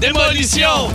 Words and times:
Démolition! 0.00 0.88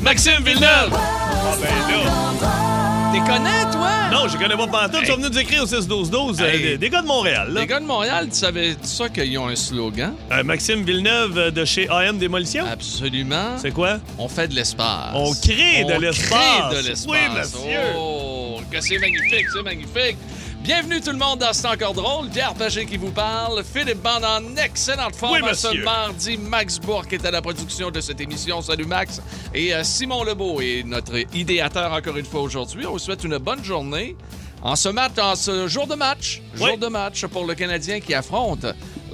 Maxime 0.00 0.42
Villeneuve! 0.44 0.90
Ah 0.92 1.54
ben 1.60 1.68
là. 1.96 3.10
T'es 3.12 3.18
connais, 3.20 3.72
toi? 3.72 3.90
Non, 4.12 4.28
je 4.28 4.36
connais 4.36 4.56
pas 4.56 4.66
pantoute. 4.66 5.00
Ils 5.02 5.06
sont 5.08 5.16
venus 5.16 5.30
nous 5.30 5.38
écrire 5.38 5.62
au 5.62 5.66
6-12-12. 5.66 6.40
euh, 6.42 6.44
Hey. 6.52 6.62
des, 6.62 6.78
des 6.78 6.90
gars 6.90 7.02
de 7.02 7.06
Montréal, 7.06 7.48
là. 7.52 7.60
Les 7.62 7.66
gars 7.66 7.78
de 7.80 7.84
Montréal, 7.86 8.28
tu 8.30 8.36
savais 8.36 8.76
ça 8.82 9.08
qu'ils 9.08 9.36
ont 9.38 9.48
un 9.48 9.56
slogan? 9.56 10.14
Euh, 10.32 10.42
Maxime 10.42 10.84
Villeneuve 10.84 11.38
euh, 11.38 11.50
de 11.50 11.64
chez 11.64 11.88
AM 11.88 12.18
Démolition? 12.18 12.64
Absolument. 12.70 13.56
C'est 13.58 13.70
quoi? 13.72 13.98
On 14.18 14.28
fait 14.28 14.48
de 14.48 14.54
l'espace. 14.54 15.10
On 15.14 15.32
crée 15.34 15.84
de 15.84 15.92
On 15.94 15.98
l'espace. 16.00 16.28
crée 16.70 16.76
de 16.82 16.88
l'espace. 16.88 17.06
Oui, 17.08 17.18
monsieur. 17.36 17.80
Oh, 17.96 18.60
que 18.70 18.80
c'est 18.80 18.98
magnifique, 18.98 19.46
c'est 19.54 19.62
magnifique. 19.62 20.16
Bienvenue 20.64 20.98
tout 21.02 21.10
le 21.10 21.18
monde 21.18 21.40
dans 21.40 21.52
C'est 21.52 21.66
encore 21.66 21.92
drôle. 21.92 22.30
Pierre 22.30 22.54
Pagé 22.54 22.86
qui 22.86 22.96
vous 22.96 23.10
parle. 23.10 23.62
Philippe 23.62 24.00
Band 24.02 24.22
en 24.22 24.56
excellente 24.56 25.14
forme 25.14 25.34
Oui, 25.42 25.54
ce 25.54 25.76
mardi. 25.84 26.38
Max 26.38 26.78
Bourque 26.78 27.12
est 27.12 27.24
à 27.26 27.30
la 27.30 27.42
production 27.42 27.90
de 27.90 28.00
cette 28.00 28.18
émission. 28.22 28.62
Salut 28.62 28.86
Max. 28.86 29.20
Et 29.52 29.74
euh, 29.74 29.84
Simon 29.84 30.24
Lebeau 30.24 30.62
est 30.62 30.82
notre 30.86 31.18
idéateur 31.36 31.92
encore 31.92 32.16
une 32.16 32.24
fois 32.24 32.40
aujourd'hui. 32.40 32.86
On 32.86 32.92
vous 32.92 32.98
souhaite 32.98 33.24
une 33.24 33.36
bonne 33.36 33.62
journée. 33.62 34.16
En 34.62 34.76
ce, 34.76 34.88
mat- 34.88 35.18
en 35.18 35.36
ce 35.36 35.68
jour 35.68 35.86
de 35.86 35.94
match, 35.94 36.40
jour 36.54 36.78
de 36.78 36.86
match 36.86 37.26
pour 37.26 37.44
le 37.44 37.54
Canadien 37.54 38.00
qui 38.00 38.14
affronte 38.14 38.64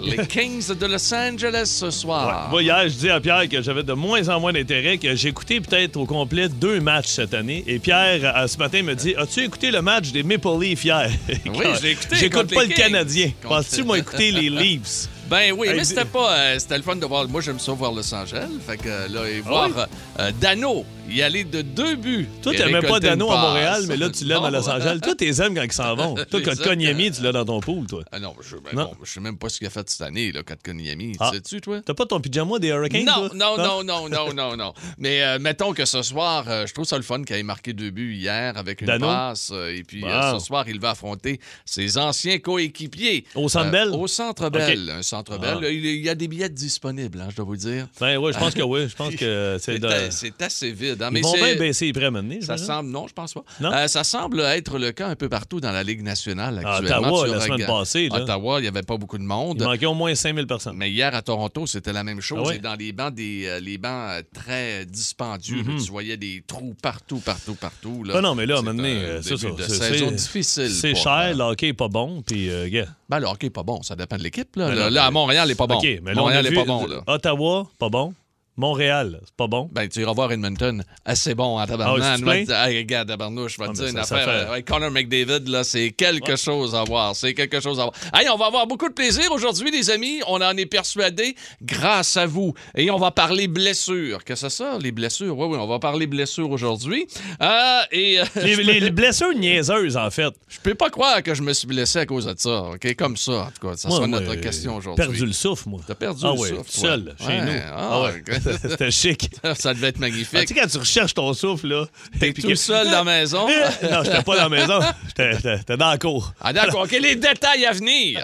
les 0.03 0.27
Kings 0.29 0.75
de 0.75 0.87
Los 0.87 1.13
Angeles 1.15 1.67
ce 1.67 1.85
Ouais. 1.87 1.91
soir. 1.91 2.49
Moi, 2.51 2.63
hier, 2.63 2.83
je 2.89 2.95
dis 2.95 3.11
à 3.11 3.21
Pierre 3.21 3.49
que 3.49 3.61
j'avais 3.63 3.83
de 3.83 3.93
moins 3.93 4.29
en 4.29 4.41
moins 4.41 4.53
d'intérêt, 4.53 4.99
que 4.99 5.15
j'ai 5.15 5.29
écouté 5.29 5.61
peut-être 5.61 5.97
au 5.97 6.07
complet 6.07 6.49
deux 6.49 6.81
matchs 6.81 7.09
cette 7.09 7.35
année. 7.35 7.65
Et 7.67 7.79
Pierre, 7.79 8.33
euh, 8.37 8.47
ce 8.47 8.57
matin, 8.59 8.83
me 8.83 8.95
dit 8.95 9.15
As-tu 9.17 9.41
écouté 9.45 9.71
le 9.71 9.83
match 9.83 10.11
des 10.13 10.23
Maple 10.23 10.49
Leafs 10.61 10.85
hier? 10.85 11.11
Oui, 11.47 11.65
je 11.79 11.83
l'ai 11.83 11.91
écouté 11.93 12.17
J'écoute 12.17 12.53
pas 12.55 12.63
les 12.63 12.69
le. 12.69 12.75
Canadien. 12.75 13.31
Penses-tu, 13.43 13.83
moi, 13.85 13.99
écouter 13.99 14.31
les 14.33 14.49
Leafs? 14.51 15.09
Ben 15.31 15.53
oui, 15.57 15.69
Hey, 15.69 15.77
mais 15.77 15.85
c'était 15.85 16.05
pas. 16.05 16.33
euh, 16.37 16.59
c'était 16.59 16.77
le 16.77 16.83
fun 16.83 16.97
de 16.97 17.07
voir. 17.07 17.29
Moi, 17.29 17.41
j'aime 17.41 17.61
ça 17.61 17.71
voir 17.73 17.93
Los 17.93 18.13
Angeles. 18.13 18.49
Fait 18.67 18.77
que 18.77 18.89
euh, 18.89 19.09
là, 19.09 19.29
et 19.29 19.41
Ah 19.47 19.49
voir 19.49 19.69
oui? 19.69 19.83
euh, 20.19 20.33
Dano 20.41 20.85
y 21.09 21.23
aller 21.23 21.45
de 21.45 21.63
deux 21.63 21.97
buts. 21.97 22.29
Toi, 22.43 22.53
t'aimais 22.55 22.81
pas 22.83 22.99
Dano 23.01 23.31
à. 23.31 23.41
Montréal, 23.41 23.85
mais 23.89 23.97
là, 23.97 24.11
tu 24.11 24.25
l'aimes 24.25 24.43
à. 24.45 24.51
Los 24.51 24.69
Angeles. 24.69 24.99
Toi, 25.03 25.15
t'es 25.15 25.41
aimes 25.41 25.55
quand 25.55 25.63
ils 25.63 25.73
s'en 25.73 25.95
vont. 25.95 26.15
Toi, 26.31 26.41
Kotkaniemi, 26.45 27.13
tu 27.13 27.23
l'as 27.23 27.31
dans 27.33 27.45
ton 27.45 27.61
pool, 27.61 27.87
toi. 27.87 28.03
Ah 28.11 28.19
non, 28.19 28.35
je, 28.41 28.57
ben 28.57 28.71
Non? 28.75 28.85
bon, 28.87 28.97
je 29.05 29.11
sais 29.13 29.21
même 29.21 29.37
pas 29.39 29.49
ce 29.49 29.59
qu'il 29.59 29.67
a 29.69 29.71
fait 29.71 29.89
cette 29.89 30.01
année, 30.03 30.33
là, 30.33 30.43
Kotkaniemi. 30.43 31.15
Ah. 31.21 31.29
Tu 31.31 31.37
sais-tu, 31.37 31.61
toi? 31.61 31.81
T'as 31.85 31.95
pas 31.95 32.07
ton 32.07 32.21
pyjama 32.21 32.59
des 32.59 32.69
Hurricanes, 32.69 33.05
Non, 33.05 33.29
toi? 33.29 33.31
non, 33.35 33.57
non, 33.57 33.85
non, 33.85 34.09
non, 34.09 34.35
non, 34.35 34.57
non. 34.57 34.75
Mais 34.99 35.23
euh, 35.23 35.39
mettons 35.41 35.73
que 35.75 35.85
ce 35.85 36.03
soir, 36.03 36.45
euh, 36.49 36.67
je 36.67 36.75
trouve 36.75 36.85
ça 36.87 36.97
le 36.97 37.03
fun 37.05 37.23
qu'il 37.23 37.37
ait 37.37 37.43
marqué 37.45 37.73
deux 37.73 37.91
buts 37.91 38.15
hier 38.15 38.57
avec 38.57 38.81
une 38.81 38.87
Dano? 38.89 39.07
passe. 39.07 39.51
euh, 39.53 39.75
et 39.77 39.83
puis 39.85 40.03
Wow. 40.05 40.39
ce 40.41 40.45
soir, 40.47 40.65
il 40.69 40.81
va 40.81 40.91
affronter 40.91 41.39
ses 41.65 41.99
anciens 41.99 42.39
coéquipiers. 42.41 43.25
Au 43.37 43.49
Centre 43.49 43.71
Bell? 43.71 43.91
au 43.91 44.07
Centre 44.09 44.49
Bell. 44.51 44.91
Un 44.99 45.03
Centre 45.03 45.20
Bell. 45.39 45.59
Ah. 45.63 45.69
Il 45.69 45.85
il 45.87 46.03
y 46.05 46.09
a 46.09 46.15
des 46.15 46.29
billets 46.29 46.49
disponibles, 46.49 47.21
hein, 47.21 47.29
je 47.31 47.37
dois 47.37 47.45
vous 47.45 47.57
dire. 47.57 47.87
Ben 48.01 48.17
oui, 48.19 48.33
je 48.33 48.39
pense 48.39 48.55
que 48.55 48.63
oui. 48.63 48.89
Je 48.89 48.95
pense 48.97 49.15
que 49.17 49.57
c'est 49.61 49.79
de... 49.79 49.89
C'est 50.11 50.41
assez 50.43 50.73
vide. 50.73 51.03
hein, 51.03 51.09
Ils 51.11 51.15
mais 51.15 51.21
vont 51.23 51.33
c'est- 51.35 51.43
bien 51.45 51.57
baisser 51.57 51.87
les 51.87 51.93
prix 51.93 52.05
à 52.05 52.11
mener, 52.11 52.41
Ça 52.43 52.57
semble, 52.57 52.91
non, 52.91 53.07
je 53.09 53.13
pense 53.13 53.35
pas. 53.35 53.45
Non? 53.61 53.73
Euh, 53.73 53.87
ça 53.89 54.05
semble 54.05 54.41
être 54.41 54.79
le 54.79 54.93
cas 54.93 55.09
un 55.09 55.17
peu 55.17 55.29
partout 55.29 55.61
dans 55.61 55.73
la 55.73 55.83
Ligue 55.83 56.03
nationale 56.03 56.61
À 56.65 56.77
actuellement. 56.77 57.09
Ottawa, 57.13 57.25
Tu 57.27 57.31
la 57.35 57.41
semaine 57.41 57.67
passée, 57.67 58.09
là. 58.09 58.23
Ottawa, 58.23 58.59
il 58.59 58.63
n'y 58.63 58.69
avait 58.69 58.83
pas 58.83 58.97
beaucoup 58.97 59.19
de 59.19 59.23
Il 59.23 59.27
monde. 59.29 59.63
manquait 59.63 59.87
au 59.87 59.95
moins 59.95 60.15
5000 60.15 60.47
personnes. 60.47 60.77
Mais 60.77 60.91
hier 60.91 61.15
à 61.15 61.23
Toronto, 61.23 61.67
c'était 61.67 61.93
la 61.93 62.05
même 62.05 62.21
chose. 62.21 62.41
Ah 62.45 62.49
ouais? 62.49 62.57
Et 62.57 62.59
dans 62.59 62.75
les 62.75 62.93
bancs, 62.93 63.15
des, 63.15 63.45
euh, 63.47 63.61
les 63.61 63.79
bancs 63.79 63.91
euh, 64.11 64.23
très 64.35 64.87
dispendieux, 64.87 65.59
là, 65.63 65.75
tu 65.83 65.91
voyais 65.91 66.17
des 66.17 66.43
trous 66.47 66.75
partout, 66.83 67.19
partout, 67.19 67.55
partout. 67.55 68.05
Là. 68.05 68.15
Ah 68.17 68.21
non, 68.21 68.35
mais 68.35 68.47
là, 68.47 68.57
à 68.57 68.59
un 68.59 68.61
C'est 68.61 68.67
moment 68.67 68.77
donné, 68.83 69.05
un 69.05 69.23
c'est 69.23 69.31
début 69.37 69.63
ça, 69.63 69.75
c'est- 69.95 70.11
difficile. 70.15 70.71
C'est 70.71 70.95
cher, 70.95 71.35
le 71.35 71.43
hockey 71.43 71.69
est 71.69 71.73
pas 71.73 71.89
bon, 71.89 72.23
puis 72.23 72.49
gars. 72.71 72.87
Ben, 73.11 73.19
le 73.19 73.27
hockey 73.27 73.47
n'est 73.47 73.51
pas 73.51 73.65
bon. 73.65 73.83
Ça 73.83 73.97
dépend 73.97 74.17
de 74.17 74.23
l'équipe. 74.23 74.55
Là, 74.55 74.69
Ben 74.69 74.89
Là, 74.89 75.05
à 75.05 75.11
Montréal, 75.11 75.47
il 75.47 75.51
n'est 75.51 75.55
pas 75.57 75.67
bon. 75.67 75.79
OK, 75.79 75.83
mais 75.83 75.99
là, 75.99 76.01
on 76.05 76.11
a 76.11 76.15
Montréal 76.23 76.45
n'est 76.45 76.51
vu 76.51 76.57
pas 76.57 76.65
bon. 76.65 76.87
Là. 76.87 77.03
Ottawa, 77.09 77.67
pas 77.79 77.89
bon. 77.89 78.15
Montréal, 78.61 79.21
c'est 79.25 79.35
pas 79.35 79.47
bon? 79.47 79.69
Ben, 79.73 79.89
tu 79.89 80.01
iras 80.01 80.13
voir 80.13 80.31
Edmonton. 80.33 80.85
Assez 81.05 81.35
bon 81.35 81.57
en 81.57 81.59
Ah 81.59 81.67
tabarnak. 81.67 82.21
te 82.47 82.53
hey, 82.53 82.79
regarde, 82.79 83.09
tabarnouche, 83.09 83.55
je 83.55 83.59
vais 83.59 83.65
Ah, 83.69 83.73
te 83.73 83.79
dire 83.79 83.87
une 83.89 83.97
ça, 83.97 84.05
ça 84.05 84.17
affaire. 84.17 84.49
fait- 84.53 84.59
euh, 84.59 84.63
Connor 84.63 84.91
McDavid, 84.91 85.49
là, 85.49 85.65
c'est 85.65 85.91
quelque 85.93 86.37
chose 86.37 86.75
à 86.75 86.85
voir. 86.85 87.17
C'est 87.17 87.35
quelque 87.35 87.59
chose 87.61 87.81
à 87.81 87.85
voir. 87.85 87.95
Hey, 88.15 88.29
on 88.29 88.37
va 88.37 88.47
avoir 88.47 88.67
beaucoup 88.67 88.89
de 88.89 88.93
plaisir 88.95 89.33
aujourd'hui, 89.33 89.71
les 89.71 89.91
amis. 89.91 90.21
On 90.27 90.41
en 90.43 90.57
est 90.57 90.67
persuadés 90.67 91.35
grâce 91.63 92.17
à 92.17 92.27
vous. 92.27 92.53
Et 92.77 92.91
on 92.91 92.99
va 92.99 93.11
parler 93.11 93.49
blessures. 93.49 94.25
Que 94.25 94.35
c'est 94.35 94.51
ça, 94.51 94.77
les 94.79 94.93
blessures? 94.93 95.37
Oui, 95.39 95.47
oui, 95.51 95.59
on 95.59 95.67
va 95.67 95.79
parler 95.79 96.07
blessures 96.07 96.51
aujourd'hui. 96.51 97.07
Euh, 97.43 97.81
et 97.93 98.21
euh, 98.21 98.25
Les, 98.43 98.81
peux, 98.81 98.91
blessures 98.91 99.35
niaiseuses, 99.35 99.97
en 99.97 100.11
fait. 100.11 100.35
je 100.49 100.59
peux 100.63 100.75
pas 100.75 100.91
croire 100.91 101.23
que 101.23 101.35
je 101.35 101.43
me 101.43 101.53
suis 101.55 101.67
blessé 101.67 102.01
à 102.01 102.07
cause 102.07 102.27
de 102.27 102.35
ça. 102.37 102.65
OK? 102.75 102.95
Comme 102.97 103.17
ça, 103.17 103.33
en 103.33 103.47
tout 103.59 103.67
cas. 103.69 103.77
Ça 103.77 103.89
Moi, 103.89 103.97
sera 103.97 104.07
moi, 104.07 104.21
notre 104.21 104.33
euh, 104.33 104.41
question 104.41 104.77
aujourd'hui. 104.77 105.05
perdu 105.07 105.25
le 105.27 105.33
souffle, 105.33 105.69
moi. 105.69 105.81
T'as 105.87 105.95
perdu 105.95 106.21
ah 106.25 106.33
le 106.35 106.41
ouais, 106.41 106.49
souffle, 106.51 106.71
seul, 106.71 107.15
chez 107.19 107.41
nous. 107.41 107.53
ah 107.75 108.03
ouais. 108.03 108.11
ouais. 108.29 108.41
C'était 108.63 108.91
chic. 108.91 109.31
Ça 109.59 109.75
devait 109.75 109.89
être 109.89 109.97
Ah, 109.99 110.01
magnifique. 110.01 110.41
tu 110.47 110.55
sais, 110.55 110.61
quand 110.61 110.67
tu 110.67 110.79
recherches 110.79 111.15
ton 111.15 111.33
souffle, 111.35 111.69
là. 111.69 111.85
T'es 112.19 112.33
tout 112.33 112.49
que- 112.49 112.55
seul 112.55 112.87
dans 112.87 112.93
la 112.93 113.05
maison? 113.05 113.47
non, 113.91 114.03
j'étais 114.05 114.23
pas 114.23 114.37
dans 114.37 114.49
la 114.49 114.49
maison. 114.49 114.81
J'étais 115.17 115.77
dans 115.77 115.91
la 115.91 115.99
cour. 115.99 116.33
Ah 116.41 116.53
d'accord, 116.53 116.83
OK, 116.83 116.93
les 116.93 117.17
détails 117.17 117.67
à 117.67 117.73
venir. 117.73 118.21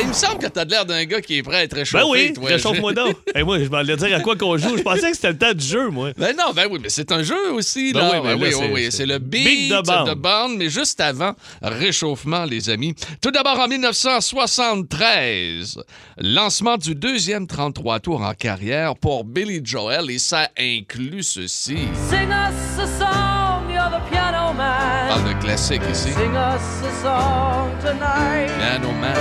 Il 0.00 0.08
me 0.08 0.12
semble 0.12 0.38
que 0.38 0.46
t'as 0.48 0.64
l'air 0.64 0.84
d'un 0.86 1.04
gars 1.04 1.20
qui 1.20 1.36
est 1.38 1.42
prêt 1.42 1.56
à 1.58 1.62
être 1.64 1.74
réchauffé. 1.76 2.02
Ben 2.04 2.10
oui, 2.10 2.32
réchauffe-moi 2.42 2.92
donc. 2.94 3.14
Et 3.34 3.42
moi, 3.44 3.58
je 3.60 3.68
m'allais 3.68 3.96
dire 3.96 4.16
à 4.16 4.20
quoi 4.20 4.34
qu'on 4.36 4.56
joue. 4.58 4.76
Je 4.76 4.82
pensais 4.82 5.10
que 5.10 5.14
c'était 5.16 5.30
le 5.30 5.38
temps 5.38 5.54
du 5.54 5.64
jeu, 5.64 5.88
moi. 5.88 6.10
Ben 6.16 6.34
non, 6.36 6.52
ben 6.52 6.66
oui, 6.70 6.80
mais 6.82 6.88
c'est 6.88 7.12
un 7.12 7.22
jeu 7.22 7.52
aussi, 7.52 7.92
Ben 7.92 8.00
là. 8.00 8.10
oui, 8.14 8.20
mais 8.24 8.36
Ben 8.36 8.42
oui, 8.42 8.54
oui, 8.60 8.66
oui, 8.72 8.88
c'est 8.90 9.06
le 9.06 9.18
beat, 9.18 9.44
beat 9.44 9.70
de 9.70 10.14
bande, 10.14 10.56
mais 10.56 10.68
juste 10.68 11.00
avant, 11.00 11.34
réchauffement, 11.62 12.44
les 12.44 12.70
amis. 12.70 12.94
Tout 13.22 13.30
d'abord, 13.30 13.58
en 13.60 13.68
1973, 13.68 15.78
lancement 16.18 16.76
du 16.76 16.94
deuxième 16.94 17.46
33 17.46 18.00
tours 18.00 18.22
en 18.22 18.34
carrière 18.34 18.96
pour 18.96 19.13
Billy 19.22 19.60
Joel, 19.62 20.10
et 20.10 20.18
ça 20.18 20.48
inclut 20.58 21.22
ceci. 21.22 21.88
Sing 22.08 22.30
us 22.30 22.78
a 22.78 22.86
song, 22.98 23.70
you're 23.70 23.90
the 23.90 24.00
piano 24.10 24.48
On 24.50 24.54
man. 24.54 25.08
parle 25.08 25.34
de 25.34 25.40
classique 25.40 25.82
ici. 25.92 26.10
Sing 26.12 26.34
us 26.34 26.82
a 26.82 27.02
song 27.02 27.70
tonight. 27.80 28.48
Piano 28.58 28.90
Man. 28.92 29.14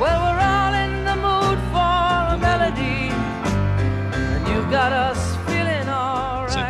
Well, 0.00 0.18
we're 0.20 0.40
all 0.40 0.74
in 0.74 1.04
the 1.04 1.16
mood 1.16 1.58
for 1.70 2.34
a 2.34 2.38
melody. 2.40 3.12
And 3.44 4.48
you've 4.48 4.70
got 4.70 4.92
us 4.92 5.38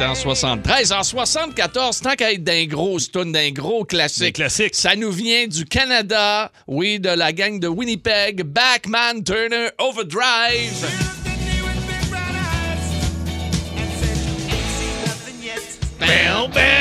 en 0.01 0.15
73. 0.15 0.93
En 0.93 1.03
74, 1.03 2.01
tant 2.01 2.15
qu'à 2.15 2.33
être 2.33 2.45
d'un 2.45 2.67
gros 2.67 2.99
stun, 2.99 3.27
d'un 3.27 3.51
gros 3.51 3.85
classique. 3.85 4.25
Des 4.27 4.33
classiques. 4.33 4.75
Ça 4.75 4.95
nous 4.97 5.11
vient 5.11 5.47
du 5.47 5.65
Canada, 5.65 6.53
oui, 6.67 7.01
de 7.01 7.11
la 7.11 7.33
gang 7.33 7.59
de 7.59 7.69
Winnipeg, 7.69 8.43
Backman 8.45 9.23
Turner 9.25 9.69
Overdrive. 9.79 11.08
Bam, 15.99 16.51
bam. 16.53 16.79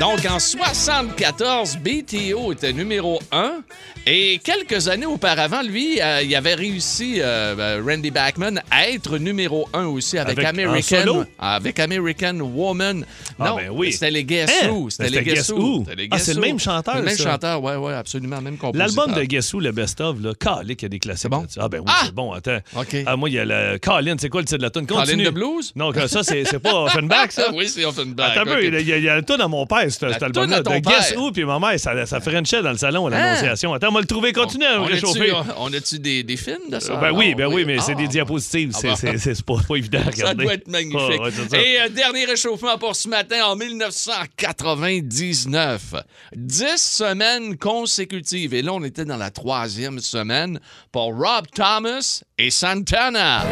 Donc, 0.00 0.26
en 0.26 0.38
74, 0.38 1.78
BTO 1.78 2.52
était 2.52 2.72
numéro 2.72 3.20
1. 3.32 3.62
Et 4.06 4.38
quelques 4.44 4.88
années 4.88 5.06
auparavant, 5.06 5.62
lui, 5.62 5.98
euh, 6.00 6.20
il 6.22 6.34
avait 6.36 6.54
réussi, 6.54 7.20
euh, 7.20 7.54
euh, 7.58 7.82
Randy 7.86 8.10
Backman, 8.10 8.60
à 8.70 8.90
être 8.90 9.16
numéro 9.16 9.66
1 9.72 9.86
aussi 9.86 10.18
avec, 10.18 10.44
American, 10.44 10.82
solo? 10.82 11.24
avec 11.38 11.78
American 11.80 12.38
Woman. 12.40 13.06
Ah, 13.38 13.48
non, 13.48 13.56
ben 13.56 13.70
oui. 13.72 13.92
c'était 13.92 14.10
les 14.10 14.24
Guess 14.24 14.50
Hein? 14.62 14.68
Who. 14.68 14.90
C'était 14.90 15.08
les 15.08 15.22
Guess 15.22 15.48
Guess 15.48 15.50
Who. 15.52 15.86
Ah, 16.10 16.18
c'est 16.18 16.34
le 16.34 16.40
même 16.42 16.58
chanteur, 16.60 16.96
Le 16.96 17.02
même 17.02 17.16
ça? 17.16 17.30
chanteur, 17.30 17.62
oui, 17.62 17.72
oui, 17.78 17.92
absolument, 17.94 18.42
même 18.42 18.58
compositeur. 18.58 18.88
L'album 18.94 19.18
de 19.18 19.24
Guess 19.24 19.54
Who, 19.54 19.60
le 19.60 19.72
best-of, 19.72 20.20
là, 20.20 20.32
Calique, 20.38 20.82
il 20.82 20.84
y 20.84 20.86
a 20.86 20.88
des 20.90 20.98
classiques. 20.98 21.22
C'est 21.22 21.28
bon? 21.30 21.46
Ah, 21.58 21.68
ben 21.70 21.78
oui, 21.78 21.86
Ah! 21.88 22.02
c'est 22.04 22.14
bon. 22.14 22.32
Attends. 22.32 22.58
OK. 22.76 22.96
Ah, 23.06 23.16
moi, 23.16 23.30
il 23.30 23.36
y 23.36 23.38
a 23.38 23.46
le. 23.46 23.78
Colin, 23.78 24.16
c'est 24.18 24.28
quoi 24.28 24.42
le 24.42 24.46
titre 24.46 24.58
de 24.58 24.64
la 24.64 24.70
tune? 24.70 24.86
Colin 24.86 25.16
de 25.16 25.30
Blues? 25.30 25.72
Non, 25.76 25.92
ça, 26.06 26.22
c'est 26.22 26.58
pas 26.58 26.74
Offenbach, 26.74 27.30
ça? 27.30 27.50
oui, 27.54 27.68
c'est 27.68 27.86
Offenbach. 27.86 28.32
Attends 28.32 28.42
un 28.42 28.54
peu, 28.54 28.64
il 28.66 28.86
y 28.86 28.92
a, 28.92 28.98
y 28.98 29.08
a 29.08 29.16
le 29.16 29.22
tune 29.22 29.40
à 29.40 29.48
mon 29.48 29.64
père, 29.64 29.90
cet, 29.90 30.22
album-là. 30.22 30.60
De 30.60 30.78
Guess. 30.80 31.14
Who, 31.16 31.32
puis 31.32 31.44
ma 31.44 31.58
mère, 31.58 31.80
ça, 31.80 32.04
ça 32.04 32.20
frenchait 32.20 32.62
dans 32.62 32.72
le 32.72 32.76
salon 32.76 33.08
l'annonciation. 33.08 33.72
Attends, 33.72 33.93
va 33.94 34.00
le 34.00 34.06
trouver. 34.06 34.32
Continue 34.34 34.66
à 34.66 34.82
on 34.82 34.84
réchauffer. 34.84 35.30
a-tu, 35.30 35.50
on 35.56 35.72
a-tu 35.72 35.98
des, 35.98 36.22
des 36.22 36.36
films 36.36 36.68
de 36.70 36.78
ça? 36.80 36.96
Ben 36.96 37.12
oui, 37.12 37.34
ben 37.34 37.46
oui, 37.46 37.64
mais 37.64 37.78
c'est 37.80 37.92
Ah, 37.92 37.94
des 37.94 38.08
diapositives. 38.08 38.72
Ah 38.74 38.78
c'est 38.80 38.88
bon. 38.88 38.96
c'est- 38.96 39.18
c'est 39.34 39.42
pas, 39.42 39.54
pas 39.66 39.76
évident 39.76 40.00
à 40.00 40.10
regarder. 40.10 40.20
Ça 40.22 40.34
doit 40.34 40.54
être 40.54 40.68
magnifique. 40.68 41.20
Ah, 41.20 41.28
ouais. 41.52 41.66
Et 41.66 41.80
euh, 41.80 41.88
dernier 41.88 42.24
réchauffement 42.26 42.76
pour 42.76 42.94
ce 42.96 43.08
matin 43.08 43.46
en 43.46 43.56
1999. 43.56 45.94
Dix 46.36 46.76
semaines 46.78 47.56
consécutives. 47.56 48.52
Et 48.54 48.62
là, 48.62 48.72
on 48.74 48.82
était 48.84 49.04
dans 49.04 49.16
la 49.16 49.30
troisième 49.30 49.98
semaine 50.00 50.60
pour 50.92 51.14
Rob 51.16 51.46
Thomas 51.54 52.20
et 52.38 52.50
Santana. 52.50 53.44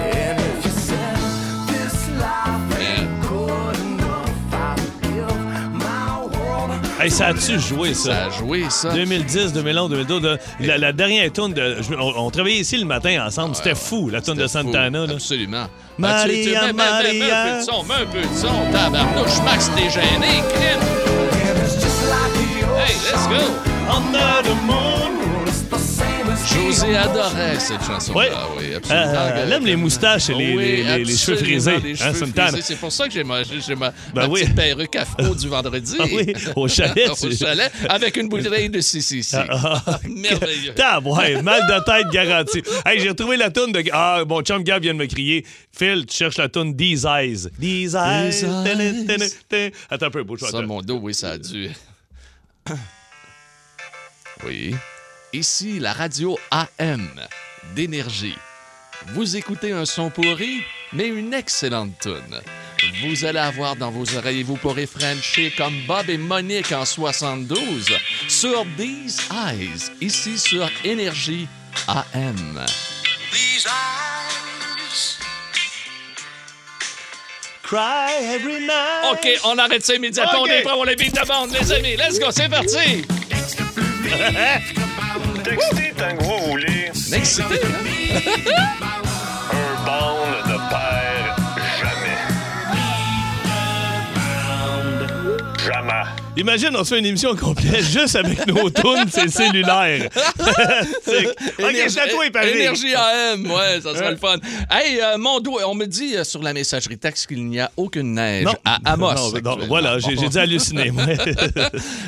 Hey, 7.03 7.11
ça 7.11 7.27
a-tu 7.29 7.59
joué, 7.59 7.95
Ça? 7.95 8.03
Ça? 8.05 8.25
a 8.27 8.31
joué, 8.31 8.65
ça. 8.71 8.91
2010, 8.93 9.53
2011, 9.53 9.91
2012. 9.91 10.23
de- 10.23 10.39
la, 10.61 10.79
la 10.79 10.93
dernière 10.93 11.33
tune 11.33 11.53
de. 11.53 11.79
on, 11.99 12.27
on 12.27 12.31
travaillait 12.31 12.61
ici 12.61 12.77
le 12.79 12.85
matin 12.85 13.25
ensemble. 13.27 13.57
C'était 13.57 13.75
fou, 13.75 14.09
la 14.09 14.21
tune 14.21 14.35
de 14.35 14.43
fou. 14.43 14.49
Santana. 14.49 15.07
là. 15.07 15.13
Absolument. 15.15 15.67
Maria, 15.99 16.17
Ah, 16.23 16.25
tu- 16.29 16.33
tu- 16.45 16.51
mets- 16.51 16.61
mets- 16.61 16.73
mets- 16.73 16.73
Mets 16.73 16.83
un 16.83 17.03
peu 17.03 17.19
Maria. 17.19 17.59
de 17.59 17.65
son, 17.65 17.83
mets 17.85 17.95
un 17.95 18.07
peu 18.07 18.21
de 18.21 18.35
son. 18.37 18.73
Tabarnouche, 18.73 19.43
Max, 19.45 19.71
t'es 19.75 19.91
gêné, 19.91 20.43
crime. 20.55 20.81
Hey, 22.79 22.95
let's 23.11 23.27
go. 23.29 23.53
Under 23.91 24.43
the 24.43 24.55
moon. 24.67 24.92
José 26.55 26.97
adorait 26.97 27.59
cette 27.59 27.83
chanson-là. 27.83 28.19
Ouais. 28.19 28.31
Oui, 28.59 28.75
absolument. 28.75 29.07
Euh, 29.07 29.43
elle 29.45 29.53
aime 29.53 29.67
les 29.67 29.77
moustaches 29.77 30.29
et 30.31 30.35
les, 30.35 30.55
Oui, 30.57 30.63
les- 30.65 30.83
les- 30.99 31.05
les 31.05 31.17
cheveux 31.17 31.37
frisés. 31.39 31.77
Hein, 32.01 32.13
c'est 32.61 32.77
pour 32.79 32.93
ça 32.93 33.07
que 33.07 33.13
j'ai 33.15 33.25
ma, 33.25 33.43
j'ai 33.43 33.75
ma, 33.75 33.91
Ben 34.15 34.23
ma 34.23 34.29
oui. 34.29 34.41
petite 34.43 34.55
perruque 34.55 34.97
afro 34.97 35.35
du 35.35 35.49
vendredi. 35.57 35.97
Ah 35.99 36.05
oui, 36.13 36.33
au 36.57 36.69
chalet, 36.69 37.09
au 37.23 37.31
chalet, 37.31 37.73
avec 37.89 38.17
une 38.17 38.29
bouteille 38.29 38.69
de 38.71 38.81
CCC. 38.81 39.39
Ah, 39.49 39.99
Merveilleux. 40.09 40.75
Tab, 40.75 41.07
ouais, 41.07 41.41
mal 41.43 41.63
de 41.67 41.85
tête 41.85 42.07
garanti. 42.13 42.63
Hey, 42.85 43.01
j'ai 43.01 43.09
retrouvé 43.11 43.37
la 43.37 43.51
toune 43.51 43.73
de. 43.73 43.83
Ah, 43.93 44.23
mon 44.29 44.43
chum 44.43 44.63
Gab 44.63 44.83
vient 44.83 44.95
de 44.95 44.99
me 44.99 45.07
crier. 45.07 45.45
Phil, 45.77 46.05
tu 46.07 46.17
cherches 46.17 46.37
la 46.39 46.49
toune 46.49 46.77
These 46.77 47.05
Eyes. 47.07 47.49
These 47.61 47.95
Eyes. 47.95 48.45
Attends 49.91 50.07
un 50.07 50.11
peu, 50.11 50.23
bouge 50.23 50.41
Ça, 50.41 50.61
mon 50.63 50.81
dos, 50.83 50.99
oui, 51.03 51.15
ça 51.15 51.31
a 51.31 51.39
dû. 51.39 51.71
Oui. 54.45 54.75
Ici, 55.35 55.79
la 55.79 55.95
radio 55.95 56.39
AM 56.51 57.09
d'énergie. 57.75 58.37
Vous 59.15 59.35
écoutez 59.35 59.73
un 59.73 59.87
son 59.87 60.11
pourri, 60.11 60.63
mais 60.93 61.09
une 61.09 61.33
excellente 61.33 61.99
tune. 62.03 62.43
Vous 63.03 63.25
allez 63.25 63.39
avoir 63.39 63.75
dans 63.77 63.91
vos 63.91 64.05
oreilles 64.15 64.43
vous 64.43 64.59
pourrez 64.59 64.85
frencher 64.87 65.51
comme 65.57 65.75
Bob 65.87 66.11
et 66.11 66.19
Monique 66.19 66.73
en 66.73 66.85
72 66.85 67.87
sur 68.29 68.67
These 68.77 69.23
Eyes, 69.33 69.91
ici 70.03 70.39
sur 70.39 70.69
Énergie 70.85 71.49
AM. 71.89 72.67
These 73.33 73.65
eyes. 73.65 75.17
Cry 77.63 78.35
every 78.35 78.61
night. 78.61 79.13
OK, 79.13 79.29
on 79.45 79.57
arrête 79.57 79.83
ça 79.83 79.95
immédiatement. 79.95 80.43
On 80.43 80.47
est 80.47 80.61
prêt 80.61 80.73
pour 80.75 80.85
les 80.85 80.95
beats 80.95 81.23
de 81.23 81.27
bande, 81.27 81.53
les 81.59 81.73
amis. 81.73 81.97
Let's 81.97 82.19
go, 82.19 82.27
c'est 82.31 82.51
parti. 82.51 83.07
Textez 85.45 85.93
tant 85.97 86.17
que 86.17 86.23
vous 86.25 86.51
voulez. 86.51 86.91
Excité, 87.13 87.61
hein? 87.65 88.49
Un 89.53 89.85
bond 89.85 90.27
ne 90.47 90.57
perd 90.71 91.37
jamais. 91.81 92.19
Jamais. 95.67 96.03
Imagine, 96.37 96.71
on 96.77 96.85
se 96.85 96.95
fait 96.95 96.99
une 97.01 97.07
émission 97.07 97.37
complète 97.37 97.83
juste 97.85 98.17
avec 98.17 98.47
nos 98.47 98.71
tunes, 98.71 99.07
c'est 99.11 99.29
cellulaire. 99.29 100.09
Ok, 101.59 101.77
c'est 101.89 102.01
à 102.01 102.09
toi, 102.09 102.25
Paris. 102.33 102.49
Énergie 102.55 102.95
AM, 102.95 103.45
ouais, 103.51 103.81
ça 103.83 103.95
serait 103.95 104.11
le 104.13 104.17
fun. 104.17 104.37
Hey, 104.71 104.99
euh, 105.01 105.19
mon 105.19 105.41
doigt, 105.41 105.63
on 105.69 105.75
me 105.75 105.85
dit 105.87 106.17
euh, 106.17 106.25
sur 106.25 106.43
la 106.43 106.53
messagerie 106.53 106.99
texte 106.99 107.27
qu'il 107.27 107.47
n'y 107.47 107.61
a 107.61 107.71
aucune 107.77 108.15
neige 108.15 108.45
Non. 108.45 108.55
à 108.65 108.79
Amos. 108.93 109.39
Non, 109.45 109.59
voilà, 109.69 109.99
j'ai 109.99 110.15
dit 110.17 110.39
halluciner. 110.39 110.91
moi. 110.91 111.05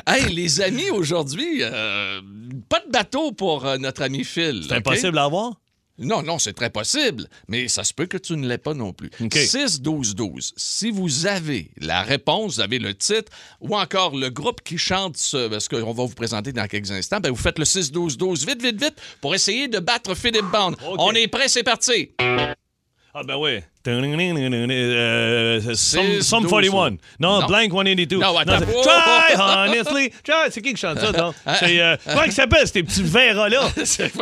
Hey, 0.07 0.33
les 0.33 0.61
amis, 0.63 0.91
aujourd'hui, 0.91 1.59
euh, 1.63 2.21
pas 2.69 2.81
de 2.81 2.91
bateau 2.91 3.33
pour 3.33 3.67
euh, 3.67 3.79
notre 3.79 4.03
ami 4.03 4.25
Phil. 4.25 4.65
C'est 4.69 4.75
impossible 4.75 5.19
à 5.19 5.25
avoir? 5.25 5.55
Non, 5.97 6.23
non, 6.25 6.41
c'est 6.41 6.55
très 6.55 6.71
possible, 6.71 7.29
mais 7.47 7.69
ça 7.69 7.85
se 7.85 7.95
peut 7.95 8.07
que 8.07 8.17
tu 8.17 8.37
ne 8.37 8.49
l'aies 8.49 8.59
pas 8.59 8.75
non 8.75 8.93
plus. 8.93 9.11
OK. 9.21 9.35
6-12-12. 9.35 10.53
Si 10.57 10.91
vous 10.91 11.27
avez 11.27 11.71
la 11.77 12.03
réponse, 12.03 12.57
vous 12.57 12.61
avez 12.61 12.81
le 12.81 12.95
titre 12.95 13.31
ou 13.61 13.77
encore 13.77 14.17
le 14.17 14.29
groupe 14.29 14.61
qui 14.63 14.77
chante 14.77 15.17
ce, 15.17 15.47
parce 15.47 15.69
qu'on 15.69 15.93
va 15.93 16.05
vous 16.05 16.15
présenter 16.15 16.53
dans 16.53 16.67
quelques 16.67 16.91
instants, 16.91 17.21
ben 17.21 17.31
vous 17.31 17.37
faites 17.37 17.61
le 17.61 17.65
6-12-12 17.65 18.45
vite, 18.45 18.61
vite, 18.63 18.83
vite 18.83 18.97
pour 19.21 19.37
essayer 19.37 19.69
de 19.69 19.79
battre 19.79 20.17
Philippe 20.17 20.51
Bond. 20.51 20.75
On 20.83 21.13
est 21.13 21.29
prêt, 21.29 21.47
c'est 21.47 21.63
parti. 21.63 22.11
Ah 22.19 23.23
ben 23.23 23.37
oui. 23.37 23.61
Euh, 23.87 25.61
douze. 25.61 26.31
41. 26.31 26.91
Non, 27.21 27.41
Non. 27.41 27.47
Blank 27.47 27.71
182. 27.73 28.17
Non, 28.19 28.37
attends. 28.39 28.59
Oh! 28.75 28.83
Try 28.83 29.37
honestly. 29.39 30.11
Try- 30.25 30.51
C'est 30.51 30.61
qui 30.63 30.73
qui 30.75 30.81
chante 30.81 30.99
ça, 31.01 31.13
non? 31.13 31.35
C'est... 31.59 31.81
Euh, 31.81 31.97
comment 32.07 32.23
il 32.25 32.33
s'appelle, 32.33 32.67
ces 32.67 32.83
petits 32.83 33.03
verras-là? 33.03 33.61
C'est- 33.85 34.13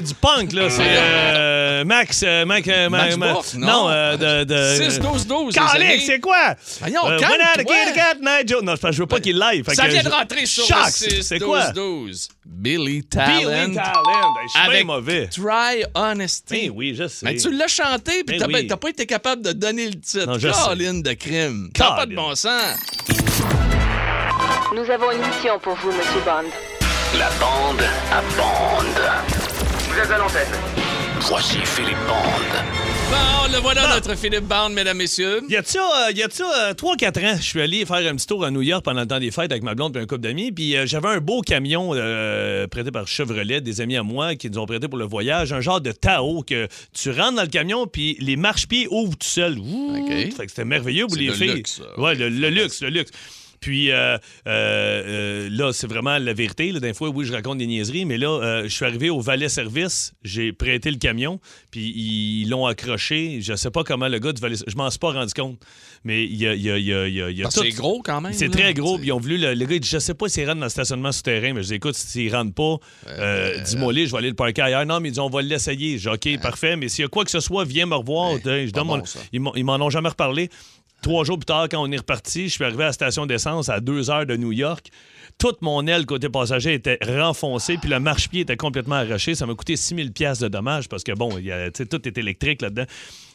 du 0.00 0.14
punk, 0.14 0.52
là. 0.52 0.68
C'est 0.70 0.80
euh, 0.82 1.84
Max... 1.84 2.22
euh, 2.24 2.44
Mac, 2.44 2.66
euh, 2.68 2.88
Max 2.88 3.16
Ma- 3.16 3.26
Ma- 3.26 3.32
Bourque? 3.34 3.54
Non, 3.54 3.66
Non. 3.84 3.88
euh, 3.90 4.16
de... 4.16 4.44
de 4.44 4.90
6-12-12, 4.90 5.46
les 5.48 5.52
Calique, 5.52 5.90
amis. 5.90 6.00
c'est 6.06 6.20
quoi? 6.20 6.54
Voyons, 6.80 7.06
Euh, 7.08 7.18
calme-toi. 7.18 7.30
When 7.30 7.40
I 7.40 7.64
get 7.68 7.90
a 7.90 7.92
cat, 7.94 8.14
night 8.20 8.48
Joe. 8.48 8.62
Non, 8.62 8.74
je 8.90 8.98
veux 8.98 9.06
pas 9.06 9.20
qu'il 9.20 9.38
live. 9.38 9.64
Ça 9.74 9.86
vient 9.86 10.02
de 10.02 10.08
rentrer 10.08 10.46
sur 10.46 10.66
Choc, 10.66 10.76
le 11.10 11.22
C'est 11.22 11.38
quoi? 11.38 11.70
6-12-12. 11.72 12.28
Billy 12.44 12.84
Billy 12.84 13.04
Talent. 13.04 13.74
Talent. 13.74 13.74
Ben, 13.74 14.42
Je 14.46 14.48
suis 14.50 14.60
Avec 14.68 14.84
mauvais. 14.86 15.28
Try 15.28 15.84
Honesty. 15.94 16.68
Ben 16.68 16.72
oui, 16.74 16.94
je 16.96 17.06
sais. 17.08 17.24
Mais 17.26 17.36
tu 17.36 17.50
l'as 17.52 17.68
chanté, 17.68 18.24
puis 18.24 18.38
Ben 18.38 18.40
t'as 18.40 18.46
oui. 18.60 18.66
pas 18.66 18.88
été 18.88 19.06
capable 19.06 19.42
de 19.42 19.52
donner 19.52 19.86
le 19.88 20.00
titre. 20.00 20.26
Non, 20.26 20.38
je 20.38 20.48
sais. 20.48 20.54
Caroline 20.54 21.02
de 21.02 21.12
crime. 21.12 21.70
T'as 21.72 21.94
pas 21.96 22.06
de 22.06 22.14
bon 22.16 22.34
sens. 22.34 22.76
Nous 24.74 24.90
avons 24.90 25.12
une 25.12 25.18
mission 25.26 25.58
pour 25.60 25.74
vous, 25.76 25.92
Monsieur 25.92 26.20
Bond. 26.24 26.48
La 27.18 27.28
bande 27.38 27.82
à 28.10 28.20
bande. 28.36 28.86
Vous 29.88 29.98
êtes 29.98 30.10
à 30.10 30.18
l'antenne. 30.18 30.48
Voici 31.20 31.58
Philippe 31.64 31.98
Bande. 32.08 32.91
Bon, 33.12 33.52
le 33.52 33.58
voilà 33.58 33.82
Bon. 33.88 33.94
notre 33.94 34.14
Philippe 34.16 34.44
Bond, 34.44 34.70
mesdames, 34.70 34.96
messieurs. 34.96 35.42
Il 35.46 35.52
y 35.52 35.56
a 35.56 35.60
de 35.62 35.66
ça, 35.66 35.80
euh, 35.80 36.10
il 36.12 36.16
y 36.16 36.22
a 36.22 36.28
de 36.28 36.32
ça 36.32 36.70
euh, 36.70 36.72
3-4 36.72 37.26
ans, 37.26 37.36
je 37.36 37.42
suis 37.42 37.60
allé 37.60 37.84
faire 37.84 37.96
un 38.10 38.16
petit 38.16 38.26
tour 38.26 38.42
à 38.42 38.50
New 38.50 38.62
York 38.62 38.82
pendant 38.82 39.02
le 39.02 39.06
temps 39.06 39.20
des 39.20 39.30
fêtes 39.30 39.50
avec 39.52 39.62
ma 39.62 39.74
blonde 39.74 39.94
et 39.96 40.00
un 40.00 40.06
couple 40.06 40.22
d'amis. 40.22 40.50
Puis 40.50 40.74
euh, 40.76 40.86
j'avais 40.86 41.08
un 41.08 41.18
beau 41.18 41.42
camion 41.42 41.90
euh, 41.94 42.66
prêté 42.68 42.90
par 42.90 43.06
Chevrolet, 43.06 43.60
des 43.60 43.82
amis 43.82 43.96
à 43.98 44.02
moi 44.02 44.34
qui 44.34 44.48
nous 44.50 44.58
ont 44.58 44.66
prêté 44.66 44.88
pour 44.88 44.98
le 44.98 45.04
voyage. 45.04 45.52
Un 45.52 45.60
genre 45.60 45.82
de 45.82 45.92
Tao 45.92 46.42
que 46.42 46.68
tu 46.94 47.10
rentres 47.10 47.34
dans 47.36 47.42
le 47.42 47.48
camion 47.48 47.86
puis 47.86 48.16
les 48.20 48.36
marche-pieds 48.36 48.88
ouvrent 48.90 49.16
tout 49.18 49.28
seuls. 49.28 49.58
Ouh. 49.58 49.94
Fait 50.34 50.46
que 50.46 50.50
c'était 50.50 50.64
merveilleux 50.64 51.06
pour 51.06 51.16
les 51.16 51.26
le 51.26 51.32
filles. 51.34 51.52
luxe. 51.54 51.82
Ouais, 51.98 52.14
le, 52.14 52.30
le 52.30 52.48
luxe, 52.48 52.80
le 52.80 52.88
luxe. 52.88 53.10
Puis 53.62 53.90
euh, 53.92 54.18
euh, 54.48 55.48
là, 55.50 55.72
c'est 55.72 55.86
vraiment 55.86 56.18
la 56.18 56.34
vérité. 56.34 56.72
Là. 56.72 56.80
D'un 56.80 56.92
fois, 56.92 57.08
oui, 57.08 57.24
je 57.24 57.32
raconte 57.32 57.58
des 57.58 57.66
niaiseries, 57.66 58.04
mais 58.04 58.18
là, 58.18 58.28
euh, 58.28 58.62
je 58.64 58.68
suis 58.68 58.84
arrivé 58.84 59.08
au 59.08 59.20
valet 59.20 59.48
service, 59.48 60.12
j'ai 60.24 60.52
prêté 60.52 60.90
le 60.90 60.98
camion, 60.98 61.40
puis 61.70 61.80
ils 61.96 62.48
l'ont 62.50 62.66
accroché. 62.66 63.38
Je 63.40 63.54
sais 63.54 63.70
pas 63.70 63.84
comment 63.84 64.08
le 64.08 64.18
gars 64.18 64.32
du 64.32 64.40
valet 64.42 64.56
je 64.66 64.76
m'en 64.76 64.90
suis 64.90 64.98
pas 64.98 65.12
rendu 65.12 65.32
compte. 65.32 65.58
Mais 66.04 66.24
il 66.24 66.34
y 66.34 66.48
a, 66.48 66.54
y 66.54 66.68
a- 66.68 66.78
y 66.78 66.92
a- 66.92 67.06
y 67.08 67.22
a- 67.22 67.30
il 67.30 67.36
y 67.38 67.40
a 67.42 67.44
Parce 67.44 67.54
que 67.54 67.60
tout- 67.60 67.66
C'est 67.70 67.76
gros 67.76 68.02
quand 68.04 68.20
même. 68.20 68.32
c'est 68.32 68.48
très 68.48 68.74
gros. 68.74 68.98
Puis 68.98 69.06
ils 69.06 69.12
ont 69.12 69.20
voulu. 69.20 69.38
Le, 69.38 69.54
le 69.54 69.64
gars, 69.64 69.74
il 69.76 69.80
dit 69.80 69.88
Je 69.88 69.98
sais 69.98 70.14
pas 70.14 70.28
s'il 70.28 70.44
rentre 70.46 70.58
dans 70.58 70.66
le 70.66 70.70
stationnement 70.70 71.12
souterrain, 71.12 71.52
mais 71.54 71.62
je 71.62 71.68
dis 71.68 71.74
Écoute, 71.74 71.94
s'il 71.94 72.34
rentre 72.34 72.52
pas, 72.54 72.76
dis-moi 73.64 73.92
les, 73.92 74.06
je 74.06 74.12
vais 74.12 74.18
aller 74.18 74.28
le 74.30 74.34
parker 74.34 74.62
ailleurs. 74.62 74.84
Non, 74.84 74.98
mais 74.98 75.08
ils 75.10 75.12
disent 75.12 75.20
On 75.20 75.30
va 75.30 75.42
l'essayer. 75.42 75.96
Dis 75.96 76.08
OK, 76.08 76.28
parfait. 76.40 76.74
Mais 76.76 76.88
s'il 76.88 77.02
y 77.02 77.06
a 77.06 77.08
quoi 77.08 77.24
que 77.24 77.30
ce 77.30 77.38
soit, 77.38 77.64
viens 77.64 77.86
me 77.86 77.94
revoir. 77.94 78.32
Ouais, 78.32 78.40
je 78.66 78.72
donne 78.72 78.86
bon, 78.88 78.96
m'en- 79.40 79.54
ils 79.54 79.64
m'en 79.64 79.76
ont 79.76 79.90
jamais 79.90 80.08
reparlé. 80.08 80.48
Trois 81.02 81.24
jours 81.24 81.36
plus 81.36 81.46
tard, 81.46 81.68
quand 81.68 81.82
on 81.82 81.90
est 81.90 81.96
reparti, 81.96 82.44
je 82.44 82.54
suis 82.54 82.64
arrivé 82.64 82.84
à 82.84 82.86
la 82.86 82.92
station 82.92 83.26
d'essence 83.26 83.68
à 83.68 83.80
deux 83.80 84.08
heures 84.08 84.24
de 84.24 84.36
New 84.36 84.52
York. 84.52 84.88
Toute 85.36 85.60
mon 85.60 85.84
aile 85.88 86.06
côté 86.06 86.28
passager 86.28 86.74
était 86.74 86.98
renfoncée, 87.04 87.76
puis 87.76 87.90
le 87.90 87.98
marche-pied 87.98 88.42
était 88.42 88.56
complètement 88.56 88.94
arraché. 88.94 89.34
Ça 89.34 89.44
m'a 89.44 89.54
coûté 89.54 89.74
6000 89.74 90.12
pièces 90.12 90.38
de 90.38 90.46
dommages 90.46 90.88
parce 90.88 91.02
que, 91.02 91.10
bon, 91.10 91.30
tout 91.30 92.08
est 92.08 92.18
électrique 92.18 92.62
là-dedans. 92.62 92.84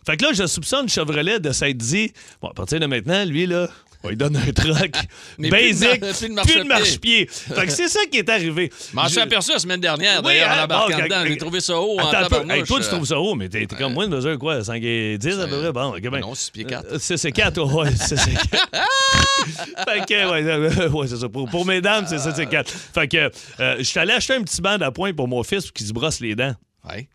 Fait 0.05 0.15
que 0.15 0.23
là, 0.23 0.31
je 0.31 0.47
soupçonne 0.47 0.87
Chevrolet 0.87 1.41
de 1.41 1.51
s'être 1.51 1.75
dit, 1.75 2.13
bon, 2.41 2.47
à 2.47 2.53
partir 2.53 2.79
de 2.79 2.85
maintenant, 2.85 3.25
lui, 3.25 3.45
là, 3.45 3.67
on 4.03 4.09
lui 4.09 4.15
donne 4.17 4.37
un 4.37 4.51
truck 4.51 4.95
Mais 5.37 5.49
plus 5.49 5.73
de 5.79 5.85
basic, 5.85 6.31
mar- 6.31 6.45
plus 6.45 6.59
de 6.59 6.63
marche-pied. 6.63 7.25
que 7.25 7.69
c'est 7.69 7.87
ça 7.87 7.99
qui 8.11 8.19
est 8.19 8.29
arrivé. 8.29 8.71
Je 8.91 8.95
m'en 8.95 9.07
suis 9.07 9.19
aperçu 9.19 9.51
la 9.51 9.59
semaine 9.59 9.79
dernière, 9.81 10.19
Oui, 10.19 10.33
d'ailleurs, 10.33 10.51
hein, 10.51 10.59
en 10.61 10.63
embarquant. 10.65 11.25
J'ai 11.27 11.37
trouvé 11.37 11.59
ça 11.59 11.79
haut 11.79 11.99
en 11.99 12.09
tabarnouche. 12.09 12.55
Hey, 12.55 12.63
toi, 12.63 12.79
tu 12.79 12.87
trouves 12.87 13.05
ça 13.07 13.19
haut, 13.19 13.35
mais 13.35 13.49
t'es 13.49 13.65
t'es 13.65 13.75
comme 13.75 13.93
moi, 13.93 14.05
une 14.05 14.11
mesure 14.11 14.37
quoi, 14.39 14.63
5 14.63 14.81
et 14.83 15.17
10 15.17 15.39
à 15.39 15.47
peu 15.47 15.59
près? 15.61 15.71
Bon, 15.71 15.95
ok, 15.95 16.01
ben. 16.09 16.19
Non, 16.19 16.35
six 16.35 16.51
pieds 16.51 16.63
quatre. 16.65 16.87
Euh, 16.93 16.97
C'est 16.99 17.17
c'est 17.17 17.31
4, 17.31 17.59
ouais, 17.73 17.89
c'est 17.95 18.17
c'est 18.17 18.31
quatre. 18.33 18.71
fait 19.87 20.05
que, 20.05 20.31
ouais, 20.31 20.43
euh, 20.43 20.89
ouais, 20.89 21.07
c'est 21.07 21.17
ça. 21.17 21.29
Pour, 21.29 21.49
pour 21.49 21.65
mesdames, 21.65 22.05
c'est 22.07 22.19
ça, 22.19 22.33
c'est 22.35 22.45
4. 22.47 22.69
Fait 22.69 23.07
que, 23.07 23.31
euh, 23.59 23.75
je 23.79 23.83
suis 23.83 23.99
allé 23.99 24.13
acheter 24.13 24.35
un 24.35 24.41
petit 24.43 24.61
banc 24.61 24.77
d'appoint 24.77 25.13
pour 25.13 25.27
mon 25.27 25.43
fils 25.43 25.65
pour 25.65 25.73
qu'il 25.73 25.85
se 25.87 25.93
brosse 25.93 26.19
les 26.19 26.35
dents. 26.35 26.53
Ouais. 26.87 27.07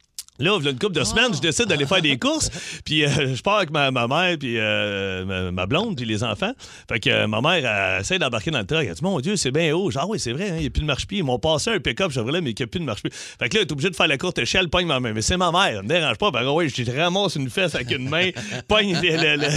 Là, 0.42 0.58
une 0.58 0.76
couple 0.76 0.94
de 0.94 1.04
semaines, 1.04 1.32
je 1.32 1.40
décide 1.40 1.66
d'aller 1.66 1.86
faire 1.86 2.02
des 2.02 2.18
courses. 2.18 2.50
Puis 2.84 3.04
euh, 3.04 3.36
je 3.36 3.42
pars 3.42 3.58
avec 3.58 3.70
ma, 3.70 3.92
ma 3.92 4.08
mère, 4.08 4.36
puis 4.36 4.58
euh, 4.58 5.24
ma, 5.24 5.52
ma 5.52 5.66
blonde, 5.66 5.96
puis 5.96 6.04
les 6.04 6.24
enfants. 6.24 6.50
Fait 6.88 6.98
que 6.98 7.10
euh, 7.10 7.26
ma 7.28 7.40
mère 7.40 8.00
essaie 8.00 8.18
d'embarquer 8.18 8.50
dans 8.50 8.58
le 8.58 8.66
truck. 8.66 8.84
Elle 8.84 8.92
dit 8.92 9.04
Mon 9.04 9.20
Dieu, 9.20 9.36
c'est 9.36 9.52
bien 9.52 9.72
haut. 9.72 9.88
Genre, 9.92 10.02
ah 10.02 10.08
oui, 10.08 10.18
c'est 10.18 10.32
vrai, 10.32 10.50
hein, 10.50 10.54
il 10.56 10.62
n'y 10.62 10.66
a 10.66 10.70
plus 10.70 10.82
de 10.82 10.86
marche-pied. 10.86 11.18
Ils 11.18 11.24
m'ont 11.24 11.38
passé 11.38 11.70
un 11.70 11.78
pick-up 11.78 12.10
Chevrolet, 12.10 12.40
mais 12.40 12.50
il 12.50 12.56
n'y 12.58 12.62
a 12.64 12.66
plus 12.66 12.80
de 12.80 12.84
marche-pied. 12.84 13.12
Fait 13.12 13.48
que 13.48 13.54
là, 13.54 13.60
elle 13.62 13.68
est 13.68 13.72
obligée 13.72 13.90
de 13.90 13.94
faire 13.94 14.08
la 14.08 14.18
courte 14.18 14.38
échelle, 14.40 14.68
pogne 14.68 14.86
ma 14.86 14.98
main. 14.98 15.12
Mais 15.12 15.22
c'est 15.22 15.36
ma 15.36 15.52
mère, 15.52 15.78
elle 15.78 15.82
me 15.84 15.88
dérange 15.88 16.18
pas. 16.18 16.32
Fait 16.32 16.40
que 16.40 16.48
ouais, 16.48 16.68
je 16.68 16.90
ramasse 16.90 17.36
une 17.36 17.48
fesse 17.48 17.76
avec 17.76 17.92
une 17.92 18.08
main, 18.08 18.30
pogne 18.68 18.98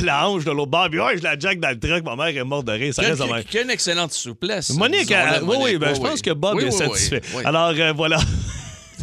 la 0.04 0.30
hanche 0.30 0.46
de 0.46 0.52
l'autre 0.52 0.70
bord, 0.70 0.88
puis 0.92 1.00
ouais, 1.00 1.18
je 1.18 1.24
la 1.24 1.38
jack 1.40 1.60
dans 1.60 1.70
le 1.70 1.80
truck. 1.80 2.04
Ma 2.04 2.16
mère 2.16 2.28
est 2.28 2.44
morte 2.44 2.68
de 2.68 2.74
rire. 2.74 2.94
Ça 2.94 3.02
reste 3.02 3.24
quelle 3.50 3.72
excellente 3.72 4.14
souplesse. 4.14 4.70
Monique, 4.70 5.12
oui, 5.42 5.56
oui, 5.62 5.78
ben, 5.78 5.96
je 5.96 6.00
pense 6.00 6.22
que 6.22 6.32
Bob 6.32 6.58
Oui, 6.58 6.66
est 6.66 6.68
oui, 6.68 6.72
satisfait. 6.72 7.22
Alors, 7.44 7.74
voilà. 7.96 8.20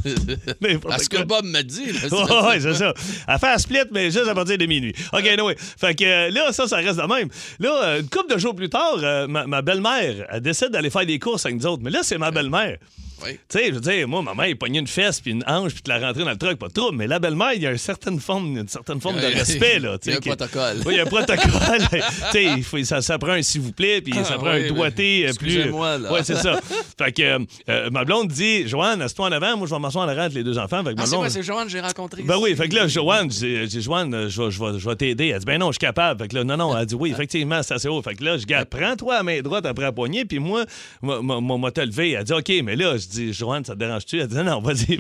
Parce 0.83 1.09
que. 1.09 1.23
Bob 1.23 1.45
me 1.45 1.63
dit. 1.63 1.93
là, 1.93 2.01
c'est- 2.03 2.13
Ouais, 2.47 2.61
c'est 2.61 2.75
ça. 2.75 2.95
Elle 3.29 3.39
fait 3.39 3.47
un 3.49 3.59
split, 3.59 3.79
mais 3.93 4.11
juste 4.11 4.29
à 4.29 4.35
partir 4.35 4.59
de 4.59 4.67
minuit. 4.67 4.95
OK, 5.13 5.27
anyway. 5.27 5.57
Fait 5.59 5.95
que 5.95 6.05
euh, 6.05 6.31
là, 6.31 6.53
ça, 6.53 6.67
ça 6.67 6.77
reste 6.77 6.99
de 6.99 7.07
même. 7.15 7.29
Là, 7.61 7.83
euh, 7.85 8.01
une 8.01 8.09
couple 8.09 8.35
de 8.35 8.39
jours 8.39 8.55
plus 8.55 8.69
tard, 8.71 8.97
euh, 9.03 9.27
ma, 9.27 9.47
ma 9.47 9.63
belle-mère, 9.63 10.27
elle 10.31 10.41
décide 10.41 10.69
d'aller 10.71 10.91
faire 10.91 11.07
des 11.07 11.19
courses 11.19 11.47
avec 11.47 11.59
nous 11.59 11.67
autres. 11.67 11.83
Mais 11.83 11.91
là, 11.91 12.01
c'est 12.03 12.19
ma 12.19 12.31
belle-mère. 12.31 12.79
Oui. 13.25 13.39
Tu 13.49 13.59
sais, 13.59 13.67
je 13.69 13.75
veux 13.75 13.81
dire, 13.81 14.09
moi, 14.09 14.23
ma 14.23 14.35
mère, 14.35 14.47
il 14.47 14.57
pognait 14.57 14.79
une 14.81 14.87
fesse 14.87 15.21
puis 15.21 15.31
une 15.33 15.45
hanche 15.47 15.73
puis 15.73 15.83
te 15.83 15.89
la 15.91 15.99
rentrer 15.99 16.25
dans 16.25 16.31
le 16.31 16.37
truck, 16.37 16.57
pas 16.57 16.69
de 16.69 16.73
trouble. 16.73 16.97
Mais 16.97 17.07
la 17.07 17.19
belle-mère, 17.19 17.53
il 17.55 17.63
y 17.63 17.67
a 17.67 17.73
une 17.73 17.79
certaine 17.79 18.21
forme, 18.21 18.57
une 18.59 18.69
certaine 18.69 19.01
forme 19.01 19.17
de 19.21 19.27
respect, 19.27 19.79
là. 19.79 19.97
il 20.05 20.11
y 20.11 20.15
a 20.15 20.17
un 20.17 20.21
protocole. 20.21 20.77
Oui, 20.87 20.95
il 20.95 20.97
y 20.97 21.01
a 21.01 21.03
un 21.03 21.07
protocole. 21.07 21.89
tu 22.33 22.63
sais, 22.63 22.85
ça, 22.85 23.03
ça 23.03 23.19
prend 23.19 23.33
un 23.33 23.43
s'il 23.43 23.61
vous 23.61 23.73
plaît, 23.73 24.01
puis 24.01 24.13
ça 24.15 24.35
Ah, 24.35 24.39
prend 24.39 24.53
oui, 24.55 24.67
un 24.67 24.73
doigté 24.73 25.27
euh, 25.29 25.33
plus. 25.35 25.49
excusez-moi, 25.53 25.99
là. 25.99 26.13
Oui, 26.13 26.21
c'est 26.23 26.37
ça. 26.37 26.61
fait 26.99 27.13
que 27.13 27.23
euh, 27.23 27.39
euh, 27.69 27.91
ma 27.91 28.05
blonde 28.05 28.29
dit, 28.29 28.67
Joanne, 28.69 29.03
assieds-toi 29.03 29.27
en 29.29 29.33
avant, 29.33 29.57
moi, 29.57 29.67
je 29.67 29.75
vais 29.75 29.81
m'asseoir 29.81 30.05
en 30.05 30.09
arrière 30.09 30.25
entre 30.25 30.35
les 30.35 30.45
deux 30.45 30.59
enfants. 30.59 30.83
Fait 30.85 30.91
que 30.91 30.97
ma 30.97 31.03
Ah, 31.03 31.07
c'est 31.07 31.17
vrai, 31.17 31.31
c'est 31.31 31.43
Joanne 31.43 31.69
j'ai 31.69 31.81
rencontré. 31.81 32.23
ben 32.23 32.35
ici. 32.35 32.43
oui, 32.45 32.57
fait 32.57 32.69
que 32.69 32.75
là, 32.75 32.89
Joanne, 32.89 33.31
j'ai 33.31 33.67
dit, 33.67 33.83
Joanne, 33.83 34.29
je 34.29 34.43
vais, 34.43 34.51
je 34.51 34.61
vais- 34.63 34.79
je 34.79 34.89
vais 34.89 34.97
t'aider. 34.97 35.29
Elle 35.29 35.39
dit, 35.39 35.45
ben 35.47 35.59
non, 35.59 35.69
je 35.69 35.73
suis 35.73 35.79
capable. 35.79 36.21
Fait 36.23 36.29
que 36.29 36.35
là, 36.37 36.45
non, 36.45 36.57
non, 36.57 36.77
elle 36.79 36.87
dit, 36.87 36.95
oui, 36.95 37.11
effectivement, 37.13 37.63
c'est 37.63 37.75
assez 37.75 37.89
haut. 37.89 38.03
Fait 38.03 38.15
que 38.15 38.25
là, 38.25 38.37
je 38.37 38.65
prends-toi 38.65 39.17
à 39.17 39.23
main 39.23 39.41
droite 39.41 39.67
après 39.67 39.85
la 39.85 39.93
poignée, 39.93 40.25
puis 40.25 40.39
moi, 40.39 40.65
moi, 41.01 41.21
moi, 41.23 41.41
moi, 41.41 41.59
moi, 41.59 41.71
te 41.71 41.81
lever. 41.81 42.13
Elle 42.13 42.25
dit, 42.25 42.33
OK, 42.33 42.53
mais 42.65 42.77
là, 42.77 42.97
je 42.97 43.07
dis, 43.13 43.33
Joanne, 43.33 43.65
ça 43.65 43.75
te 43.75 43.79
dérange-tu? 43.79 44.19
Elle 44.21 44.27
dit, 44.29 44.37
non, 44.37 44.61
vas-y. 44.61 44.99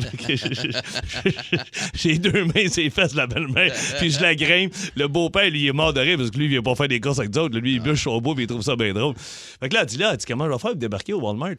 J'ai 1.94 2.18
deux 2.18 2.44
mains 2.44 2.68
sur 2.68 2.82
les 2.82 2.90
fesses 2.90 3.14
la 3.14 3.26
belle-mère, 3.26 3.72
puis 3.98 4.10
je 4.10 4.20
la 4.20 4.34
grimpe. 4.34 4.72
Le 4.96 5.08
beau-père, 5.08 5.50
lui, 5.50 5.62
il 5.62 5.68
est 5.68 5.72
mort 5.72 5.92
de 5.92 6.00
rire 6.00 6.16
parce 6.18 6.30
que 6.30 6.36
lui, 6.38 6.46
il 6.46 6.50
vient 6.50 6.62
pas 6.62 6.74
faire 6.74 6.88
des 6.88 7.00
courses 7.00 7.18
avec 7.18 7.30
d'autres. 7.30 7.58
Lui, 7.58 7.74
il 7.74 7.80
bûche 7.80 8.02
son 8.04 8.18
beau, 8.20 8.34
puis 8.34 8.44
il 8.44 8.46
trouve 8.46 8.62
ça 8.62 8.76
bien 8.76 8.92
drôle. 8.92 9.14
Fait 9.16 9.68
que 9.68 9.74
là, 9.74 9.80
elle 9.82 9.86
dit, 9.86 9.98
là, 9.98 10.10
elle 10.12 10.16
dit, 10.16 10.26
comment 10.26 10.46
je 10.46 10.50
vais 10.52 10.58
faire 10.58 10.70
pour 10.72 10.76
débarquer 10.80 11.12
au 11.12 11.20
Walmart? 11.20 11.50
là? 11.50 11.56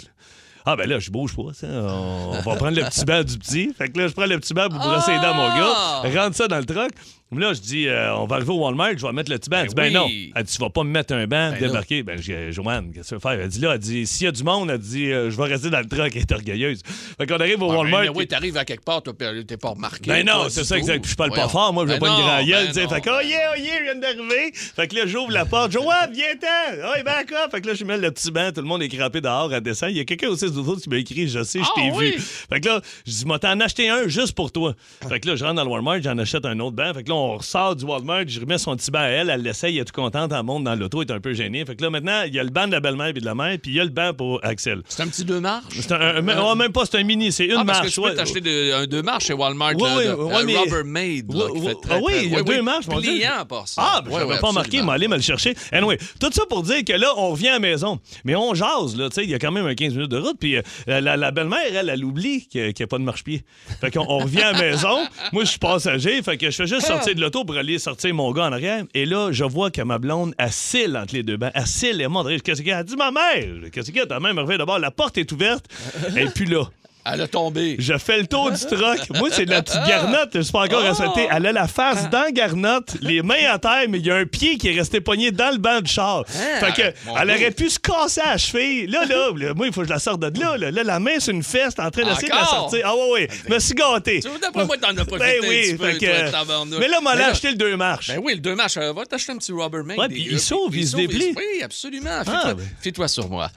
Ah, 0.65 0.77
ben 0.77 0.87
là, 0.87 0.97
je 0.97 1.11
bouge 1.11 1.35
pas. 1.35 1.51
ça. 1.53 1.67
On 1.67 2.39
va 2.39 2.55
prendre 2.55 2.71
le 2.77 2.83
petit 2.83 3.03
banc 3.03 3.21
du 3.21 3.37
petit. 3.37 3.73
Fait 3.77 3.89
que 3.89 3.99
là, 3.99 4.07
je 4.07 4.13
prends 4.13 4.25
le 4.25 4.39
petit 4.39 4.53
banc 4.53 4.69
pour 4.69 4.79
brosser 4.79 5.11
les 5.11 5.19
dents, 5.19 5.33
mon 5.33 5.49
Ah! 5.49 6.01
gars. 6.05 6.23
Rentre 6.23 6.37
ça 6.37 6.47
dans 6.47 6.57
le 6.57 6.63
truck. 6.65 6.91
Là, 7.39 7.53
je 7.53 7.61
dis, 7.61 7.87
euh, 7.87 8.15
on 8.15 8.25
va 8.25 8.37
arriver 8.37 8.51
au 8.51 8.59
Walmart, 8.59 8.97
je 8.97 9.05
vais 9.05 9.11
mettre 9.13 9.31
le 9.31 9.37
petit 9.37 9.49
banc. 9.49 9.57
Elle 9.61 9.67
dit, 9.67 9.75
ben 9.75 9.83
oui. 9.87 9.93
non. 9.93 10.07
Elle 10.35 10.43
dit, 10.43 10.53
tu 10.55 10.61
vas 10.61 10.69
pas 10.69 10.83
me 10.83 10.89
mettre 10.89 11.13
un 11.13 11.25
banc, 11.27 11.51
Ben 11.51 11.59
débarquer. 11.59 12.03
Ben, 12.03 12.21
j'ai 12.21 12.51
Joanne, 12.51 12.91
qu'est-ce 12.93 13.03
que 13.03 13.07
tu 13.09 13.13
veux 13.15 13.19
faire? 13.19 13.39
Elle 13.39 13.47
dit, 13.47 13.59
là, 13.59 13.73
elle 13.73 13.79
dit, 13.79 14.05
s'il 14.07 14.25
y 14.25 14.27
a 14.27 14.31
du 14.31 14.43
monde, 14.43 14.69
elle 14.69 14.77
dit, 14.77 15.11
euh, 15.11 15.29
je 15.29 15.37
vais 15.37 15.43
rester 15.45 15.69
dans 15.69 15.79
le 15.79 15.87
truck. 15.87 16.11
Elle 16.15 16.21
est 16.21 16.31
orgueilleuse. 16.31 16.81
Fait 17.17 17.25
qu'on 17.27 17.35
arrive 17.37 17.61
au 17.61 17.71
Ah, 17.71 17.77
Walmart. 17.77 18.01
mais 18.01 18.09
oui, 18.09 18.27
t'arrives 18.27 18.57
à 18.57 18.65
quelque 18.65 18.83
part, 18.83 19.01
t'es 19.03 19.57
pas 19.57 19.69
remarqué. 19.69 20.09
ben 20.09 20.25
non, 20.25 20.45
c'est 20.49 20.63
ça, 20.63 20.77
exact. 20.77 21.01
Puis 21.03 21.11
je 21.11 21.15
parle 21.15 21.31
pas 21.31 21.47
fort, 21.47 21.73
moi, 21.73 21.85
je 21.85 21.93
veux 21.93 21.99
Ben 21.99 22.07
pas 22.07 22.13
une 22.13 22.19
non, 22.21 22.27
grand 22.27 22.43
gueule. 22.45 22.65
ben 22.65 22.67
tu 22.67 22.73
sais. 22.73 22.83
non. 22.83 22.89
fait 22.89 23.01
que, 23.01 23.09
oh 23.09 23.21
yeah, 23.25 23.51
oh 23.53 23.59
yeah, 23.59 23.77
je 23.79 23.83
viens 23.83 23.95
d'arriver. 23.95 24.51
Fait 24.53 24.87
que 24.87 24.95
là, 24.95 25.05
j'ouvre 25.07 25.31
la 25.31 25.45
porte. 25.45 25.71
Joanne, 25.71 26.11
viens-t'en. 26.13 26.77
Oh, 26.85 27.03
back 27.03 27.31
up. 27.31 27.51
Fait 27.51 27.61
que 27.61 27.67
là, 27.67 27.73
je 27.73 27.83
mets 27.85 27.97
le 27.97 28.11
petit 28.11 28.31
banc. 28.31 28.51
Tout 28.53 28.61
le 28.61 28.67
monde 28.67 28.81
est 28.83 28.89
crampé 28.89 29.21
dehors, 29.21 29.53
elle 29.53 29.61
descend. 29.61 29.89
Il 29.91 29.97
y 29.97 29.99
a 29.99 30.05
quelqu'un 30.05 30.27
aussi 30.29 30.49
d'autres 30.51 30.69
autres 30.69 30.81
qui 30.81 30.89
m'a 30.89 30.97
écrit, 30.97 31.27
je 31.27 31.43
sais, 31.43 31.59
je 31.59 31.63
Ah, 31.65 31.71
t'ai 31.75 31.91
oui? 31.91 32.11
vu. 32.11 32.19
Fait 32.21 32.59
que 32.59 32.67
là, 32.67 32.81
je 33.05 33.11
dis, 33.11 33.25
moi, 33.25 33.39
t'en 33.39 33.59
acheté 33.59 33.89
un 33.89 34.07
juste 34.07 34.33
pour 34.33 34.51
toi. 34.51 34.73
Fait 35.07 35.19
que 35.19 35.27
là, 35.27 35.35
je 35.35 35.43
rentre 35.43 35.55
dans 35.55 35.63
le 35.63 35.69
Walmart, 35.69 36.01
j'en 36.01 36.17
achète 36.17 36.45
un 36.45 36.59
autre 36.59 36.75
banc. 36.75 36.93
Fait 36.93 37.03
que 37.03 37.09
là, 37.09 37.15
on 37.23 37.37
ressort 37.37 37.75
du 37.75 37.85
Walmart, 37.85 38.23
je 38.27 38.39
remets 38.39 38.57
son 38.57 38.75
petit 38.75 38.91
banc 38.91 38.99
à 38.99 39.07
elle. 39.07 39.29
Elle 39.29 39.41
l'essaye, 39.41 39.77
elle 39.77 39.83
est 39.83 39.91
contente, 39.91 40.31
elle 40.31 40.43
monte 40.43 40.63
dans 40.63 40.75
l'auto, 40.75 41.01
elle 41.01 41.09
est 41.09 41.13
un 41.13 41.19
peu 41.19 41.33
gênée. 41.33 41.63
Fait 41.65 41.75
que 41.75 41.83
là, 41.83 41.89
maintenant, 41.89 42.23
il 42.25 42.33
y 42.33 42.39
a 42.39 42.43
le 42.43 42.49
banc 42.49 42.67
de 42.67 42.71
la 42.73 42.79
belle-mère 42.79 43.07
et 43.07 43.13
de 43.13 43.25
la 43.25 43.35
mère, 43.35 43.57
puis 43.61 43.71
il 43.71 43.75
y 43.75 43.79
a 43.79 43.83
le 43.83 43.89
banc 43.89 44.13
pour 44.13 44.39
Axel. 44.43 44.81
C'est 44.87 45.03
un 45.03 45.07
petit 45.07 45.23
deux 45.25 45.39
marches? 45.39 45.65
C'est 45.79 45.91
un, 45.91 46.27
un- 46.27 46.37
oh, 46.41 46.55
même 46.55 46.71
pas, 46.71 46.85
c'est 46.85 46.97
un 46.99 47.03
mini, 47.03 47.31
c'est 47.31 47.45
une 47.45 47.51
Ah, 47.57 47.63
parce 47.65 47.79
marche. 47.79 47.89
que 47.89 47.93
tu 47.95 48.01
peux 48.01 48.07
ouais. 48.07 48.15
t'acheter 48.15 48.41
de- 48.41 48.73
un 48.73 48.85
deux 48.87 49.01
marches 49.01 49.25
chez 49.25 49.33
Walmart. 49.33 49.73
Oui, 49.75 49.81
là, 49.83 49.95
oui, 49.97 50.05
de- 50.07 50.13
oui, 50.13 50.33
un 50.35 50.43
mais- 50.43 50.57
Rubbermaid. 50.57 51.33
là, 51.33 51.45
Oui, 51.45 51.51
qui 51.59 51.65
fait 51.67 51.73
oui, 51.73 51.81
très, 51.81 51.95
ah 51.95 51.99
oui, 52.03 52.13
il 52.25 52.31
y 52.31 52.35
a 52.35 52.43
deux 52.43 52.61
marches, 52.61 52.87
mon 52.87 52.99
Dieu. 52.99 53.11
Par 53.49 53.67
ça. 53.67 53.81
Ah, 53.85 54.01
ben, 54.01 54.11
je 54.11 54.25
n'avais 54.25 54.39
pas 54.39 54.47
remarqué, 54.47 54.81
mais 54.81 54.91
allez 54.91 55.07
me 55.07 55.15
le 55.15 55.21
chercher. 55.21 55.53
Anyway, 55.71 55.97
tout 56.19 56.29
ça 56.31 56.43
pour 56.47 56.63
dire 56.63 56.83
que 56.85 56.93
là, 56.93 57.13
on 57.17 57.29
revient 57.31 57.49
à 57.49 57.53
la 57.53 57.59
maison. 57.59 57.99
Mais 58.23 58.35
on 58.35 58.53
jase, 58.53 58.95
là, 58.97 59.09
tu 59.09 59.15
sais, 59.15 59.23
il 59.23 59.29
y 59.29 59.33
a 59.33 59.39
quand 59.39 59.51
même 59.51 59.65
un 59.65 59.75
15 59.75 59.93
minutes 59.93 60.11
de 60.11 60.17
route. 60.17 60.37
Puis 60.39 60.55
euh, 60.57 60.61
la, 60.87 61.17
la 61.17 61.31
belle-mère, 61.31 61.59
elle, 61.75 61.89
elle 61.89 62.03
oublie 62.05 62.47
qu'il 62.47 62.61
n'y 62.77 62.83
a, 62.83 62.87
pas 62.87 62.97
de 62.97 63.03
marche-pied. 63.03 63.43
Fait 63.81 63.91
qu'on 63.91 64.05
on 64.07 64.19
revient 64.19 64.41
à 64.43 64.51
la 64.53 64.59
maison. 64.61 64.97
Moi, 65.31 65.43
je 65.43 65.49
suis 65.49 65.59
passager. 65.59 66.21
Fait 66.21 66.37
que 66.37 66.49
je 66.49 66.55
fais 66.55 66.67
juste 66.67 66.87
sortir 66.87 67.02
de 67.11 67.21
l'auto 67.21 67.43
pour 67.43 67.57
aller 67.57 67.79
sortir 67.79 68.13
mon 68.13 68.31
gars 68.31 68.45
en 68.45 68.51
arrière. 68.53 68.83
Et 68.93 69.05
là, 69.05 69.31
je 69.31 69.43
vois 69.43 69.71
que 69.71 69.81
ma 69.81 69.99
blonde 69.99 70.33
assile 70.37 70.97
entre 70.97 71.13
les 71.13 71.23
deux 71.23 71.37
bancs. 71.37 71.51
Assile 71.53 72.01
et 72.01 72.07
montre. 72.07 72.33
Qu'est-ce 72.37 72.61
qu'elle 72.61 72.73
a 72.73 72.83
dit, 72.83 72.95
ma 72.95 73.11
mère? 73.11 73.69
Qu'est-ce 73.71 73.87
qu'il 73.87 73.97
y 73.97 74.01
a? 74.01 74.05
Ta 74.05 74.19
mère 74.19 74.33
me 74.33 74.41
revient 74.41 74.57
d'abord. 74.57 74.79
La 74.79 74.91
porte 74.91 75.17
est 75.17 75.31
ouverte. 75.31 75.65
Et 76.17 76.25
puis 76.25 76.45
là. 76.45 76.63
Elle 77.05 77.21
a 77.21 77.27
tombé. 77.27 77.75
Je 77.79 77.97
fais 77.97 78.19
le 78.19 78.27
tour 78.27 78.49
du 78.51 78.59
truck. 78.65 79.09
Moi, 79.19 79.29
c'est 79.31 79.45
de 79.45 79.51
la 79.51 79.61
petite 79.61 79.83
garnotte. 79.87 80.29
Je 80.33 80.41
suis 80.41 80.51
pas 80.53 80.61
encore 80.65 80.85
à 80.85 80.93
sauter. 80.93 81.27
Elle 81.29 81.45
a 81.47 81.51
la 81.51 81.67
face 81.67 82.09
dans 82.09 82.21
la 82.23 82.31
garnotte, 82.31 82.95
les 83.01 83.21
mains 83.21 83.51
à 83.51 83.59
terre, 83.59 83.85
mais 83.89 83.99
il 83.99 84.05
y 84.05 84.11
a 84.11 84.15
un 84.15 84.25
pied 84.25 84.57
qui 84.57 84.69
est 84.69 84.73
resté 84.79 85.01
pogné 85.01 85.31
dans 85.31 85.51
le 85.51 85.57
banc 85.57 85.81
du 85.81 85.91
char. 85.91 86.23
fait 86.27 86.73
que, 86.73 86.81
elle 87.21 87.29
aurait 87.29 87.51
pu 87.51 87.69
se 87.69 87.79
casser 87.79 88.21
à 88.21 88.31
la 88.31 88.37
cheville. 88.37 88.87
Là, 88.87 89.05
là, 89.05 89.29
là, 89.35 89.53
moi, 89.53 89.67
il 89.67 89.73
faut 89.73 89.81
que 89.81 89.87
je 89.87 89.93
la 89.93 89.99
sorte 89.99 90.21
de 90.21 90.39
là. 90.39 90.57
Là, 90.57 90.71
Là, 90.71 90.83
la 90.83 90.99
main 90.99 91.19
sur 91.19 91.33
une 91.33 91.43
fesse, 91.43 91.73
en 91.77 91.89
train 91.91 92.03
d'essayer 92.03 92.29
de 92.29 92.35
la 92.35 92.45
sortir. 92.45 92.81
Ah, 92.85 92.95
ouais, 92.95 93.11
ouais. 93.11 93.27
Je 93.47 93.53
me 93.53 93.59
suis 93.59 93.73
gâté. 93.75 94.21
Tu 94.21 94.29
D'après 94.41 94.65
moi, 94.65 94.77
t'en 94.77 94.89
as 94.97 95.05
pas 95.05 95.17
Ben 95.17 95.35
oui, 95.47 95.77
fait 95.77 95.97
que-. 95.97 96.79
Mais 96.79 96.87
là, 96.87 97.01
m'a 97.01 97.13
Mais 97.15 97.19
là- 97.21 97.27
acheté 97.27 97.49
le 97.49 97.55
deux 97.55 97.75
marches. 97.75 98.07
Ben 98.07 98.19
oui, 98.23 98.33
le 98.35 98.39
deux 98.39 98.55
marches, 98.55 98.77
euh, 98.77 98.93
va 98.93 99.05
t'acheter 99.05 99.31
un 99.33 99.37
petit 99.37 99.51
Rubbermaid. 99.51 99.97
Ouais, 99.99 100.07
des 100.07 100.15
puis 100.15 100.27
il 100.31 100.39
s'ouvre, 100.39 100.73
il 100.75 100.87
se 100.87 100.95
déplie. 100.95 101.33
Oui, 101.35 101.61
absolument. 101.63 102.21
Ah, 102.25 102.53
Fie-toi 102.81 103.05
ben. 103.05 103.07
sur 103.09 103.29
moi. 103.29 103.49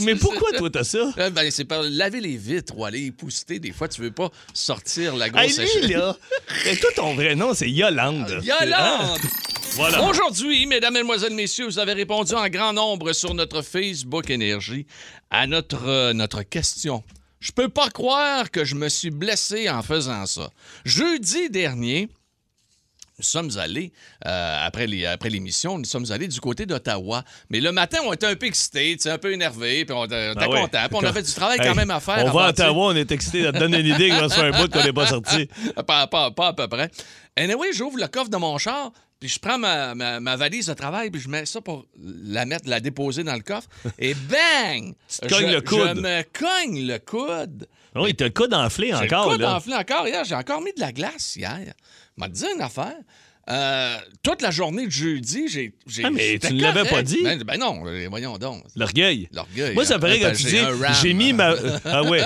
mais, 0.00 0.14
pourquoi, 0.14 0.50
toi, 0.56 0.70
t'as 0.70 0.84
ça? 0.84 0.98
Euh, 1.18 1.28
Ben, 1.30 1.50
c'est 1.50 1.64
par 1.64 1.82
laver 1.82 2.20
les 2.20 2.36
vitres 2.36 2.69
ou 2.76 2.84
aller 2.84 3.06
épousseter. 3.06 3.58
Des 3.58 3.72
fois, 3.72 3.88
tu 3.88 4.00
veux 4.00 4.10
pas 4.10 4.30
sortir 4.54 5.16
la 5.16 5.30
grosse 5.30 5.58
Hey, 5.58 5.82
lui, 5.82 5.92
là. 5.94 6.16
Toi, 6.80 6.90
ton 6.96 7.14
vrai 7.14 7.34
nom, 7.34 7.54
c'est 7.54 7.70
Yolande. 7.70 8.40
Yolande! 8.42 9.20
Voilà. 9.74 10.02
Aujourd'hui, 10.02 10.66
mesdames, 10.66 10.94
mesdemoiselles, 10.94 11.34
messieurs, 11.34 11.66
vous 11.66 11.78
avez 11.78 11.92
répondu 11.92 12.34
en 12.34 12.48
grand 12.48 12.72
nombre 12.72 13.12
sur 13.12 13.34
notre 13.34 13.62
Facebook 13.62 14.28
Énergie 14.28 14.86
à 15.30 15.46
notre, 15.46 15.86
euh, 15.86 16.12
notre 16.12 16.42
question. 16.42 17.04
Je 17.38 17.52
peux 17.52 17.68
pas 17.68 17.88
croire 17.88 18.50
que 18.50 18.64
je 18.64 18.74
me 18.74 18.88
suis 18.88 19.10
blessé 19.10 19.70
en 19.70 19.82
faisant 19.82 20.26
ça. 20.26 20.50
Jeudi 20.84 21.48
dernier, 21.50 22.08
nous 23.20 23.24
sommes 23.24 23.50
allés, 23.58 23.92
euh, 24.26 24.56
après 24.66 24.86
les- 24.86 25.04
après 25.06 25.28
l'émission, 25.28 25.76
nous 25.78 25.84
sommes 25.84 26.10
allés 26.10 26.26
du 26.26 26.40
côté 26.40 26.64
d'Ottawa. 26.64 27.22
Mais 27.50 27.60
le 27.60 27.70
matin, 27.70 27.98
on 28.06 28.12
était 28.14 28.26
un 28.26 28.34
peu 28.34 28.46
excités, 28.46 28.96
un 29.06 29.18
peu 29.18 29.32
énervés, 29.32 29.84
puis 29.84 29.94
on 29.94 30.06
était 30.06 30.28
on 30.30 30.32
était 30.32 30.40
Ah 30.44 30.48
ouais. 30.48 30.60
contents, 30.62 30.86
puis 30.88 30.96
on 30.96 31.04
avait 31.06 31.22
du 31.22 31.32
travail 31.32 31.58
quand 31.58 31.74
même 31.74 31.90
à 31.90 32.00
faire. 32.00 32.24
On 32.26 32.30
va 32.30 32.46
à. 32.46 32.48
Ottawa, 32.50 32.86
on 32.92 32.96
est 32.96 33.12
excité. 33.12 33.42
Ça 33.44 33.52
te 33.52 33.58
donne 33.58 33.74
une 33.74 33.86
idée 33.86 34.08
que 34.08 34.14
là, 34.20 34.28
c'est 34.30 34.40
un 34.40 34.50
bout 34.50 34.68
qu'on 34.72 34.82
n'est 34.82 34.92
pas 34.92 35.06
sorti. 35.06 35.48
pas, 35.86 36.06
pas- 36.06 36.30
pas 36.30 36.48
à 36.48 36.52
peu 36.54 36.66
près. 36.66 36.90
Anyway, 37.36 37.68
j'ouvre 37.74 37.98
le 37.98 38.08
coffre 38.08 38.30
de 38.30 38.36
mon 38.38 38.56
char, 38.58 38.90
puis 39.20 39.28
je 39.28 39.38
prends 39.38 39.58
ma, 39.58 39.94
ma- 39.94 40.18
ma 40.18 40.36
valise 40.36 40.66
de 40.66 40.74
travail, 40.74 41.10
puis 41.10 41.20
je 41.20 41.28
mets 41.28 41.44
ça 41.46 41.60
pour 41.60 41.86
la 42.24 42.44
mettre, 42.46 42.68
la 42.68 42.80
déposer 42.80 43.22
dans 43.22 43.34
le 43.34 43.40
coffre. 43.42 43.68
Et 43.98 44.14
bang! 44.14 44.94
te 45.20 45.28
cognes 45.28 45.48
je, 45.48 45.54
le 45.54 45.60
coude. 45.60 45.92
Je 45.96 46.00
me 46.00 46.22
cogne 46.22 46.86
le 46.86 46.98
coude. 46.98 47.68
Oui, 47.96 48.14
t'as 48.14 48.26
le 48.26 48.30
coude 48.30 48.54
enflé 48.54 48.94
encore, 48.94 49.30
le 49.30 49.36
coude 49.36 49.44
enflé 49.44 49.74
encore 49.74 50.06
hier. 50.06 50.24
J'ai 50.24 50.34
encore 50.34 50.60
mis 50.60 50.72
de 50.72 50.80
la 50.80 50.92
glace 50.92 51.36
hier. 51.36 51.58
m'a 52.16 52.28
dit 52.28 52.44
une 52.54 52.62
affaire. 52.62 52.96
Euh, 53.50 53.96
toute 54.22 54.42
la 54.42 54.50
journée 54.50 54.86
de 54.86 54.90
jeudi, 54.92 55.48
j'ai. 55.48 55.72
Ah, 56.04 56.10
mais 56.10 56.38
tu 56.38 56.54
ne 56.54 56.62
l'avais 56.62 56.84
pas 56.88 57.02
dit. 57.02 57.18
Ben, 57.24 57.42
ben 57.42 57.58
non, 57.58 57.82
euh, 57.86 58.06
voyons 58.08 58.38
donc. 58.38 58.62
L'orgueil. 58.76 59.28
L'orgueil. 59.32 59.74
Moi, 59.74 59.84
ça 59.84 59.96
hein. 59.96 59.98
paraît 59.98 60.18
Ben, 60.20 60.30
quand 60.30 60.36
tu 60.36 60.48
j'ai 60.48 60.60
dis 60.60 60.66
j'ai 61.02 61.14
mis 61.14 61.32
ma. 61.32 61.54
Ah 61.84 62.02
ouais. 62.04 62.22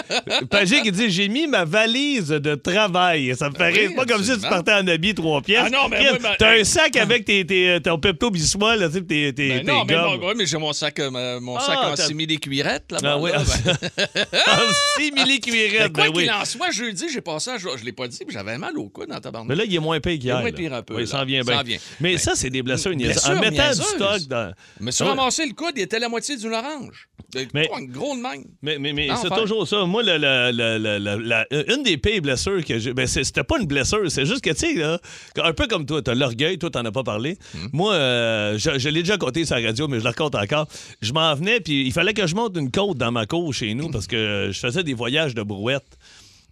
Pagé 0.50 0.82
qui 0.82 0.92
dit 0.92 1.08
j'ai 1.10 1.28
mis 1.28 1.46
ma 1.46 1.64
valise 1.64 2.28
de 2.28 2.54
travail. 2.56 3.34
Ça 3.36 3.48
me 3.48 3.54
fait 3.54 3.72
Ben 3.72 3.88
oui, 3.88 3.94
pas 3.94 4.04
comme 4.04 4.22
si 4.22 4.32
tu 4.34 4.40
partais 4.40 4.72
en 4.74 4.86
habit 4.86 5.14
trois 5.14 5.40
pièces. 5.40 5.62
Ah 5.66 5.70
non, 5.70 5.88
mais 5.88 5.96
Chris, 6.04 6.06
moi, 6.20 6.30
ma- 6.30 6.36
T'as 6.36 6.58
un 6.60 6.64
sac 6.64 6.96
avec 6.96 7.24
tes, 7.24 7.46
tes, 7.46 7.78
ton 7.82 7.98
Pepto 7.98 8.30
Bismol, 8.30 8.78
là, 8.78 8.88
tu 8.88 8.94
sais, 8.94 9.02
tes, 9.02 9.32
tes, 9.32 9.48
Ben 9.48 9.58
tes 9.60 9.64
non, 9.72 9.84
mais, 9.84 9.94
bon, 9.96 10.26
ouais, 10.26 10.34
mais 10.36 10.46
j'ai 10.46 10.58
mon 10.58 10.72
sac, 10.72 10.98
euh, 11.00 11.40
mon 11.40 11.56
Ah, 11.56 11.60
sac 11.60 11.78
en 11.78 11.94
t'as- 11.94 12.06
simili 12.06 12.38
cuirette. 12.38 12.92
Là, 12.92 12.98
Ah 13.04 13.18
oui, 13.18 13.30
là, 13.30 13.38
ben. 13.64 14.24
en 14.46 14.98
simili 15.00 15.40
cuirette. 15.40 15.92
Quoi 15.92 16.04
Ben 16.04 16.12
oui. 16.14 16.22
qu'il 16.24 16.32
en 16.32 16.44
soit, 16.44 16.70
jeudi, 16.70 17.06
j'ai 17.12 17.20
passé 17.20 17.50
à... 17.50 17.58
Je, 17.58 17.84
l'ai 17.84 17.92
pas 17.92 18.08
dit, 18.08 18.18
puis 18.26 18.34
j'avais 18.34 18.58
mal 18.58 18.76
au 18.76 18.88
coude 18.88 19.08
dans 19.08 19.20
ta 19.20 19.30
bande. 19.30 19.46
Mais 19.48 19.54
là, 19.54 19.64
il 19.64 19.74
est 19.74 19.78
moins 19.78 20.00
pire 20.00 20.18
qu'hier. 20.18 20.36
moins 20.40 20.44
là. 20.50 20.52
pire 20.52 20.74
un 20.74 20.82
peu, 20.82 20.94
Oui, 21.14 21.18
là. 21.18 21.18
ça 21.18 21.22
en 21.22 21.24
vient 21.24 21.42
bien. 21.42 21.62
vient. 21.62 21.78
Mais 22.00 22.12
Ben, 22.12 22.18
ça, 22.18 22.32
c'est 22.34 22.50
des 22.50 22.62
blessures 22.62 22.94
blessures 22.96 23.30
En 23.30 23.40
mettant 23.40 23.68
du 23.70 23.82
stock 23.82 24.20
dans. 24.28 24.52
Je 24.80 24.84
me 24.84 24.90
suis 24.90 25.04
Ouais. 25.04 25.10
ramassé 25.10 25.46
le 25.46 25.52
coude, 25.54 25.72
il 25.76 25.82
était 25.82 25.98
la 25.98 26.08
moitié 26.08 26.36
d'une 26.36 26.52
orange. 26.52 27.08
Mais- 27.52 27.68
un 27.74 27.82
gros 27.84 28.14
de 28.16 28.20
même. 28.22 28.44
Mais, 28.62 28.78
mais, 28.78 28.92
mais 28.92 29.08
c'est 29.20 29.28
toujours 29.30 29.66
ça. 29.66 29.84
Moi, 29.86 30.02
la- 30.04 31.46
une 31.74 31.82
des 31.82 31.96
pires 31.98 32.22
blessures 32.22 32.64
que 32.64 32.78
j'ai. 32.78 32.92
Ben, 32.94 33.06
c'était 33.06 33.42
pas 33.44 33.58
une 33.58 33.66
blessure, 33.66 34.08
c'est 34.10 34.24
juste 34.26 34.40
que, 34.42 34.50
tu 34.50 34.76
sais, 34.76 34.82
un 35.42 35.52
peu 35.52 35.66
comme 35.66 35.84
toi, 35.86 36.00
t'as 36.02 36.14
l'orgueil, 36.14 36.58
toi, 36.58 36.70
t'en 36.70 36.84
as 36.84 36.92
pas 36.92 37.02
parlé. 37.02 37.36
Hmm. 37.54 37.66
Moi, 37.72 37.94
euh, 37.94 38.58
je, 38.58 38.78
je 38.78 38.88
l'ai 38.88 39.02
déjà 39.02 39.16
compté 39.16 39.44
sur 39.44 39.56
la 39.56 39.66
radio, 39.66 39.88
mais 39.88 39.98
je 39.98 40.02
le 40.04 40.08
raconte 40.10 40.34
encore. 40.36 40.68
Je 41.00 41.12
m'en 41.12 41.34
venais, 41.34 41.60
puis 41.60 41.84
il 41.86 41.92
fallait 41.92 42.14
que 42.14 42.26
je 42.26 42.34
monte 42.34 42.56
une 42.56 42.70
côte 42.70 42.98
dans 42.98 43.10
ma 43.12 43.26
cour 43.26 43.52
chez 43.52 43.74
nous 43.74 43.90
parce 43.90 44.06
que 44.06 44.50
je 44.52 44.58
faisais 44.58 44.82
des 44.84 44.94
voyages 44.94 45.34
de 45.34 45.42
brouette. 45.42 45.84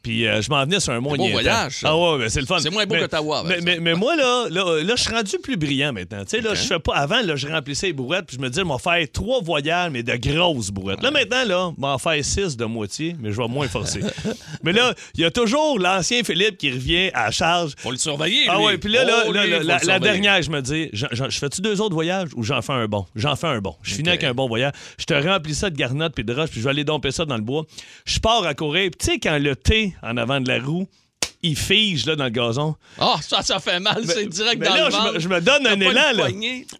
Puis 0.02 0.26
euh, 0.26 0.42
je 0.42 0.50
m'en 0.50 0.64
venais 0.64 0.80
sur 0.80 0.92
un 0.92 1.00
mois 1.00 1.16
beau 1.16 1.28
voyage, 1.28 1.78
ça. 1.80 1.90
Ah 1.90 1.97
ouais, 1.97 2.18
ben, 2.18 2.28
c'est 2.28 2.40
le 2.40 2.47
fun. 2.47 2.59
C'est 2.59 2.71
moins 2.71 2.87
beau 2.87 2.94
Mais- 2.94 3.02
qu'Ottawa, 3.02 3.44
Mais, 3.47 3.61
mais, 3.62 3.78
mais 3.78 3.94
moi, 3.94 4.16
là, 4.16 4.47
là, 4.50 4.82
là, 4.82 4.94
je 4.97 5.02
suis 5.02 5.12
rendu 5.14 5.38
plus 5.42 5.56
brillant 5.56 5.92
maintenant. 5.92 6.25
Tu 6.25 6.30
sais, 6.37 6.40
là, 6.40 6.54
je 6.54 6.62
fais 6.62 6.78
pas. 6.80 6.94
Avant, 6.94 7.21
là, 7.23 7.37
je 7.37 7.47
remplissais 7.47 7.88
les 7.88 7.92
brouettes, 7.92 8.26
puis 8.26 8.37
je 8.37 8.42
me 8.42 8.49
disais, 8.49 8.64
va 8.64 8.78
faire 8.78 9.06
trois 9.12 9.40
voyages, 9.40 9.90
mais 9.92 10.02
de 10.02 10.14
grosses 10.16 10.71
brouettes. 10.71 11.02
Là, 11.02 11.11
maintenant, 11.11 11.44
là, 11.44 11.68
on 11.68 11.80
va 11.80 11.88
en 11.88 11.99
faire 11.99 12.25
six 12.25 12.56
de 12.56 12.64
moitié, 12.64 13.14
mais 13.21 13.30
je 13.32 13.37
vais 13.40 13.49
moins 13.49 13.68
forcer. 13.68 14.00
mais 14.62 14.73
là, 14.73 14.92
il 15.14 15.21
y 15.21 15.25
a 15.25 15.30
toujours 15.30 15.78
l'ancien 15.78 16.23
Philippe 16.25 16.59
qui 16.59 16.71
revient 16.73 17.11
à 17.14 17.30
charge. 17.30 17.73
Faut 17.76 17.92
le 17.92 17.97
surveiller, 17.97 18.47
Ah 18.49 18.61
ouais, 18.61 18.78
puis 18.78 18.90
là, 18.92 19.04
là, 19.04 19.25
Oh, 19.28 19.32
là, 19.32 19.44
lui, 19.44 19.52
là, 19.64 19.78
faut 19.78 19.87
la, 19.87 19.99
dernière, 20.00 20.42
je 20.42 20.50
me 20.50 20.61
dis, 20.61 20.88
je 20.92 21.06
fais-tu 21.38 21.61
deux 21.61 21.80
autres 21.80 21.94
voyages 21.94 22.30
ou 22.35 22.42
j'en 22.42 22.61
fais 22.61 22.73
un 22.73 22.87
bon? 22.87 23.06
J'en 23.14 23.37
fais 23.37 23.47
un 23.47 23.61
bon. 23.61 23.76
Je 23.82 23.94
finis 23.94 24.09
avec 24.09 24.25
un 24.25 24.35
bon 24.35 24.49
voyage. 24.49 24.73
Je 24.99 25.04
te 25.04 25.14
remplis 25.14 25.54
ça 25.54 25.71
de 25.71 25.76
garnottes 25.76 26.14
puis 26.14 26.25
de 26.25 26.32
roches, 26.35 26.50
puis 26.50 26.59
je 26.61 26.64
vais 26.64 26.71
aller 26.71 26.85
domper 26.85 27.12
ça 27.12 27.25
dans 27.25 27.37
le 27.37 27.42
bois. 27.42 27.64
Je 28.04 28.18
pars 28.18 28.44
à 28.44 28.54
courir. 28.54 28.90
Puis 28.90 28.99
tu 29.06 29.12
sais, 29.12 29.18
quand 29.18 29.38
le 29.38 29.54
thé 29.54 29.91
en 30.02 30.16
avant 30.16 30.40
de 30.40 30.49
la 30.49 30.61
roue, 30.61 30.87
il 31.42 31.56
fige 31.56 32.06
là, 32.06 32.14
dans 32.16 32.25
le 32.25 32.30
gazon. 32.30 32.76
Ah, 32.99 33.16
ça, 33.20 33.42
ça 33.42 33.58
fait 33.58 33.80
mal, 33.80 34.02
c'est 34.06 34.26
direct 34.26 34.61
mais 34.61 34.68
dans 34.68 34.75
là, 34.75 34.84
le 34.87 34.90
ventre. 34.92 35.18
je 35.18 35.28
me 35.28 35.40
donne 35.40 35.66
un 35.66 35.80
élan, 35.80 36.12
là. 36.14 36.28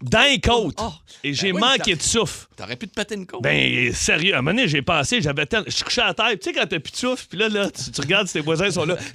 Dans 0.03 0.23
les 0.23 0.41
côtes. 0.41 0.79
Oh. 0.81 0.93
Et 1.25 1.35
j'ai 1.35 1.53
Ben 1.53 1.61
oui, 1.63 1.69
manqué 1.79 1.95
de 1.97 2.03
souffle. 2.03 2.47
T'aurais 2.57 2.77
pu 2.77 2.89
te 2.89 2.95
péter 2.95 3.15
une 3.17 3.27
côte. 3.27 3.43
Ben, 3.43 3.93
sérieux, 3.93 4.35
à 4.35 4.39
un 4.39 4.43
moment 4.43 4.57
donné, 4.57 4.69
j'ai 4.69 4.83
pensé, 4.83 5.21
j'avais 5.21 5.47
tel... 5.47 5.65
Je 5.67 5.73
suis 5.73 5.85
couché 5.85 6.01
à 6.01 6.15
terre, 6.15 6.31
tu 6.33 6.39
sais, 6.43 6.53
quand 6.53 6.67
t'as 6.69 6.79
plus 6.81 6.93
de 6.93 6.97
souffle, 6.97 7.27
puis 7.29 7.39
là, 7.39 7.49
là, 7.49 7.71
tu, 7.71 7.91
tu 7.91 8.01
regardes, 8.01 8.29
tes 8.29 8.41
voisins 8.41 8.71
sont 8.71 8.85
là. 8.85 8.97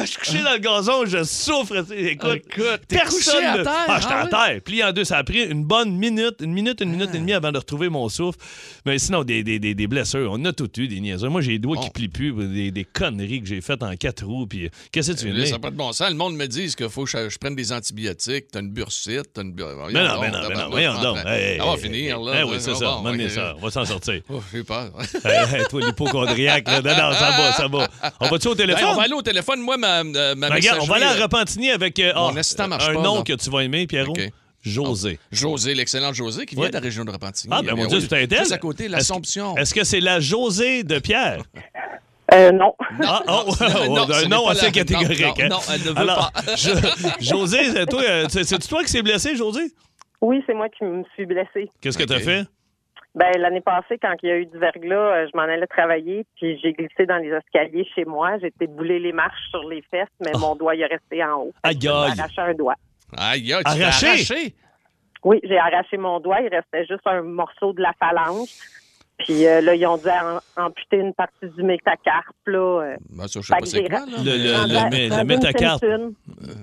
Je 0.00 0.06
suis 0.06 0.16
couché 0.18 0.42
dans 0.42 0.52
le 0.52 0.58
gazon, 0.58 1.04
je 1.06 1.24
souffre. 1.24 1.84
Écoute, 1.92 2.42
Écoute, 2.50 2.80
personne. 2.88 3.44
à 3.44 3.58
ne- 3.58 3.62
terre, 3.64 3.72
Ah, 3.88 3.98
j'étais 4.00 4.14
ah 4.14 4.20
à 4.20 4.24
ouais? 4.24 4.30
terre. 4.52 4.60
Plié 4.62 4.84
en 4.84 4.92
deux, 4.92 5.04
ça 5.04 5.18
a 5.18 5.24
pris 5.24 5.44
une 5.44 5.64
bonne 5.64 5.92
minute, 5.96 6.36
une 6.40 6.52
minute, 6.52 6.80
une 6.80 6.90
minute 6.90 7.10
et 7.14 7.18
demie 7.18 7.32
avant 7.32 7.52
de 7.52 7.58
retrouver 7.58 7.88
mon 7.88 8.08
souffle. 8.08 8.38
Mais 8.86 8.98
sinon, 8.98 9.24
des, 9.24 9.42
des, 9.42 9.58
des, 9.58 9.74
des 9.74 9.86
blessures, 9.86 10.30
on 10.32 10.44
a 10.44 10.52
tout 10.52 10.70
eu, 10.80 10.88
des 10.88 11.00
niaiseux. 11.00 11.28
Moi, 11.28 11.40
j'ai 11.40 11.52
les 11.52 11.58
doigts 11.58 11.76
qui 11.78 11.90
plient 11.90 12.08
plus, 12.18 12.32
des, 12.48 12.70
des 12.72 12.84
conneries 12.84 13.40
que 13.40 13.46
j'ai 13.46 13.60
faites 13.60 13.82
en 13.82 13.94
quatre 13.96 14.24
roues, 14.24 14.46
puis 14.46 14.66
euh, 14.66 14.68
qu'est-ce 14.90 15.12
que 15.12 15.16
tu 15.18 15.24
viens 15.26 15.34
de 15.34 15.38
ça 15.40 15.44
dire? 15.44 15.54
n'a 15.54 15.58
pas 15.60 15.70
de 15.70 15.76
bon 15.76 15.92
sens. 15.92 16.08
Le 16.10 16.16
monde 16.16 16.34
me 16.36 16.46
dit 16.46 16.74
qu'il 16.74 16.88
faut 16.88 17.04
que 17.04 17.10
je, 17.10 17.28
je 17.28 17.38
prenne 17.38 17.54
des 17.54 17.72
antibiotiques? 17.72 18.46
T'as 18.50 18.60
une 18.60 18.70
bursite, 18.70 19.32
t'as 19.32 19.42
une 19.42 19.52
bur... 19.52 19.68
Mais 19.92 19.92
non, 20.04 20.20
mais 20.20 20.30
non, 20.30 20.38
mais 20.48 20.54
non, 20.56 20.70
voyons 20.70 21.00
donc. 21.00 21.18
Hey, 21.26 21.58
Ça 21.58 21.64
va 21.64 21.72
hey, 21.74 21.78
finir, 21.78 22.16
hey, 22.18 22.24
là. 22.24 22.34
hey, 22.40 22.44
oui, 22.44 22.56
c'est 22.58 22.74
ça. 22.74 22.84
bon, 22.86 23.02
Menez 23.02 23.26
ok. 23.26 23.30
ça. 23.30 23.54
On 23.56 23.60
va 23.60 23.70
s'en 23.70 23.84
sortir. 23.84 24.20
Oh, 24.30 24.42
j'ai 24.52 24.64
peur. 24.64 24.90
hey, 25.24 25.54
hey, 25.60 25.64
toi, 25.70 25.80
l'hypochondriaque, 25.80 26.66
là. 26.66 26.82
Non, 26.82 26.90
non, 26.90 27.12
ça 27.12 27.30
va, 27.30 27.52
ça 27.52 27.68
va. 27.68 27.88
On 28.20 28.28
va-tu 28.28 28.48
au 28.48 28.50
Hey, 28.52 28.56
téléphone? 28.58 28.84
on 28.88 28.96
va 28.96 29.02
aller 29.02 29.14
au 29.14 29.22
téléphone. 29.22 29.60
Moi, 29.60 29.76
ma, 29.76 30.00
euh, 30.00 30.34
ma 30.34 30.48
Ben, 30.48 30.54
regarde, 30.56 30.80
on 30.82 30.86
va 30.86 30.96
aller 30.96 31.04
à 31.04 31.14
Repentigny 31.14 31.70
avec 31.70 31.98
euh, 32.00 32.12
Mon 32.14 32.34
ah, 32.36 32.64
un 32.64 32.94
pas, 32.94 33.02
nom 33.02 33.22
que 33.22 33.32
tu 33.34 33.48
vas 33.50 33.60
aimer, 33.64 33.86
Pierrot. 33.86 34.14
José. 34.62 35.18
José, 35.30 35.74
l'excellent 35.74 36.12
José, 36.12 36.44
qui 36.46 36.54
vient 36.54 36.64
Ouais. 36.64 36.70
de 36.70 36.74
la 36.74 36.80
région 36.80 37.04
de 37.04 37.10
Repentigny. 37.10 37.52
Ah, 37.54 37.62
ben 37.62 37.74
mon 37.76 37.84
Eh 37.84 37.88
Dieu, 37.88 37.98
oui. 37.98 38.06
c'est 38.08 38.22
elle. 38.22 38.38
Juste 38.38 38.52
à 38.52 38.58
côté, 38.58 38.88
l'Assomption. 38.88 39.56
Est-ce 39.56 39.72
que 39.72 39.84
c'est 39.84 40.00
la 40.00 40.20
José 40.20 40.82
de 40.82 40.98
Pierre? 40.98 41.42
Euh, 42.34 42.52
non. 42.52 42.74
Ah, 43.06 43.22
oh, 43.28 43.44
oh, 43.48 43.52
non, 43.88 44.06
nom 44.28 44.44
pas 44.44 44.52
assez 44.52 44.66
la- 44.66 44.70
catégorique. 44.72 45.20
non, 45.22 45.34
hein? 45.44 45.48
non, 45.50 45.58
elle 45.72 45.80
ne 45.80 45.88
veut 45.90 45.98
Alors, 45.98 46.30
pas. 46.32 46.40
José, 47.20 47.64
c'est 47.72 47.86
toi, 47.86 48.02
euh, 48.02 48.26
c'est 48.28 48.68
toi 48.68 48.82
qui 48.82 48.88
s'est 48.88 49.02
blessé, 49.02 49.34
José? 49.36 49.62
Oui, 50.20 50.42
c'est 50.46 50.54
moi 50.54 50.68
qui 50.68 50.84
me 50.84 51.04
suis 51.14 51.24
blessée. 51.26 51.70
Qu'est-ce 51.80 51.96
que 51.96 52.02
Ok. 52.02 52.08
t'as 52.10 52.18
fait? 52.20 52.44
Ben, 53.14 53.32
l'année 53.38 53.62
passée, 53.62 53.98
quand 54.00 54.14
il 54.22 54.28
y 54.28 54.32
a 54.32 54.36
eu 54.36 54.46
du 54.46 54.58
verglas, 54.58 54.96
euh, 54.96 55.26
je 55.32 55.36
m'en 55.36 55.44
allais 55.44 55.66
travailler, 55.66 56.26
puis 56.36 56.58
j'ai 56.62 56.72
glissé 56.74 57.06
dans 57.06 57.16
les 57.16 57.30
escaliers 57.30 57.88
chez 57.94 58.04
moi. 58.04 58.38
J'ai 58.40 58.48
été 58.48 58.66
bouler 58.66 58.98
les 58.98 59.12
marches 59.12 59.48
sur 59.50 59.66
les 59.68 59.82
fesses, 59.90 60.06
mais 60.20 60.32
mon 60.38 60.54
doigt 60.54 60.74
il 60.74 60.82
est 60.82 60.86
resté 60.86 61.24
en 61.24 61.40
haut. 61.44 61.52
Aïe, 61.62 61.78
J'ai 61.80 61.88
aïe. 61.88 61.94
arraché 62.18 62.40
un 62.40 62.54
doigt. 62.54 62.74
Aïe, 63.16 63.52
aïe, 63.54 63.62
tu 63.64 63.70
Arraché? 63.82 64.06
arraché? 64.06 64.54
Oui, 65.24 65.40
j'ai 65.42 65.58
arraché 65.58 65.96
mon 65.96 66.20
doigt. 66.20 66.40
Il 66.42 66.48
restait 66.54 66.84
juste 66.86 67.06
un 67.06 67.22
morceau 67.22 67.72
de 67.72 67.80
la 67.80 67.92
phalange. 67.98 68.50
Puis 69.18 69.46
euh, 69.46 69.60
là, 69.60 69.74
ils 69.74 69.84
ont 69.86 69.96
dû 69.96 70.08
am- 70.08 70.40
amputer 70.56 70.98
une 70.98 71.12
partie 71.12 71.46
du 71.56 71.62
métacarpe. 71.62 72.24
Là. 72.46 72.58
euh. 72.82 72.96
Ben, 73.10 73.26
ça, 73.28 73.40
je 73.40 73.46
sais 73.46 73.52
pas 73.58 73.66
c'est 73.66 73.88
quoi, 73.88 74.00
là. 74.00 74.16
Le- 74.24 75.24
métacarpe. 75.24 75.80
Simpson. 75.80 76.14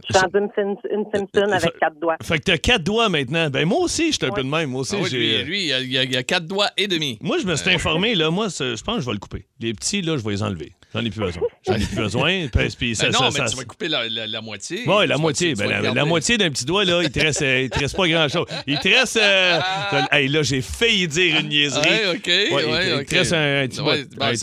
Je 0.10 0.18
suis 0.18 0.62
une, 0.62 0.76
une 0.92 1.06
Simpson 1.14 1.52
avec 1.52 1.62
Fait- 1.74 1.80
quatre 1.80 2.00
doigts. 2.00 2.16
Fait 2.24 2.38
que 2.40 2.44
t'as 2.44 2.58
quatre 2.58 2.84
doigts 2.84 3.10
maintenant. 3.10 3.50
Ben 3.50 3.66
moi 3.66 3.80
aussi, 3.80 4.12
je 4.12 4.18
suis 4.18 4.26
un 4.26 4.32
peu 4.32 4.44
de 4.44 4.48
même. 4.50 4.70
Moi 4.70 4.82
aussi, 4.82 4.96
Ah 4.98 5.02
oui, 5.04 5.10
j'ai... 5.10 5.44
lui, 5.44 5.66
il, 5.66 5.74
a, 5.74 5.80
il 5.82 6.18
a- 6.18 6.24
quatre 6.24 6.46
doigts 6.48 6.70
et 6.78 6.88
demi. 6.88 7.18
Moi, 7.22 7.38
je 7.40 7.46
me 7.46 7.56
suis 7.56 7.70
informé, 7.72 8.16
là. 8.16 8.30
Moi, 8.32 8.48
je 8.48 8.82
pense 8.84 8.96
que 8.96 9.02
je 9.02 9.06
vais 9.06 9.14
le 9.14 9.20
couper. 9.20 9.46
Les 9.60 9.74
petits, 9.74 10.02
là, 10.02 10.18
je 10.18 10.24
vais 10.24 10.32
les 10.32 10.44
enlever. 10.44 10.72
J'en 10.96 11.06
ai 11.06 11.10
plus 11.10 11.20
besoin. 11.20 11.44
J'en 11.68 11.74
ai 11.75 11.80
plus 11.86 11.96
besoin. 11.96 12.48
Puis, 12.54 12.68
puis 12.78 12.96
ça, 12.96 13.06
Ben 13.08 13.12
non, 13.12 13.20
ça- 13.20 13.30
mais 13.34 13.40
ça- 13.40 13.52
tu 13.52 13.58
vas 13.58 13.64
couper 13.66 13.88
la, 13.90 14.08
la- 14.10 14.28
la 14.28 14.42
moitié. 14.42 14.84
Oui, 14.88 15.08
la 15.08 15.18
moitié. 15.18 15.54
Ben, 15.56 15.70
la, 15.70 15.82
garder. 15.82 16.02
moitié 16.04 16.38
d'un 16.38 16.50
petit 16.50 16.66
doigt, 16.66 16.86
là, 16.86 17.02
il 17.04 17.12
te 17.12 17.20
reste, 17.20 17.42
euh, 17.42 17.64
il 17.64 17.70
te 17.70 17.80
reste 17.80 17.96
pas 17.98 18.08
grand-chose. 18.08 18.46
Il 18.66 18.80
te 18.80 18.88
reste... 18.88 19.18
euh, 19.18 19.60
hey, 20.12 20.28
là, 20.30 20.42
j'ai 20.44 20.62
failli 20.62 21.08
dire 21.08 21.40
une 21.40 21.50
niaiserie. 21.50 21.82
Ouais, 21.90 22.16
OK. 22.16 22.28
Ouais, 22.28 22.48
il, 22.50 22.56
te- 22.56 22.88
il 22.88 22.94
OK. 23.02 23.06
te 23.08 23.16
reste 23.16 23.34
un, 23.34 23.64
un 23.64 23.68
petit. 23.68 23.82
Ouais, 23.82 24.06
ben. 24.16 24.34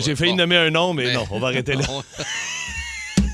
J'ai 0.00 0.16
failli, 0.16 0.32
no- 0.32 0.36
nommer 0.38 0.56
un 0.56 0.70
nom, 0.70 0.94
mais 0.94 1.04
Mais- 1.06 1.12
non, 1.14 1.26
on 1.30 1.38
va 1.38 1.48
arrêter 1.48 1.74
là. 1.74 1.82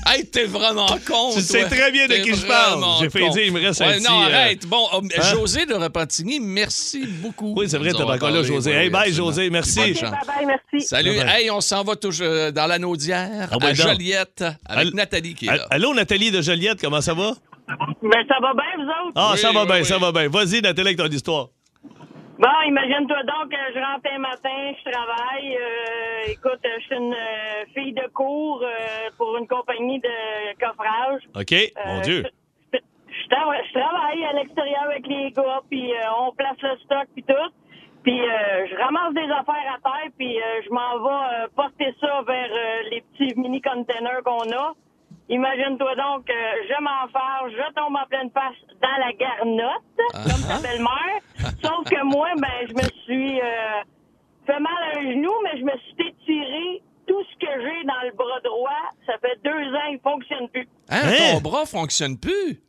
Hey, 0.07 0.25
t'es 0.27 0.43
vraiment 0.45 0.85
con. 1.07 1.31
Tu 1.33 1.41
sais 1.41 1.65
très 1.65 1.91
bien 1.91 2.07
de 2.07 2.13
qui 2.15 2.33
je 2.35 2.45
parle. 2.45 2.83
J'ai 2.99 3.09
con. 3.09 3.29
dire, 3.31 3.45
il 3.45 3.51
me 3.51 3.59
reste 3.59 3.81
un 3.81 3.93
petit, 3.93 4.03
Non, 4.03 4.21
euh, 4.21 4.25
arrête. 4.25 4.65
Bon, 4.67 4.87
euh, 4.93 4.99
hein? 5.17 5.21
José 5.33 5.65
de 5.65 5.73
Repentigny, 5.73 6.39
merci 6.39 7.07
beaucoup. 7.07 7.53
Oui, 7.57 7.67
c'est 7.67 7.77
vrai, 7.79 7.91
t'es 7.91 8.01
encore 8.03 8.29
là. 8.31 8.43
José. 8.43 8.71
Oui, 8.71 8.77
Hey, 8.77 8.89
bye. 8.89 9.11
José, 9.11 9.49
merci. 9.49 9.95
Chance. 9.95 10.11
bye-bye, 10.11 10.45
merci. 10.45 10.87
Salut. 10.87 11.15
Bye 11.17 11.25
bye. 11.25 11.41
Hey, 11.43 11.51
on 11.51 11.61
s'en 11.61 11.83
va 11.83 11.95
toujours 11.95 12.27
euh, 12.29 12.51
dans 12.51 12.67
la 12.67 12.77
Naudière 12.77 13.49
Ah, 13.51 13.57
à. 13.65 13.73
Joliette 13.73 14.43
avec 14.65 14.93
Nathalie 14.93 15.33
qui 15.33 15.45
est 15.47 15.55
là. 15.55 15.65
Allô, 15.71 15.93
Nathalie 15.93 16.29
de 16.31 16.41
Joliette, 16.41 16.79
comment 16.81 17.01
ça 17.01 17.13
va? 17.13 17.31
Ben, 17.67 18.23
ça 18.27 18.35
va 18.41 18.53
bien, 18.53 18.63
vous 18.77 18.83
autres? 19.07 19.13
Ah, 19.15 19.31
Oui, 19.33 19.39
ça 19.39 19.51
va 19.51 19.61
oui, 19.61 19.67
bien, 19.67 19.77
oui. 19.79 19.85
ça 19.85 19.97
va 19.97 20.11
bien. 20.11 20.29
Vas-y, 20.29 20.61
Nathalie, 20.61 20.89
avec 20.89 20.97
ton 20.97 21.07
histoire. 21.07 21.47
Bon, 22.37 22.49
imagine-toi 22.67 23.23
donc 23.23 23.49
que 23.49 23.57
je 23.73 23.79
rentre 23.79 24.09
un 24.13 24.19
matin, 24.19 24.73
je 24.77 24.91
travaille. 24.91 25.55
euh, 25.57 26.31
écoute, 26.33 26.59
je 26.63 26.83
suis 26.83 26.95
une 26.95 27.13
euh, 27.13 27.65
fille 27.73 27.93
de 27.93 28.07
cours 28.13 28.61
euh, 28.61 29.09
pour 29.17 29.37
une 29.37 29.47
compagnie 29.47 29.99
de 29.99 30.59
coffrage. 30.59 31.21
OK, 31.33 31.53
mon 31.85 31.97
Euh, 31.99 32.01
Dieu. 32.01 32.23
Je, 32.73 32.79
je 33.07 33.27
trava- 33.29 33.63
je 33.65 33.73
travaille 33.79 34.25
à 34.25 34.33
l'extérieur 34.33 34.83
avec 34.83 35.07
les 35.07 35.31
gars, 35.31 35.61
puis 35.69 35.93
euh, 35.93 35.97
on 36.19 36.33
place 36.33 36.57
le 36.61 36.77
stock, 36.79 37.07
puis 37.13 37.23
tout. 37.23 37.49
Puis 38.03 38.19
euh, 38.21 38.67
je 38.69 38.75
ramasse 38.75 39.13
des 39.13 39.31
affaires 39.31 39.73
à 39.73 39.79
terre, 39.81 40.11
puis 40.17 40.37
euh, 40.37 40.61
je 40.65 40.69
m'en 40.71 40.99
vais 40.99 41.35
euh, 41.43 41.47
porter 41.55 41.95
ça 42.01 42.21
vers 42.27 42.49
euh, 42.51 42.81
les 42.91 43.01
petits 43.01 43.33
mini-containers 43.39 44.21
qu'on 44.25 44.51
a. 44.51 44.73
Imagine-toi 45.29 45.95
donc, 45.95 46.29
euh, 46.29 46.33
je 46.69 46.81
m'enfarge, 46.83 47.51
je 47.51 47.73
tombe 47.73 47.95
en 47.95 48.05
pleine 48.07 48.29
face 48.31 48.55
dans 48.81 48.97
la 49.03 49.11
garnotte, 49.13 49.83
comme 50.13 50.47
ta 50.47 50.59
belle-mère. 50.61 51.19
Sauf 51.63 51.83
que 51.89 52.03
moi, 52.05 52.29
ben, 52.37 52.67
je 52.69 52.73
me 52.75 52.87
suis 53.05 53.39
euh, 53.41 53.81
fait 54.45 54.59
mal 54.59 54.71
à 54.93 54.99
un 54.99 55.11
genou, 55.11 55.31
mais 55.43 55.57
je 55.59 55.63
me 55.63 55.71
suis 55.71 56.09
étiré 56.09 56.81
tout 57.07 57.23
ce 57.23 57.45
que 57.45 57.51
j'ai 57.61 57.83
dans 57.85 58.01
le 58.05 58.11
bras 58.15 58.39
droit. 58.43 58.91
Ça 59.07 59.13
fait 59.19 59.37
deux 59.43 59.73
ans, 59.73 59.89
il 59.91 59.99
fonctionne 60.03 60.47
plus. 60.49 60.67
Hein, 60.89 61.01
Hein? 61.03 61.33
ton 61.35 61.41
bras 61.41 61.65
fonctionne 61.65 62.17
plus? 62.19 62.61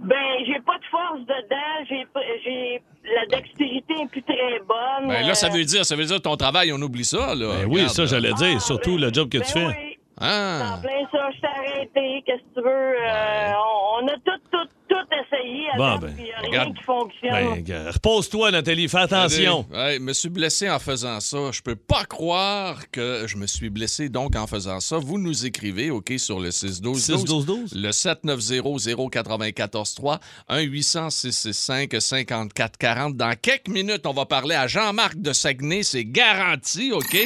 Ben, 0.00 0.44
j'ai 0.46 0.60
pas 0.60 0.76
de 0.78 0.84
force 0.90 1.20
dedans, 1.20 1.86
j'ai 1.88 2.06
j'ai 2.44 2.82
la 3.14 3.24
dextérité 3.38 3.94
est 4.02 4.06
plus 4.10 4.22
très 4.22 4.58
bonne. 4.68 5.08
Ben 5.08 5.26
là, 5.26 5.34
ça 5.34 5.46
euh, 5.46 5.50
veut 5.50 5.64
dire, 5.64 5.86
ça 5.86 5.96
veut 5.96 6.04
dire 6.04 6.20
ton 6.20 6.36
travail, 6.36 6.72
on 6.72 6.82
oublie 6.82 7.04
ça, 7.04 7.34
là. 7.34 7.46
Ben 7.62 7.66
oui, 7.70 7.88
ça, 7.88 8.04
j'allais 8.04 8.34
dire. 8.34 8.60
Surtout 8.60 8.98
le 8.98 9.10
job 9.12 9.30
que 9.30 9.38
ben 9.38 9.44
tu 9.46 9.52
fais. 9.52 9.66
Oui. 9.66 9.95
Ah. 10.20 10.74
En 10.74 10.78
plein 10.80 11.06
ça, 11.12 11.30
je 11.30 11.40
t'ai 11.40 11.46
arrêté, 11.46 12.22
qu'est-ce 12.24 12.42
que 12.42 12.54
tu 12.54 12.62
veux? 12.62 12.70
euh, 12.70 13.52
on, 13.54 14.04
on 14.04 14.08
a 14.08 14.14
tout, 14.24 14.40
tout, 14.50 14.68
tout 14.88 14.96
essayé 15.12 15.68
à 15.74 15.76
Bon, 15.76 15.98
ben, 15.98 16.14
puis 16.14 16.26
y 16.26 16.32
a 16.32 16.38
rien 16.38 16.48
regarde. 16.48 16.76
qui 16.76 16.82
fonctionne. 16.82 17.62
Ben, 17.64 17.88
repose-toi, 17.88 18.50
Nathalie, 18.50 18.88
fais 18.88 18.98
attention. 18.98 19.66
Ouais, 19.72 19.98
me 19.98 20.12
suis 20.12 20.28
blessé 20.28 20.68
en 20.70 20.78
faisant 20.78 21.20
ça. 21.20 21.50
Je 21.52 21.60
peux 21.62 21.76
pas 21.76 22.04
croire 22.04 22.90
que 22.90 23.24
je 23.26 23.36
me 23.36 23.46
suis 23.46 23.70
blessé 23.70 24.08
donc 24.08 24.36
en 24.36 24.46
faisant 24.46 24.80
ça. 24.80 24.98
Vous 24.98 25.18
nous 25.18 25.46
écrivez, 25.46 25.90
OK, 25.90 26.12
sur 26.18 26.40
le 26.40 26.50
6-12-12. 26.50 27.26
6-12-12. 27.26 27.74
Le 27.74 27.90
790-094-3, 27.90 30.18
1-800-665-5440. 30.50 33.16
Dans 33.16 33.34
quelques 33.40 33.68
minutes, 33.68 34.06
on 34.06 34.12
va 34.12 34.26
parler 34.26 34.54
à 34.54 34.66
Jean-Marc 34.66 35.16
de 35.20 35.32
Saguenay. 35.32 35.82
C'est 35.82 36.04
garanti, 36.04 36.92
OK? 36.92 37.16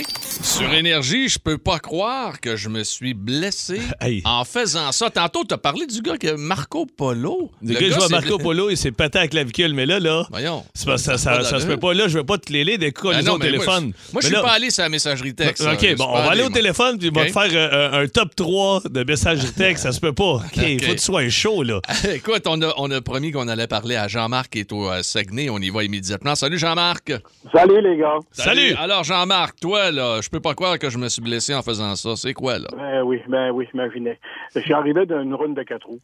Sur 0.42 0.72
Énergie, 0.72 1.28
je 1.28 1.38
peux 1.38 1.58
pas 1.58 1.78
croire 1.78 2.40
que 2.40 2.56
je 2.56 2.68
me 2.68 2.84
suis 2.84 3.14
blessé 3.14 3.80
Hey. 4.00 4.22
en 4.24 4.44
faisant 4.44 4.92
ça. 4.92 5.10
Tantôt, 5.10 5.44
tu 5.44 5.54
as 5.54 5.58
parlé 5.58 5.86
du 5.86 6.00
gars 6.02 6.16
que 6.16 6.34
Marco 6.36 6.86
Polo. 6.86 7.49
Le 7.62 7.74
gars, 7.74 7.80
je 7.90 7.94
vois 7.94 8.08
Marco 8.08 8.38
Polo, 8.38 8.70
il 8.70 8.76
s'est 8.76 8.92
pété 8.92 9.18
à 9.18 9.22
la 9.22 9.28
clavicule, 9.28 9.74
mais 9.74 9.86
là, 9.86 9.98
là, 10.00 10.26
Voyons. 10.30 10.64
c'est 10.74 10.86
pas- 10.86 10.98
ça, 10.98 11.18
Ça 11.18 11.32
a 11.32 11.34
ça, 11.34 11.40
pas 11.40 11.44
ça 11.44 11.60
se 11.60 11.66
peut 11.66 11.76
pas. 11.76 11.94
Là, 11.94 12.08
je 12.08 12.18
veux 12.18 12.24
pas 12.24 12.38
te 12.38 12.52
léler 12.52 12.78
Ah 12.80 13.18
les 13.18 13.22
non, 13.24 13.34
au 13.34 13.38
téléphone. 13.38 13.92
je- 14.08 14.12
Moi, 14.12 14.22
je 14.22 14.26
suis 14.28 14.36
pas 14.36 14.52
allé 14.52 14.70
sur 14.70 14.82
la 14.82 14.88
messagerie 14.88 15.34
texte. 15.34 15.62
OK, 15.66 15.96
bon, 15.96 16.06
on 16.08 16.12
va 16.14 16.30
aller 16.30 16.42
au 16.42 16.48
téléphone, 16.50 16.98
puis 16.98 17.08
il 17.08 17.14
va 17.14 17.26
te 17.26 17.32
faire 17.32 17.48
euh, 17.52 17.90
un, 17.92 18.02
un 18.02 18.06
top 18.08 18.34
3 18.34 18.82
de 18.90 19.04
messages 19.04 19.40
texte. 19.56 19.82
Ça 19.84 19.92
se 19.92 20.00
peut 20.00 20.12
pas. 20.12 20.24
OK, 20.36 20.56
il 20.56 20.82
faut 20.82 20.92
que 20.92 20.98
tu 20.98 21.04
sois 21.04 21.28
chaud, 21.28 21.62
là. 21.62 21.80
Écoute, 22.14 22.42
on 22.46 22.60
a, 22.62 22.72
on 22.76 22.90
a 22.90 23.00
promis 23.00 23.30
qu'on 23.32 23.48
allait 23.48 23.66
parler 23.66 23.96
à 23.96 24.08
Jean-Marc 24.08 24.50
qui 24.52 24.60
est 24.60 24.72
au 24.72 24.88
euh, 24.90 25.02
Saguenay. 25.02 25.50
On 25.50 25.58
y 25.58 25.70
va 25.70 25.84
immédiatement. 25.84 26.34
Salut 26.34 26.58
Jean-Marc. 26.58 27.12
Salut 27.52 27.80
les 27.82 27.96
gars. 27.96 28.18
Salut. 28.32 28.74
Alors 28.78 29.04
Jean-Marc, 29.04 29.58
toi, 29.60 29.90
là, 29.90 30.20
je 30.22 30.28
peux 30.28 30.40
pas 30.40 30.54
croire 30.54 30.78
que 30.78 30.90
je 30.90 30.98
me 30.98 31.08
suis 31.08 31.22
blessé 31.22 31.54
en 31.54 31.62
faisant 31.62 31.94
ça. 31.96 32.14
C'est 32.16 32.32
quoi, 32.34 32.58
là? 32.58 32.68
Ben 32.76 33.02
oui, 33.04 33.18
ben 33.28 33.50
oui, 33.50 33.66
imaginez. 33.74 34.18
Je 34.54 34.60
suis 34.60 34.72
arrivé 34.72 35.06
d'une 35.06 35.34
run 35.34 35.50
de 35.50 35.62
quatre 35.62 35.86
roues. 35.86 36.00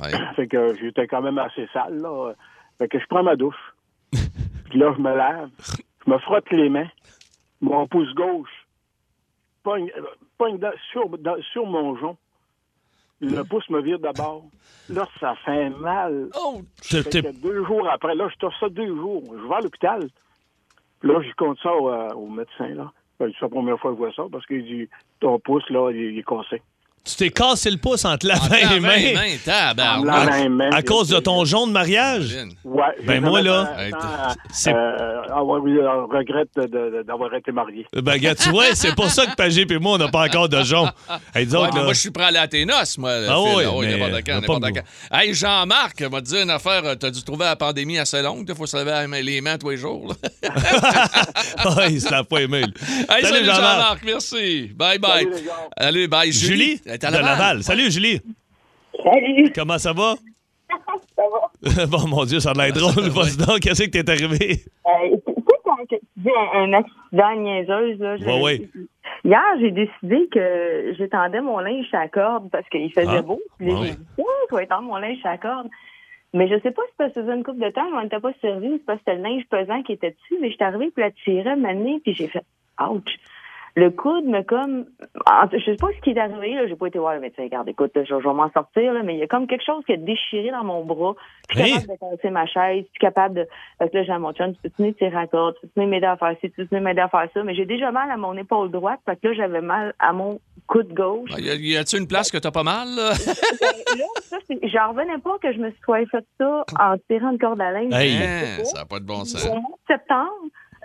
Ouais. 0.00 0.10
Fait 0.36 0.46
que 0.46 0.74
j'étais 0.80 1.06
quand 1.06 1.22
même 1.22 1.38
assez 1.38 1.66
sale, 1.72 1.98
là. 1.98 2.32
Fait 2.78 2.88
que 2.88 2.98
je 2.98 3.06
prends 3.06 3.22
ma 3.22 3.36
douche. 3.36 3.74
Puis 4.12 4.78
là, 4.78 4.92
je 4.96 5.00
me 5.02 5.14
lave. 5.14 5.50
Je 6.06 6.10
me 6.10 6.18
frotte 6.18 6.50
les 6.50 6.68
mains. 6.68 6.88
Mon 7.60 7.86
pouce 7.86 8.12
gauche 8.14 8.50
pogne, 9.62 9.90
euh, 9.96 10.02
pogne 10.38 10.58
dans- 10.58 10.72
sur, 10.90 11.08
dans- 11.18 11.40
sur 11.52 11.66
mon 11.66 11.96
jonc. 11.96 12.16
Le 13.20 13.44
pouce 13.44 13.68
me 13.70 13.80
vire 13.80 14.00
d'abord. 14.00 14.42
Là, 14.88 15.06
ça 15.20 15.36
fait 15.44 15.70
mal. 15.70 16.28
Oh! 16.36 16.60
Fait 16.82 17.22
que 17.22 17.40
deux 17.40 17.64
jours 17.64 17.88
après, 17.88 18.16
là, 18.16 18.28
je 18.28 18.36
torse 18.38 18.58
ça 18.58 18.68
deux 18.68 18.88
jours. 18.96 19.22
Je 19.40 19.46
vais 19.48 19.54
à 19.54 19.60
l'hôpital. 19.60 20.08
Là, 21.04 21.20
je 21.22 21.32
compte 21.34 21.58
ça 21.62 21.72
au, 21.72 21.88
euh, 21.88 22.08
au 22.14 22.28
médecin, 22.28 22.68
là. 22.74 22.90
Ben, 23.20 23.30
C'est 23.34 23.42
la 23.42 23.48
première 23.48 23.78
fois 23.78 23.92
que 23.92 23.96
je 23.98 24.02
vois 24.02 24.12
ça 24.12 24.24
parce 24.32 24.44
qu'il 24.46 24.64
dit 24.64 24.88
ton 25.20 25.38
pouce, 25.38 25.68
là, 25.70 25.90
il, 25.92 25.98
il 26.14 26.18
est 26.18 26.24
cassé. 26.26 26.60
Tu 27.04 27.16
t'es 27.16 27.30
cassé 27.30 27.68
le 27.68 27.78
pouce 27.78 28.04
entre 28.04 28.26
la 28.28 28.36
En 28.40 28.48
main 28.48 28.56
et 28.56 28.60
lavant 28.62 28.70
les 28.70 28.74
les 28.76 28.80
mains. 29.14 29.20
mains, 29.20 29.34
En 29.34 29.44
tabarnak. 29.44 30.04
lavant 30.26 30.42
les 30.44 30.48
mains, 30.48 30.70
À 30.72 30.82
cause 30.82 31.08
de 31.08 31.18
ton 31.18 31.44
jaune 31.44 31.68
de 31.70 31.72
mariage? 31.72 32.36
Ouais. 32.64 32.84
Ben, 33.04 33.20
moi, 33.20 33.42
là, 33.42 33.74
hey, 33.76 33.92
c'est- 34.52 34.72
euh, 34.72 35.22
ah 35.34 35.42
ouais, 35.42 35.58
oui, 35.60 35.78
euh, 35.78 36.04
regrette 36.04 36.48
de- 36.56 36.66
de- 36.66 37.02
d'avoir 37.02 37.34
été 37.34 37.50
marié. 37.50 37.86
Ben, 37.92 38.16
gars, 38.18 38.36
tu 38.36 38.50
vois, 38.50 38.66
c'est 38.74 38.94
pour 38.94 39.10
ça 39.10 39.26
que 39.26 39.34
Pagé 39.34 39.66
et 39.68 39.78
moi, 39.78 39.94
on 39.94 39.98
n'a 39.98 40.08
pas 40.08 40.24
encore 40.26 40.48
de 40.48 40.62
jaune. 40.62 40.92
Hey, 41.34 41.44
dis 41.44 41.56
Ouais, 41.56 41.62
donc, 41.64 41.72
mais 41.72 41.78
là, 41.80 41.84
moi, 41.86 41.92
je 41.92 41.98
suis 41.98 42.10
prêt 42.12 42.22
à 42.24 42.26
aller 42.28 42.38
à 42.38 42.46
tes 42.46 42.64
noces, 42.64 42.96
moi. 42.98 43.10
Ah 43.28 43.34
Phil. 43.34 43.68
oui, 43.74 43.86
mais 43.88 43.98
n'importe 43.98 44.22
quand, 44.24 44.32
pas 44.32 44.40
n'importe 44.40 44.62
de 44.62 44.68
quand. 44.70 45.18
Hey, 45.18 45.34
Jean-Marc, 45.34 46.00
m'a 46.02 46.20
dit 46.20 46.36
une 46.36 46.50
affaire. 46.50 46.82
euh, 46.84 46.94
T'as 46.94 47.10
dû 47.10 47.24
trouver 47.24 47.46
la 47.46 47.56
pandémie 47.56 47.98
assez 47.98 48.22
longue. 48.22 48.44
Il 48.48 48.54
faut 48.54 48.66
se 48.66 48.76
laver 48.76 49.22
les 49.22 49.40
mains 49.40 49.58
tous 49.58 49.70
les 49.70 49.76
jours. 49.76 50.06
là. 50.42 50.50
Ah, 51.58 51.86
il 51.88 52.00
se 52.00 52.10
l'a 52.10 52.22
pas 52.24 52.42
aimé. 52.42 52.62
lui. 52.62 52.72
Hey, 53.08 53.24
salut, 53.24 53.44
Jean-Marc. 53.44 53.56
Jean-Marc. 53.56 54.00
Merci. 54.04 54.70
Bye, 54.76 54.98
bye. 54.98 55.24
Salut, 55.24 55.34
les 55.34 55.42
gars. 55.42 55.68
Allez, 55.76 56.06
bye. 56.08 56.32
Julie. 56.32 56.52
Julie, 56.52 56.80
Elle 56.92 56.96
est 56.96 56.98
de 56.98 57.06
à 57.06 57.10
Laval. 57.10 57.38
Laval. 57.38 57.62
Salut, 57.62 57.90
Julie. 57.90 58.20
Salut. 59.02 59.52
Comment 59.54 59.78
ça 59.78 59.92
va? 59.92 60.14
Ça 61.16 61.22
va? 61.30 61.86
bon, 61.86 62.08
mon 62.08 62.24
Dieu, 62.24 62.40
ça 62.40 62.50
a 62.50 62.54
l'air 62.54 62.72
drôle. 62.72 63.08
Vas-y 63.10 63.36
donc, 63.36 63.60
qu'est-ce 63.60 63.84
que 63.84 63.90
t'es 63.90 64.10
arrivé? 64.10 64.60
Euh, 64.86 65.16
tu 65.26 65.32
sais, 65.34 65.56
quand 65.64 65.76
tu 65.88 65.96
dis 66.16 66.28
un, 66.54 66.62
un 66.64 66.72
accident 66.72 67.36
niaiseuse, 67.36 67.98
là, 68.00 68.16
je- 68.16 68.24
Ouais, 68.24 68.40
ouais. 68.42 68.68
Hier, 69.24 69.42
j'ai 69.60 69.70
décidé 69.70 70.28
que 70.32 70.94
j'étendais 70.98 71.40
mon 71.40 71.58
linge 71.60 71.86
à 71.92 72.00
la 72.00 72.08
corde 72.08 72.50
parce 72.50 72.66
qu'il 72.68 72.90
faisait 72.92 73.06
Ah. 73.18 73.22
beau. 73.22 73.40
Puis 73.58 73.68
j'ai 73.70 73.90
dit, 73.90 73.98
Ouais, 74.18 74.24
je 74.50 74.56
vais 74.56 74.64
étendre 74.64 74.82
mon 74.88 74.96
linge 74.96 75.18
à 75.24 75.32
la 75.32 75.38
corde. 75.38 75.68
Mais 76.34 76.48
je 76.48 76.58
sais 76.62 76.70
pas 76.72 76.82
si 76.88 76.94
ça 76.98 77.10
faisait 77.10 77.34
une 77.34 77.44
couple 77.44 77.60
de 77.64 77.70
temps, 77.70 77.84
mais 77.90 77.98
on 77.98 78.02
n'était 78.02 78.18
pas 78.20 78.32
servi, 78.40 78.70
c'est 78.72 78.84
parce 78.86 78.98
que 79.00 79.04
c'était 79.06 79.18
le 79.18 79.22
linge 79.22 79.42
pesant 79.50 79.82
qui 79.82 79.92
était 79.92 80.10
dessus. 80.12 80.38
Mais 80.40 80.48
je 80.50 80.54
suis 80.56 80.64
arrivée, 80.64 80.90
puis 80.90 81.04
la 81.04 81.10
tirait, 81.10 81.56
m'amener, 81.56 82.00
puis 82.02 82.14
j'ai 82.14 82.28
fait 82.28 82.44
ouch. 82.80 83.18
Le 83.74 83.90
coude 83.90 84.26
me 84.26 84.42
comme. 84.42 84.84
Je 85.52 85.64
sais 85.64 85.76
pas 85.76 85.86
ce 85.96 86.00
qui 86.02 86.10
est 86.10 86.18
arrivé, 86.18 86.54
là. 86.54 86.66
J'ai 86.66 86.76
pas 86.76 86.88
été 86.88 86.98
voir 86.98 87.14
le 87.14 87.20
médecin. 87.20 87.42
Regarde, 87.42 87.68
écoute, 87.70 87.92
je, 87.96 88.04
je 88.04 88.14
vais 88.14 88.34
m'en 88.34 88.50
sortir, 88.50 88.92
là, 88.92 89.02
mais 89.02 89.14
il 89.14 89.20
y 89.20 89.22
a 89.22 89.26
comme 89.26 89.46
quelque 89.46 89.64
chose 89.64 89.82
qui 89.86 89.94
a 89.94 89.96
déchiré 89.96 90.50
dans 90.50 90.62
mon 90.64 90.84
bras. 90.84 91.14
Je 91.50 91.62
suis 91.62 91.72
capable 91.72 91.88
de 91.94 92.16
casser 92.16 92.30
ma 92.30 92.46
chaise, 92.46 92.84
je 92.84 92.90
suis 92.90 92.98
capable 93.00 93.34
de. 93.36 93.48
Fait 93.78 93.88
que 93.88 93.96
là, 93.96 94.04
j'ai 94.04 94.12
à 94.12 94.18
mon 94.18 94.32
chum, 94.34 94.52
tu 94.54 94.60
peux 94.68 94.92
tenir 94.92 95.16
à 95.16 95.26
corde, 95.26 95.54
tu 95.54 95.66
peux 95.66 95.72
tenir 95.74 95.88
m'aider 95.88 96.06
à 96.06 96.16
faire 96.18 96.34
ci, 96.42 96.50
tu 96.50 96.66
peux 96.66 96.80
m'aider 96.80 97.00
à 97.00 97.08
faire 97.08 97.26
ça? 97.32 97.42
Mais 97.44 97.54
j'ai 97.54 97.64
déjà 97.64 97.90
mal 97.90 98.10
à 98.10 98.16
mon 98.18 98.36
épaule 98.36 98.70
droite, 98.70 99.00
fait 99.06 99.16
que 99.16 99.28
là, 99.28 99.34
j'avais 99.34 99.62
mal 99.62 99.94
à 99.98 100.12
mon 100.12 100.38
coude 100.66 100.92
gauche. 100.92 101.30
Y 101.38 101.50
a- 101.50 101.54
Y 101.54 101.76
a-tu 101.78 101.96
une 101.98 102.06
place 102.08 102.30
que 102.30 102.38
t'as 102.38 102.50
pas 102.50 102.62
mal? 102.64 102.88
là? 102.94 103.12
Là, 103.96 104.38
j'en 104.64 104.88
revenais 104.90 105.18
pas 105.18 105.36
que 105.42 105.52
je 105.52 105.58
me 105.58 105.70
sois 105.84 106.04
fait 106.06 106.24
ça 106.38 106.64
en 106.80 106.96
tirant 107.10 107.30
une 107.32 107.38
corde 107.38 107.60
à 107.60 107.70
linge. 107.72 107.92
Hey. 107.92 108.64
Ça 108.64 108.80
n'a 108.80 108.84
pas 108.86 109.00
de 109.00 109.04
bon 109.04 109.24
sens. 109.24 109.46
Au 109.46 109.52
mois 109.60 109.76
de 109.88 109.94
septembre, 109.94 110.30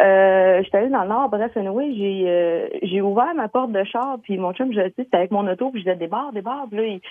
euh, 0.02 0.37
j'étais 0.64 0.78
allée 0.78 0.90
dans 0.90 1.04
le 1.04 1.10
Nord, 1.10 1.30
bref, 1.30 1.56
anyway, 1.58 1.94
j'ai 1.96 2.24
euh, 2.28 2.68
j'ai 2.84 3.02
ouvert 3.02 3.34
ma 3.36 3.48
porte 3.48 3.72
de 3.72 3.84
char, 3.84 4.18
puis 4.24 4.38
mon 4.38 4.54
chum, 4.54 4.72
je 4.74 4.80
sais, 4.82 4.94
c'était 4.98 5.18
avec 5.18 5.32
mon 5.32 5.48
auto, 5.48 5.70
puis 5.72 5.82
je 5.82 5.86
disais 5.86 5.96
débarre, 5.98 6.32
débarre, 6.34 6.66
puis 6.70 6.78
là, 6.78 6.84
il, 6.86 7.02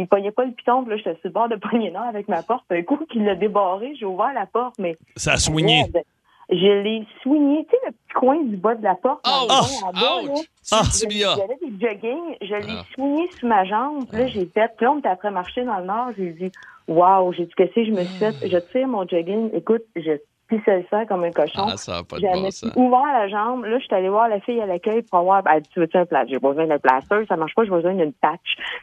il 0.00 0.06
pognait 0.08 0.30
pas 0.30 0.44
le 0.44 0.52
piton, 0.52 0.82
puis 0.82 0.90
là, 0.92 0.96
j'étais 0.96 1.12
sur 1.14 1.20
le 1.24 1.30
bord 1.30 1.48
de 1.48 1.56
pogner 1.70 1.92
avec 1.96 2.28
ma 2.28 2.42
porte. 2.42 2.64
Un 2.70 2.82
coup 2.82 2.98
qu'il 3.10 3.24
l'a 3.24 3.34
débarré, 3.34 3.94
j'ai 3.98 4.06
ouvert 4.06 4.32
la 4.34 4.46
porte, 4.46 4.74
mais 4.78 4.96
Ça 5.16 5.32
a 5.32 5.36
soigné. 5.36 5.82
Merde. 5.92 6.04
Je 6.50 6.82
l'ai 6.82 7.06
soigné, 7.22 7.66
tu 7.66 7.72
sais, 7.72 7.76
le 7.86 7.92
petit 7.92 8.14
coin 8.14 8.42
du 8.42 8.56
bas 8.56 8.74
de 8.74 8.82
la 8.82 8.94
porte. 8.94 9.20
fond, 9.26 9.86
en 9.86 9.92
bas, 9.92 10.22
là. 10.32 10.40
Ah. 10.72 10.82
J'avais 10.90 11.58
des 11.60 11.78
jogging, 11.78 12.36
je 12.40 12.54
l'ai 12.54 12.74
Ah. 12.78 12.84
soigné 12.94 13.28
sous 13.38 13.46
ma 13.46 13.64
jambe. 13.64 14.06
Puis 14.08 14.18
là, 14.18 14.26
j'ai 14.28 14.46
fait. 14.46 14.70
Puis 14.76 14.86
là, 14.86 14.92
on 14.92 14.98
était 14.98 15.08
après 15.08 15.30
marcher 15.30 15.64
dans 15.64 15.78
le 15.78 15.84
nord. 15.84 16.08
J'ai 16.16 16.30
dit, 16.30 16.50
waouh, 16.86 17.34
j'ai 17.34 17.44
dit, 17.44 17.52
qu'est-ce 17.54 17.74
que 17.74 17.84
je 17.84 17.90
me 17.90 18.02
suis 18.02 18.18
fait? 18.18 18.34
Je 18.48 18.56
tire 18.72 18.88
mon 18.88 19.06
jogging. 19.06 19.50
Écoute, 19.52 19.82
je 19.94 20.12
pissais 20.48 20.78
le 20.78 20.84
sang 20.90 21.04
comme 21.06 21.24
un 21.24 21.30
cochon. 21.30 21.66
Ah, 21.70 21.76
ça 21.76 21.92
n'a 21.98 22.02
pas 22.04 22.16
de 22.16 22.22
J'avais 22.22 22.40
bon 22.40 22.50
sens. 22.50 22.70
ouvert 22.76 23.04
la 23.12 23.28
jambe. 23.28 23.64
Là, 23.64 23.78
je 23.78 23.84
suis 23.84 23.94
allée 23.94 24.08
voir 24.08 24.28
la 24.28 24.40
fille 24.40 24.60
à 24.60 24.66
l'accueil 24.66 25.02
pour 25.02 25.20
voir. 25.22 25.42
Elle 25.54 25.62
dit, 25.62 25.68
tu 25.72 25.80
veux-tu 25.80 25.96
un 25.96 26.06
plaster? 26.06 26.32
J'ai 26.32 26.40
pas 26.40 26.48
besoin 26.48 26.66
d'un 26.66 26.78
plaster. 26.78 27.16
Ça 27.28 27.36
marche 27.36 27.54
pas. 27.54 27.64
J'ai 27.64 27.70
besoin 27.70 27.94
d'une 27.94 28.12
patch. 28.12 28.40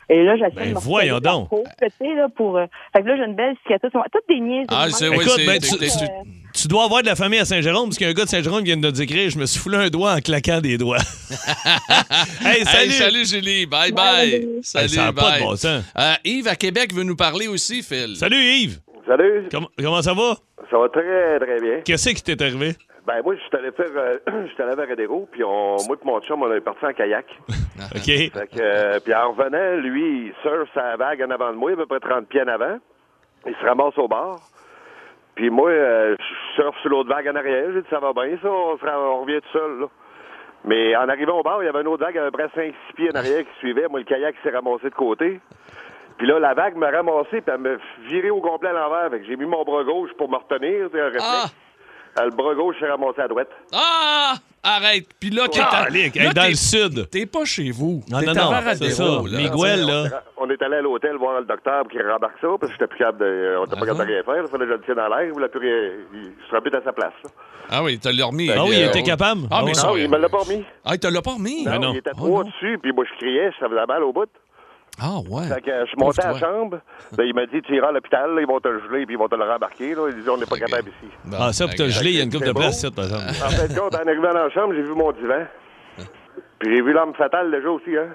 Et 0.10 0.24
là, 0.24 0.38
j'essaie 0.38 0.56
Ben, 0.56 0.74
de 0.74 0.80
voyons 0.80 1.20
donc. 1.20 1.50
peau, 1.50 1.64
tu 1.82 1.88
sais, 1.98 2.16
là, 2.16 2.28
pour. 2.36 2.58
euh, 2.58 2.66
Fait 2.96 3.02
que 3.04 3.08
là, 3.08 3.18
j'ai 3.18 3.24
une 3.26 3.36
belle 3.36 3.56
cicatrice. 3.64 3.92
Toutes 3.92 4.24
des 4.30 4.40
niaises. 4.40 4.68
Ah, 4.70 4.88
c'est 4.90 5.10
oui, 5.10 5.16
Écoute, 5.18 5.34
c'est- 5.36 5.46
ben, 5.46 5.60
c'est- 5.62 5.78
tu- 5.78 6.06
tu- 6.06 6.32
Tu 6.62 6.70
dois 6.70 6.86
avoir 6.86 7.02
de 7.02 7.08
la 7.08 7.16
famille 7.18 7.40
à 7.40 7.44
Saint-Jérôme, 7.44 7.90
parce 7.90 7.98
qu'il 7.98 8.06
y 8.08 8.10
a 8.10 8.12
un 8.12 8.14
gars 8.14 8.24
de 8.24 8.30
Saint-Jérôme 8.30 8.64
vient 8.64 8.78
de 8.78 8.90
nous 8.90 9.02
écrire 9.02 9.30
Je 9.30 9.38
me 9.38 9.46
suis 9.46 9.60
foulé 9.60 9.76
un 9.78 9.90
doigt 9.90 10.14
en 10.14 10.20
claquant 10.20 10.62
des 10.62 10.78
doigts. 10.78 11.00
hey, 12.46 12.60
Hey, 12.60 12.66
salut! 12.66 12.92
salut 12.92 13.26
Julie, 13.26 13.66
bye 13.66 13.92
bye. 13.92 14.32
Bye. 14.40 14.48
Salut, 14.64 14.86
Hey, 14.86 14.90
ça 14.90 15.12
pas 15.12 15.38
de 15.38 15.44
bon 15.44 15.56
sens. 15.58 15.84
Euh, 15.98 16.14
Yves 16.24 16.48
à 16.48 16.56
Québec 16.56 16.94
veut 16.94 17.04
nous 17.04 17.18
parler 17.18 17.48
aussi, 17.50 17.84
Phil. 17.84 18.16
Salut 18.16 18.38
Yves! 18.42 18.80
Salut, 19.08 19.48
Comment, 19.52 19.68
comment 19.78 20.02
ça 20.02 20.14
va? 20.14 20.34
ça 20.70 20.78
va 20.80 20.90
très 20.90 21.40
très 21.40 21.60
bien. 21.60 21.82
Qu'est-ce 21.86 22.10
qui 22.10 22.24
t'est 22.24 22.42
arrivé? 22.42 22.72
Ben 23.06 23.22
moi, 23.24 23.36
je 23.36 23.40
suis 23.42 23.56
allé 23.56 23.72
faire, 23.72 23.86
euh, 23.96 24.18
je 24.48 24.54
suis 24.54 24.64
allé 24.64 24.72
à 24.72 24.76
Varadero, 24.76 25.28
puis 25.32 25.44
on, 25.44 25.76
moi 25.88 25.96
et 26.02 26.06
mon 26.06 26.20
chum, 26.22 26.42
on 26.42 26.52
est 26.52 26.62
parti 26.62 26.86
en 26.86 26.94
kayak. 26.94 27.26
OK. 27.96 28.06
Fait 28.06 28.30
que, 28.32 28.60
euh, 28.60 29.00
puis 29.04 29.14
en 29.14 29.32
revenant, 29.32 29.76
lui, 29.82 30.28
il 30.28 30.34
surfe 30.42 30.70
sa 30.74 30.96
vague 30.96 31.22
en 31.22 31.30
avant 31.30 31.52
de 31.52 31.58
moi, 31.58 31.74
à 31.74 31.76
peu 31.76 31.86
près 31.86 32.00
30 32.00 32.28
pieds 32.28 32.42
en 32.42 32.48
avant. 32.48 32.80
Il 33.46 33.54
se 33.54 33.64
ramasse 33.64 33.96
au 34.00 34.08
bord. 34.08 34.42
Puis 35.36 35.52
moi, 35.52 35.70
euh, 35.70 36.16
je 36.18 36.62
surfe 36.62 36.78
sur 36.82 36.90
l'autre 36.90 37.10
vague 37.10 37.28
en 37.28 37.36
arrière. 37.36 37.72
J'ai 37.74 37.82
dit, 37.82 37.88
ça 37.92 38.00
va 38.00 38.12
bien, 38.14 38.38
ça, 38.42 38.50
on, 38.50 38.78
se 38.78 38.86
on 38.86 39.22
revient 39.22 39.42
tout 39.42 39.60
seul, 39.60 39.82
là. 39.82 39.88
Mais 40.64 40.96
en 40.96 41.08
arrivant 41.08 41.40
au 41.40 41.44
bord, 41.44 41.62
il 41.62 41.68
y 41.68 41.70
avait 41.70 41.82
une 41.82 41.88
autre 41.88 42.04
vague 42.04 42.18
à 42.18 42.24
peu 42.24 42.32
près 42.32 42.48
5-6 42.48 42.74
pieds 42.96 43.12
en 43.14 43.20
arrière 43.20 43.44
qui 43.44 43.60
suivait. 43.60 43.88
Moi, 43.88 44.00
le 44.00 44.06
kayak 44.06 44.34
s'est 44.42 44.50
ramassé 44.50 44.90
de 44.90 44.96
côté. 44.96 45.40
Puis 46.18 46.28
là, 46.28 46.40
la 46.40 46.54
vague 46.54 46.76
m'a 46.78 46.90
ramassé, 46.92 47.42
puis 47.42 47.44
elle 47.48 47.58
m'a 47.58 47.70
viré 48.10 48.30
au 48.30 48.40
complet 48.42 48.70
à 48.70 48.74
l'envers. 48.74 49.10
Fait 49.12 49.20
que 49.20 49.26
j'ai 49.28 49.36
mis 49.36 49.46
mon 49.46 49.64
bras 49.64 49.84
gauche 49.84 50.12
pour 50.18 50.30
me 50.30 50.38
retenir, 50.38 50.86
un 50.86 51.06
réflexe. 51.06 51.24
Ah! 51.26 51.46
Euh, 52.22 52.26
Le 52.26 52.32
bras 52.32 52.56
gauche 52.56 52.76
s'est 52.80 52.88
ramassé 52.90 53.20
à 53.22 53.28
droite. 53.28 53.50
Ah! 53.74 54.36
Arrête. 54.64 55.06
Puis 55.20 55.30
là, 55.30 55.48
t'es 55.48 55.60
à- 55.60 55.84
Calique, 55.84 56.16
hey, 56.18 56.24
là, 56.28 56.34
dans 56.34 56.48
le 56.48 56.56
sud. 56.56 57.08
T'es 57.12 57.26
pas 57.28 57.44
chez 57.46 57.70
vous. 57.72 58.02
Non, 58.10 58.20
non, 58.22 58.30
à 58.52 58.62
non, 58.62 58.72
c'est 58.74 58.90
ça. 58.92 59.04
là. 59.04 59.22
Miguel, 59.38 59.86
là. 59.86 60.22
On 60.38 60.50
est 60.50 60.60
allé 60.64 60.78
à 60.78 60.82
l'hôtel 60.82 61.18
voir 61.18 61.40
le 61.40 61.46
docteur 61.46 61.82
pour 61.84 61.92
qu'il 61.92 62.02
rembarque 62.02 62.40
ça, 62.42 62.48
parce 62.60 62.72
que 62.72 62.78
j'étais 62.80 62.88
plus 62.88 62.98
capable 62.98 63.20
de. 63.20 63.58
On 63.60 63.66
était 63.66 63.76
pas 63.80 63.86
capable 63.86 64.08
de 64.10 64.14
rien 64.14 64.24
faire. 64.24 64.44
Il 64.44 64.48
fallait 64.50 64.66
que 64.66 64.72
je 64.72 64.76
le 64.78 64.82
tienne 64.82 64.96
dans 64.96 65.08
l'air. 65.10 65.24
Il 65.26 65.34
voulait 65.34 65.50
plus 65.50 65.60
rien. 65.60 65.92
Il 66.16 66.32
se 66.50 66.56
remet 66.56 66.76
à 66.76 66.82
sa 66.84 66.94
place. 66.94 67.14
là. 67.24 67.30
Ah 67.70 67.84
oui, 67.84 68.00
t'as 68.00 68.12
l'as 68.12 68.26
remis. 68.26 68.50
Ah 68.50 68.64
oui, 68.64 68.76
il 68.78 68.84
Euh, 68.86 68.90
était 68.90 69.04
capable? 69.04 69.42
Ah, 69.52 69.62
mais 69.64 69.72
Ah 69.76 69.80
ça, 69.82 69.92
il 69.98 70.10
me 70.10 70.18
l'a 70.18 70.30
pas 70.30 70.38
remis. 70.40 70.64
Ah, 70.84 70.92
il 70.94 71.00
te 71.00 71.08
l'a 71.08 71.22
pas 71.22 71.34
remis? 71.34 71.64
Non, 71.66 71.80
non. 71.80 71.92
il 71.94 71.98
était 71.98 72.12
trop 72.12 72.44
non. 72.44 72.50
dessus, 72.50 72.80
puis 72.82 72.92
moi 72.92 73.04
je 73.12 73.18
criais, 73.18 73.52
ça 73.60 73.68
faisait 73.70 73.86
mal 73.88 74.02
au 74.04 74.14
bout. 74.14 74.30
Ah, 75.02 75.18
ouais. 75.30 75.48
Fait 75.48 75.62
que 75.62 75.70
euh, 75.70 75.82
je 75.84 75.88
suis 75.90 75.98
monté 75.98 76.22
à 76.24 76.32
la 76.32 76.40
chambre. 76.40 76.78
Là, 77.18 77.24
il 77.26 77.34
m'a 77.36 77.46
dit, 77.48 77.62
tu 77.62 77.76
iras 77.76 77.90
à 77.90 77.92
l'hôpital, 77.92 78.34
là, 78.34 78.42
ils 78.42 78.48
vont 78.48 78.60
te 78.60 78.68
le 78.70 78.80
geler, 78.82 79.06
puis 79.06 79.16
ils 79.16 79.18
vont 79.18 79.28
te 79.28 79.36
le 79.36 79.44
rembarquer. 79.44 79.94
Là. 79.94 80.08
Il 80.10 80.24
dit, 80.24 80.30
on 80.30 80.38
n'est 80.38 80.46
pas 80.46 80.58
capable 80.58 80.88
ici. 80.90 81.12
Bon, 81.26 81.38
Ah, 81.40 81.52
ça, 81.54 81.66
pour 81.66 81.76
te 81.76 81.88
geler, 81.90 82.12
il 82.12 82.18
y 82.18 82.22
a 82.22 82.24
une 82.24 82.32
coupe 82.32 82.46
de 82.46 82.52
place, 82.54 82.78
ici, 82.84 82.92
par 82.92 83.06
exemple. 83.06 83.24
En 83.28 83.50
fin 83.50 83.68
de 83.68 83.78
compte, 83.80 83.96
en 83.96 84.08
arrivant 84.08 84.34
dans 84.34 84.46
la 84.46 84.50
chambre, 84.52 84.74
j'ai 84.74 84.84
vu 84.84 84.94
mon 84.96 85.12
divan. 85.12 85.46
Puis 86.60 86.74
j'ai 86.74 86.82
vu 86.82 86.94
l'arme 86.94 87.14
fatale 87.16 87.52
déjà 87.52 87.70
aussi, 87.70 87.96
hein. 87.98 88.08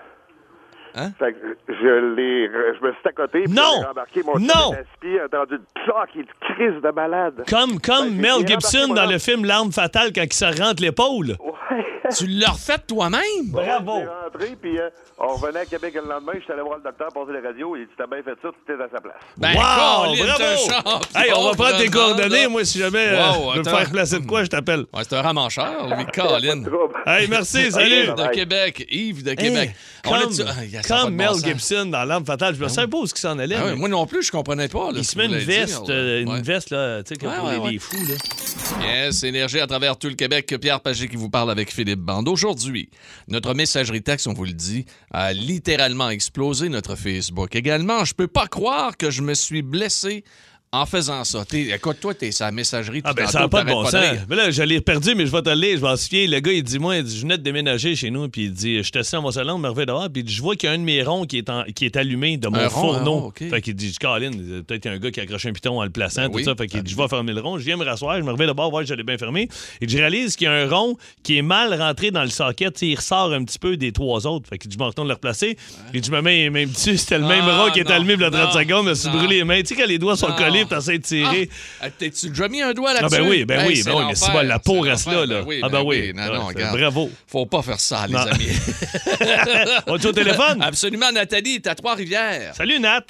Hein? 0.94 1.12
Fait 1.18 1.32
que 1.32 1.38
je 1.68 2.14
l'ai, 2.16 2.46
je 2.48 2.84
me 2.86 2.92
suis 2.92 3.08
à 3.08 3.12
côté, 3.12 3.42
puis 3.44 3.52
Non! 3.52 3.62
j'ai 3.80 3.86
rembarqué 3.86 4.22
mon 4.22 4.38
Non! 4.38 4.72
aspi, 4.72 5.18
entendu 5.24 5.54
le 5.54 5.84
clac, 5.84 6.10
il 6.16 6.24
crise 6.54 6.82
de 6.82 6.90
malade. 6.90 7.44
Comme, 7.48 7.80
comme 7.80 8.10
Ben, 8.10 8.20
Mel 8.38 8.46
Gibson 8.46 8.88
dans 8.94 9.06
le 9.06 9.18
film 9.18 9.44
L'arme 9.44 9.72
fatale 9.72 10.12
quand 10.14 10.22
il 10.22 10.32
se 10.32 10.44
rentre 10.62 10.82
l'épaule. 10.82 11.36
Ouais. 11.40 11.84
Tu 12.18 12.26
l'as 12.26 12.50
refait 12.50 12.78
toi-même? 12.88 13.20
Bravo! 13.52 14.00
Je 14.00 14.00
suis 14.00 14.08
rentré, 14.48 14.56
puis 14.60 14.80
euh, 14.80 14.88
on 15.16 15.34
revenait 15.34 15.60
à 15.60 15.64
Québec 15.64 15.94
le 15.94 16.08
lendemain, 16.08 16.32
je 16.34 16.40
suis 16.40 16.52
allé 16.52 16.62
voir 16.62 16.78
le 16.78 16.82
docteur, 16.82 17.06
passer 17.12 17.32
la 17.40 17.48
radio, 17.48 17.76
il 17.76 17.82
dit, 17.86 17.92
t'as 17.96 18.08
bien 18.08 18.20
fait 18.24 18.34
ça, 18.42 18.48
tu 18.66 18.72
étais 18.72 18.82
à 18.82 18.88
sa 18.92 19.00
place. 19.00 19.14
Ben, 19.36 19.54
wow! 19.54 20.10
Colin, 20.10 20.24
Bravo! 20.24 21.00
Hey, 21.14 21.32
on 21.36 21.44
va 21.44 21.52
prendre 21.54 21.78
tes 21.78 21.86
coordonnées. 21.88 22.48
Moi, 22.48 22.64
si 22.64 22.80
jamais 22.80 23.10
euh, 23.10 23.30
Wow, 23.30 23.50
je 23.52 23.58
veux 23.60 23.64
me 23.64 23.76
faire 23.76 23.90
placer 23.92 24.18
de 24.18 24.26
quoi, 24.26 24.42
je 24.42 24.48
t'appelle. 24.48 24.80
Ouais, 24.92 25.02
c'est 25.08 25.14
un 25.14 25.22
ramancheur, 25.22 25.86
lui, 25.96 26.04
Colin. 26.12 26.64
Hey, 27.06 27.28
merci, 27.28 27.70
salut! 27.70 28.06
Yves 28.08 28.14
de 28.16 28.26
Québec. 28.34 28.86
Yves 28.90 29.22
de 29.22 29.34
Québec. 29.34 29.70
Hey, 30.04 30.10
On 30.10 30.14
a 30.14 30.79
comme 30.86 31.14
Mel 31.14 31.28
bon. 31.28 31.38
Gibson 31.38 31.86
dans 31.86 32.04
L'arme 32.04 32.24
fatale, 32.24 32.54
je 32.54 32.62
me 32.62 32.68
savais 32.68 32.88
pas 32.88 32.98
où 32.98 33.06
s'en 33.06 33.38
allait. 33.38 33.56
Ah 33.56 33.64
mais 33.66 33.76
moi 33.76 33.88
non 33.88 34.06
plus, 34.06 34.22
je 34.22 34.30
comprenais 34.30 34.68
pas. 34.68 34.92
là, 34.92 34.98
il 34.98 35.04
se 35.04 35.16
met 35.16 35.26
une 35.26 35.36
veste, 35.36 35.84
dire, 35.84 35.94
euh, 35.94 36.22
une 36.22 36.42
veste, 36.42 36.70
là, 36.70 37.02
tu 37.02 37.10
sais, 37.14 37.16
comme 37.16 37.30
Ouais, 37.30 37.36
pour 37.36 37.46
ouais, 37.46 37.54
les, 37.54 37.60
ouais. 37.60 37.70
les 37.72 37.78
fous, 37.78 37.96
là. 38.06 38.86
Yes, 38.86 39.22
énergie 39.22 39.60
à 39.60 39.66
travers 39.66 39.96
tout 39.96 40.08
le 40.08 40.14
Québec. 40.14 40.54
Pierre 40.60 40.80
Pagé 40.80 41.08
qui 41.08 41.16
vous 41.16 41.30
parle 41.30 41.50
avec 41.50 41.72
Philippe 41.72 42.00
Bande. 42.00 42.28
Aujourd'hui, 42.28 42.90
notre 43.28 43.54
messagerie 43.54 44.02
texte, 44.02 44.26
on 44.26 44.32
vous 44.32 44.44
le 44.44 44.52
dit, 44.52 44.84
a 45.10 45.32
littéralement 45.32 46.10
explosé 46.10 46.68
notre 46.68 46.94
Facebook. 46.96 47.54
Également, 47.54 48.04
je 48.04 48.14
peux 48.14 48.28
pas 48.28 48.46
croire 48.46 48.96
que 48.96 49.10
je 49.10 49.22
me 49.22 49.34
suis 49.34 49.62
blessé 49.62 50.24
en 50.72 50.86
faisant 50.86 51.24
ça. 51.24 51.42
Écoute, 51.52 51.96
toi, 52.00 52.14
t'es 52.14 52.30
sa 52.30 52.52
messagerie. 52.52 53.00
Ah 53.02 53.12
ben 53.12 53.26
ça 53.26 53.40
n'a 53.40 53.48
pas 53.48 53.64
de 53.64 53.70
bon 53.70 53.84
sens. 53.86 53.94
Mais 54.28 54.36
là, 54.36 54.52
je 54.52 54.62
l'ai 54.62 54.80
perdu, 54.80 55.16
mais 55.16 55.26
je 55.26 55.32
vais 55.32 55.42
te 55.42 55.48
le 55.50 55.56
lire, 55.56 55.76
je 55.76 55.80
vais 55.80 55.88
en 55.88 55.96
souviens. 55.96 56.28
Le 56.28 56.38
gars, 56.38 56.52
il 56.52 56.62
dit, 56.62 56.78
moi, 56.78 56.96
il 56.96 57.02
dit, 57.02 57.16
je 57.16 57.22
venais 57.22 57.38
de 57.38 57.42
déménager 57.42 57.96
chez 57.96 58.08
nous, 58.10 58.28
puis 58.28 58.44
il 58.44 58.52
dit, 58.52 58.76
je 58.76 58.82
suis 58.82 58.92
assis 58.96 59.10
dans 59.12 59.22
mon 59.22 59.32
salon, 59.32 59.58
me 59.58 59.68
reviens 59.68 59.86
dehors, 59.86 60.08
puis 60.12 60.22
dit, 60.22 60.32
je 60.32 60.40
vois 60.40 60.54
qu'il 60.54 60.68
y 60.68 60.70
a 60.72 60.74
un 60.76 60.78
de 60.78 60.84
mes 60.84 61.02
ronds 61.02 61.24
qui 61.26 61.38
est, 61.38 61.50
en- 61.50 61.64
qui 61.74 61.86
est 61.86 61.96
allumé 61.96 62.36
de 62.36 62.46
mon 62.46 62.56
Un 62.56 62.68
fourneau. 62.68 63.12
rond, 63.14 63.26
OK. 63.28 63.48
Fait 63.50 63.60
qu'il 63.60 63.74
dit, 63.74 63.92
Colin, 64.00 64.30
peut-être 64.30 64.82
qu'il 64.82 64.90
y 64.92 64.94
a 64.94 64.96
un 64.96 65.00
gars 65.00 65.10
qui 65.10 65.18
a 65.18 65.24
accroché 65.24 65.48
un 65.48 65.52
piton 65.52 65.76
en 65.80 65.82
le 65.82 65.90
plaçant, 65.90 66.22
Ben 66.22 66.28
tout 66.30 66.36
oui, 66.36 66.44
ça. 66.44 66.54
Fait 66.54 66.68
qu'il 66.68 66.82
dit, 66.84 66.92
je 66.92 66.96
vais 66.96 67.08
fermer 67.08 67.32
le 67.32 67.40
rond, 67.40 67.58
je 67.58 67.64
viens 67.64 67.76
me 67.76 67.84
rasseoir, 67.84 68.18
je 68.18 68.22
me 68.22 68.30
reviens 68.30 68.46
dehors, 68.46 68.70
voir 68.70 68.84
je 68.86 68.94
l'ai 68.94 69.02
bien 69.02 69.18
fermé. 69.18 69.48
Et 69.80 69.88
je 69.88 69.96
réalise 69.98 70.36
qu'il 70.36 70.44
y 70.44 70.48
a 70.48 70.52
un 70.52 70.68
rond 70.68 70.96
qui 71.24 71.36
est 71.36 71.42
mal 71.42 71.74
rentré 71.74 72.12
dans 72.12 72.22
le 72.22 72.30
socket, 72.30 72.80
il 72.82 72.94
ressort 72.94 73.32
un 73.32 73.42
petit 73.42 73.58
peu 73.58 73.76
des 73.76 73.90
trois 73.90 74.24
autres. 74.28 74.48
Fait 74.48 74.56
que 74.58 74.68
je 74.70 74.78
me 74.78 74.84
retourne 74.84 75.08
le 75.08 75.14
replacer. 75.14 75.56
Et 75.92 76.00
je 76.00 76.12
me 76.12 76.22
mets 76.22 76.48
même 76.48 76.70
dessus, 76.70 76.96
c'était 76.96 77.18
le 77.18 77.26
même 77.26 77.42
Ah, 77.48 77.64
rond 77.64 77.72
qui 77.72 77.82
non, 77.82 77.90
allumé 77.90 78.14
il 78.14 78.20
y 78.20 78.24
a 78.24 78.30
30 78.30 78.54
non, 78.54 78.60
secondes, 78.60 78.84
je 78.84 78.90
me 78.90 78.94
suis 78.94 79.08
brûlé 79.10 79.36
les 79.38 79.44
mains. 79.44 79.60
Tu 79.62 79.66
sais, 79.66 79.74
quand 79.74 79.88
les 79.88 79.98
doigts 79.98 80.16
sont 80.16 80.30
collés 80.32 80.59
arrives, 80.62 80.68
t'essaies 80.68 80.98
de 80.98 81.02
tirer. 81.02 81.50
Ah, 81.80 81.90
T'es-tu 81.90 82.28
déjà 82.28 82.48
mis 82.48 82.62
un 82.62 82.72
doigt 82.72 82.90
Ah, 82.96 83.02
là-dessus? 83.02 83.22
ben 83.22 83.28
oui, 83.28 83.44
ben 83.44 83.60
Hey, 83.60 83.68
oui, 83.68 83.82
ben 83.84 83.92
oui, 83.96 84.04
mais 84.08 84.14
c'est 84.14 84.32
bon, 84.32 84.42
la 84.46 84.58
peau 84.58 84.80
reste 84.80 85.06
là, 85.06 85.26
là. 85.26 85.40
Ben 85.40 85.44
oui, 85.46 85.60
Ah, 85.62 85.68
ben 85.68 85.78
ben 85.78 85.84
oui. 85.86 86.12
Non, 86.14 86.22
Ouais, 86.22 86.28
non, 86.28 86.48
c'est- 86.48 86.54
regarde. 86.54 86.78
bravo. 86.78 87.10
Faut 87.26 87.46
pas 87.46 87.62
faire 87.62 87.80
ça, 87.80 88.06
les 88.06 88.12
Non. 88.14 88.20
amis. 88.20 88.48
On 89.86 89.96
est 89.96 90.06
au 90.06 90.12
téléphone? 90.12 90.58
Absolument, 90.62 91.10
Nathalie, 91.12 91.60
t'es 91.60 91.70
à 91.70 91.74
Trois-Rivières. 91.74 92.54
Salut, 92.54 92.78
Nat. 92.80 93.02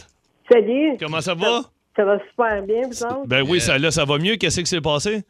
Salut. 0.51 0.97
Comment 0.99 1.21
ça 1.21 1.35
va? 1.35 1.63
Ça 1.97 2.05
va 2.05 2.19
super 2.31 2.63
bien, 2.63 2.83
vous 2.87 3.03
autres? 3.05 3.27
Ben 3.27 3.43
oui, 3.43 3.61
ça, 3.61 3.79
là, 3.79 3.91
ça 3.91 4.05
va 4.05 4.19
mieux. 4.19 4.37
Qu'est-ce 4.37 4.61
qui 4.61 4.67
s'est 4.67 4.81
passé? 4.81 5.23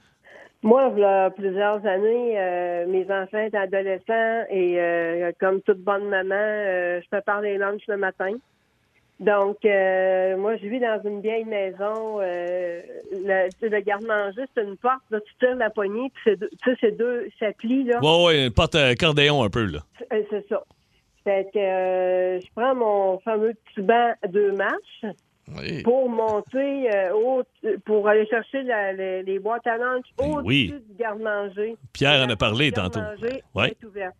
Moi, 0.63 0.93
il 0.95 1.01
y 1.01 1.05
a 1.05 1.31
plusieurs 1.31 1.85
années, 1.87 2.35
euh, 2.39 2.87
mes 2.87 3.05
enfants 3.05 3.39
étaient 3.47 3.57
adolescents 3.57 4.45
et 4.51 4.75
euh, 4.79 5.33
comme 5.41 5.63
toute 5.63 5.79
bonne 5.79 6.07
maman, 6.11 6.35
euh, 6.35 7.01
je 7.03 7.09
prépare 7.09 7.41
les 7.41 7.57
lunchs 7.57 7.81
le 7.89 7.97
matin. 7.97 8.33
Donc, 9.21 9.59
euh, 9.67 10.37
moi, 10.39 10.57
je 10.57 10.67
vis 10.67 10.81
dans 10.81 10.99
une 11.05 11.21
vieille 11.21 11.45
maison. 11.45 12.21
Euh, 12.21 12.81
le, 13.13 13.69
le 13.69 13.81
garde-manger, 13.81 14.43
c'est 14.55 14.65
une 14.65 14.79
porte. 14.79 15.03
Là, 15.11 15.21
tu 15.21 15.33
tires 15.39 15.57
la 15.57 15.69
poignée, 15.69 16.11
puis 16.15 16.23
c'est 16.25 16.37
deux, 16.41 16.49
tu 16.63 16.71
sais, 16.71 16.77
c'est 16.81 16.97
deux, 16.97 17.29
ça 17.39 17.53
plie, 17.53 17.85
là. 17.85 18.01
Ouais, 18.01 18.25
ouais, 18.25 18.47
une 18.47 18.53
porte 18.53 18.75
euh, 18.77 18.93
accordéon 18.93 19.43
un 19.45 19.51
peu, 19.51 19.65
là. 19.67 19.81
Euh, 20.13 20.23
C'est 20.31 20.49
ça. 20.49 20.63
Fait 21.23 21.47
que 21.53 21.59
euh, 21.59 22.41
je 22.41 22.47
prends 22.57 22.75
mon 22.75 23.19
fameux 23.19 23.53
petit 23.53 23.83
banc 23.83 24.15
à 24.23 24.27
deux 24.27 24.53
marches 24.53 25.05
Oui. 25.55 25.83
pour 25.83 26.09
monter 26.09 26.91
euh, 26.95 27.13
au, 27.13 27.43
pour 27.85 28.09
aller 28.09 28.27
chercher 28.27 28.63
la- 28.63 28.95
les, 28.95 29.23
les 29.23 29.39
boîtes 29.39 29.67
à 29.67 29.77
lunch 29.77 30.07
au-dessus 30.17 30.33
Ben 30.37 30.43
oui. 30.47 30.75
du 30.89 30.95
garde-manger. 30.99 31.77
Pierre 31.93 32.25
en 32.27 32.31
a 32.31 32.37
parlé 32.37 32.73
tantôt. 32.73 33.01
garde-manger 33.01 33.43
Ouais. 33.55 33.69
est 33.69 33.85
ouverte. 33.85 34.15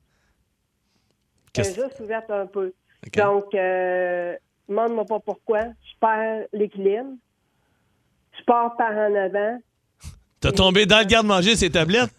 Est 1.57 1.75
juste 1.75 2.01
ouverte 2.01 2.31
un 2.31 2.45
peu. 2.47 2.75
Donc, 3.17 3.55
euh, 3.55 4.37
demande-moi 4.71 5.05
pas 5.05 5.21
pourquoi. 5.21 5.61
Je 5.65 5.99
perds 6.01 6.47
l'équilibre. 6.53 7.11
Je 8.39 8.45
pars 8.45 8.75
par 8.77 8.93
en 8.93 9.15
avant. 9.15 9.59
T'as 10.41 10.53
tombé 10.53 10.87
dans 10.87 11.01
le 11.01 11.05
garde-manger, 11.05 11.57
ces 11.57 11.71
tablettes? 11.71 12.11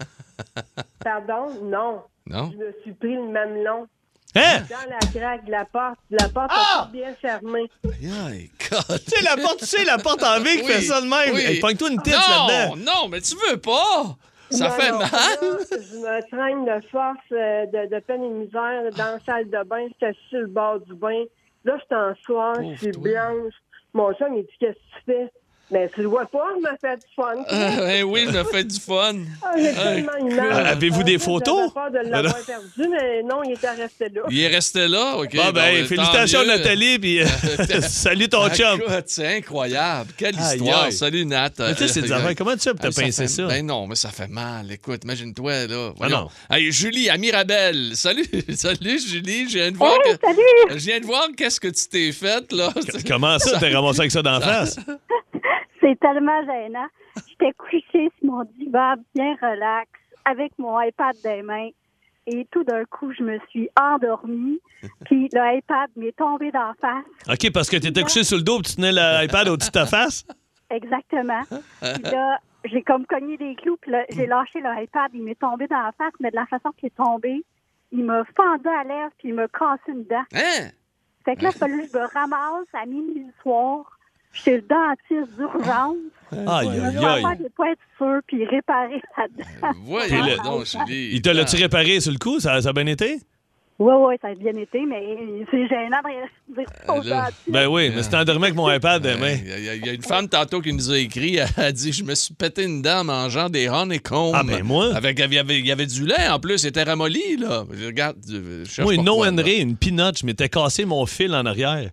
Pardon? 1.04 1.48
Non. 1.64 2.02
Non? 2.28 2.52
Je 2.52 2.58
me 2.58 2.76
suis 2.84 2.94
pris 2.94 3.16
le 3.16 3.28
mamelon. 3.30 3.88
Hein? 4.36 4.60
Dans 4.70 4.90
la 4.90 5.00
craque 5.20 5.46
de 5.46 5.52
la 5.52 5.66
porte. 5.66 5.98
La 6.12 6.30
porte 6.30 6.52
Ah! 6.54 6.82
est 6.82 6.84
toute 6.84 6.92
bien 6.94 7.14
fermée. 7.16 7.70
Aïe, 7.86 8.50
God. 8.70 9.00
Tu 9.06 9.10
sais, 9.18 9.24
la 9.24 9.36
porte, 9.42 9.60
tu 9.60 9.66
sais, 9.66 9.84
la 9.84 9.98
porte 9.98 10.24
en 10.24 10.40
V 10.40 10.58
qui 10.58 10.62
Oui, 10.62 10.72
fait 10.72 10.82
ça 10.82 11.02
de 11.02 11.08
même. 11.08 11.34
oui. 11.36 11.42
Hey, 11.42 11.60
Pogne-toi 11.60 11.90
une 11.92 12.02
tête 12.02 12.14
Non, 12.14 12.48
là-dedans. 12.48 12.76
non, 12.78 13.08
mais 13.10 13.20
tu 13.22 13.36
veux 13.50 13.58
pas. 13.58 14.16
Ça 14.52 14.66
Non, 14.70 14.72
fait 14.76 14.92
non, 14.92 14.98
mal. 15.00 15.10
là, 15.10 15.58
je 15.70 15.98
me 15.98 16.30
traîne 16.30 16.66
de 16.66 16.88
force, 16.88 17.18
euh, 17.32 17.66
de, 17.68 17.94
de 17.94 18.00
peine 18.02 18.24
et 18.24 18.30
de 18.30 18.34
misère 18.34 18.92
dans 18.98 19.18
la 19.18 19.20
salle 19.26 19.50
de 19.50 19.64
bain. 19.68 19.86
J'étais 19.88 20.08
assis 20.08 20.20
sur 20.30 20.40
le 20.40 20.48
bord 20.48 20.80
du 20.82 20.94
bain. 20.94 21.24
Là, 21.64 21.78
je 21.78 21.84
suis 21.86 21.96
en 21.96 22.16
soir, 22.16 22.56
je 22.64 22.76
suis 22.76 22.92
blanche. 22.92 23.54
Mon 23.94 24.14
chum, 24.14 24.36
il 24.36 24.44
dit 24.44 24.54
Qu'est-ce 24.60 24.74
que 24.74 25.00
tu 25.00 25.04
fais? 25.06 25.32
Mais 25.72 25.90
tu 25.96 26.02
le 26.02 26.08
vois 26.08 26.26
pas, 26.26 26.44
je 26.56 26.70
me 26.70 26.76
fais 26.82 26.98
du 26.98 27.06
fun. 27.16 27.44
Ah, 27.48 27.70
ben 27.80 28.04
oui, 28.04 28.26
je 28.30 28.38
me 28.38 28.44
fais 28.44 28.64
du 28.66 28.78
fun. 28.78 29.14
Ah, 29.42 29.54
j'ai 29.58 29.72
tellement 29.74 30.12
une 30.20 30.32
image. 30.32 30.68
avez-vous 30.68 31.04
des 31.04 31.18
photos? 31.18 31.72
J'avais 31.74 31.92
peur 31.92 32.04
de 32.04 32.10
l'avoir 32.10 32.38
perdu, 32.46 32.90
mais 32.90 33.24
non, 33.24 33.42
il 33.46 33.54
était 33.54 33.70
resté 33.70 34.10
là. 34.10 34.22
Il 34.30 34.40
est 34.42 34.48
resté 34.50 34.88
là, 34.90 35.16
OK. 35.18 35.30
Ah, 35.42 35.52
ben, 35.54 35.82
bon, 35.82 35.88
félicitations. 35.88 36.46
Nathalie, 36.46 37.00
puis 37.00 37.22
euh, 37.22 37.26
salut 37.88 38.28
ton 38.28 38.44
Ah, 38.44 38.50
chum. 38.54 38.82
C'est 39.06 39.38
incroyable. 39.38 40.12
Quelle 40.18 40.36
histoire. 40.36 40.92
Salut, 40.92 41.26
Nat. 41.26 41.52
Mais 41.60 41.74
tu 41.76 41.80
sais, 41.84 41.88
c'est 41.88 42.02
des 42.02 42.12
Euh, 42.12 42.16
affaires. 42.18 42.36
Comment 42.36 42.58
tu 42.58 42.70
pour 42.70 42.80
Ah, 42.84 42.90
t'as 42.94 43.02
pincé 43.02 43.28
ça? 43.28 43.46
Ben 43.48 43.66
non, 43.66 43.88
mais 43.88 43.96
ça 43.96 44.10
fait 44.10 44.28
mal. 44.28 44.70
Écoute, 44.72 45.06
imagine-toi, 45.06 45.68
là. 45.68 45.94
Ah 46.02 46.10
non. 46.10 46.28
Hey, 46.50 46.70
Julie, 46.72 47.10
à 47.10 47.18
Mirabel. 47.18 47.92
Salut, 47.96 48.26
salut, 48.56 49.00
Julie. 49.00 49.48
Je 49.50 49.58
viens 49.60 49.72
de 49.72 49.78
voir 49.78 49.94
Hey, 50.06 50.18
que... 50.18 50.20
salut! 50.28 50.80
Je 50.80 50.86
viens 50.86 51.00
de 51.00 51.06
voir 51.06 51.28
qu'est-ce 51.38 51.62
que 51.62 51.70
tu 51.70 51.88
t'es 51.90 52.12
fait, 52.12 52.52
là. 52.52 52.74
Comment 53.08 53.40
ça, 53.40 53.58
t'es 53.58 53.74
ramassé 53.74 54.02
avec 54.02 54.12
ça 54.12 54.22
d'en 54.22 54.42
face? 54.42 54.76
C'est 55.82 56.00
tellement 56.00 56.46
gênant. 56.46 56.88
J'étais 57.28 57.54
couchée 57.54 58.12
sur 58.20 58.32
mon 58.32 58.44
divan, 58.58 58.96
bien 59.16 59.36
relax, 59.42 59.90
avec 60.26 60.58
mon 60.58 60.80
iPad 60.80 61.16
dans 61.24 61.32
les 61.32 61.42
mains. 61.42 61.70
Et 62.28 62.48
tout 62.52 62.64
d'un 62.64 62.86
coup, 62.86 63.12
je 63.12 63.24
me 63.24 63.40
suis 63.50 63.68
endormie. 63.80 64.60
Puis 65.06 65.28
le 65.34 65.58
iPad 65.58 65.90
m'est 65.96 66.16
tombé 66.16 66.52
d'en 66.52 66.74
face. 66.80 67.06
OK, 67.28 67.52
parce 67.52 67.70
que 67.70 67.78
t'étais 67.78 68.04
couché 68.04 68.24
sur 68.24 68.38
le 68.38 68.44
dos 68.44 68.60
et 68.60 68.62
tu 68.62 68.76
tenais 68.76 68.92
l'iPad 68.92 69.48
au-dessus 69.50 69.70
de 69.70 69.74
ta 69.74 69.86
face? 69.88 70.26
Exactement. 70.70 71.42
Puis 71.82 72.12
là, 72.12 72.40
j'ai 72.64 72.84
comme 72.84 73.06
cogné 73.08 73.38
des 73.38 73.56
clous. 73.56 73.78
Puis 73.82 73.92
là, 73.92 74.06
j'ai 74.10 74.28
lâché 74.28 74.62
le 74.62 74.84
iPad. 74.84 75.10
Il 75.14 75.24
m'est 75.24 75.40
tombé 75.40 75.68
dans 75.68 75.82
la 75.82 75.92
face. 75.98 76.14
Mais 76.20 76.30
de 76.30 76.36
la 76.36 76.46
façon 76.46 76.70
qu'il 76.78 76.88
est 76.88 76.96
tombé, 76.96 77.44
il 77.92 78.04
m'a 78.04 78.24
fendu 78.36 78.68
à 78.68 78.84
l'air 78.84 79.10
puis 79.18 79.30
il 79.30 79.34
m'a 79.34 79.48
cassé 79.48 79.82
une 79.90 80.06
dent. 80.06 80.24
Hein? 80.34 80.70
Fait 81.26 81.36
que 81.36 81.44
là, 81.44 81.50
il 81.54 81.58
fallait 81.58 81.88
que 81.88 81.92
je 81.92 81.98
me 81.98 82.06
ramasse 82.06 82.68
à 82.74 82.86
minuit 82.86 83.26
du 83.26 83.32
soir 83.42 84.00
chez 84.34 84.58
le 84.58 84.62
dentiste 84.64 85.36
d'urgence. 85.38 85.96
Aïe, 86.32 86.70
Il 86.74 86.82
aïe, 86.82 86.96
va 86.96 87.12
aïe. 87.14 87.22
faire 87.22 87.38
des 87.38 87.50
points 87.50 87.72
de 87.72 87.78
feu 88.00 88.22
puis 88.26 88.46
réparer 88.46 89.02
la 89.18 89.28
dent. 89.28 89.78
Voyons 89.84 90.08
Puis 90.24 90.32
le- 90.32 90.44
donc, 90.44 90.66
Julie. 90.66 91.10
Il 91.14 91.22
te 91.22 91.30
l'a-tu 91.30 91.58
réparé 91.58 92.00
sur 92.00 92.12
le 92.14 92.18
coup? 92.18 92.40
Ça, 92.40 92.62
ça 92.62 92.70
a 92.70 92.74
bien 92.74 92.86
été? 92.88 93.20
Oui, 93.80 93.94
oui, 93.98 94.16
ça 94.22 94.28
a 94.28 94.36
bien 94.36 94.56
été, 94.58 94.86
mais 94.86 95.18
c'est 95.50 95.68
gênant 95.68 95.98
de 96.06 96.54
dire 96.56 96.66
ça 96.86 96.96
là. 96.98 97.22
dentistes. 97.24 97.42
Ben 97.48 97.66
oui, 97.68 97.92
mais 97.94 98.04
c'était 98.04 98.18
endormi 98.18 98.44
avec 98.44 98.56
mon 98.56 98.72
iPad 98.72 99.02
ben, 99.02 99.16
demain. 99.16 99.36
Il 99.44 99.64
y, 99.64 99.70
a- 99.70 99.76
il 99.76 99.84
y 99.86 99.90
a 99.90 99.94
une 99.94 100.04
femme 100.04 100.30
tantôt 100.30 100.62
qui 100.62 100.72
nous 100.72 100.92
a 100.92 101.00
écrit, 101.00 101.38
elle 101.38 101.50
a 101.58 101.72
dit 101.72 101.92
Je 101.92 102.04
me 102.04 102.14
suis 102.14 102.34
pété 102.36 102.64
une 102.64 102.84
dent 102.84 103.00
en 103.00 103.04
mangeant 103.06 103.50
des 103.50 103.68
honeycombs. 103.70 104.34
Ah, 104.36 104.44
ben 104.44 104.64
moi? 104.64 104.94
Avec, 104.96 105.18
il, 105.20 105.34
y 105.34 105.38
avait, 105.40 105.60
il 105.60 105.66
y 105.66 105.72
avait 105.72 105.88
du 105.88 106.06
lait 106.06 106.30
en 106.30 106.40
plus, 106.40 106.62
il 106.64 106.68
était 106.68 106.84
ramolli, 106.84 107.38
là. 107.38 107.66
Je 107.74 107.88
regarde, 107.88 108.18
je 108.30 108.66
cherche 108.66 108.86
Moi, 108.86 108.94
une 108.94 109.04
pourquoi, 109.04 109.32
no 109.32 109.36
là. 109.36 109.42
Henry, 109.42 109.58
une 109.58 109.76
peanut, 109.76 110.16
je 110.20 110.26
m'étais 110.28 110.48
cassé 110.48 110.86
mon 110.86 111.06
fil 111.08 111.34
en 111.34 111.46
arrière. 111.48 111.90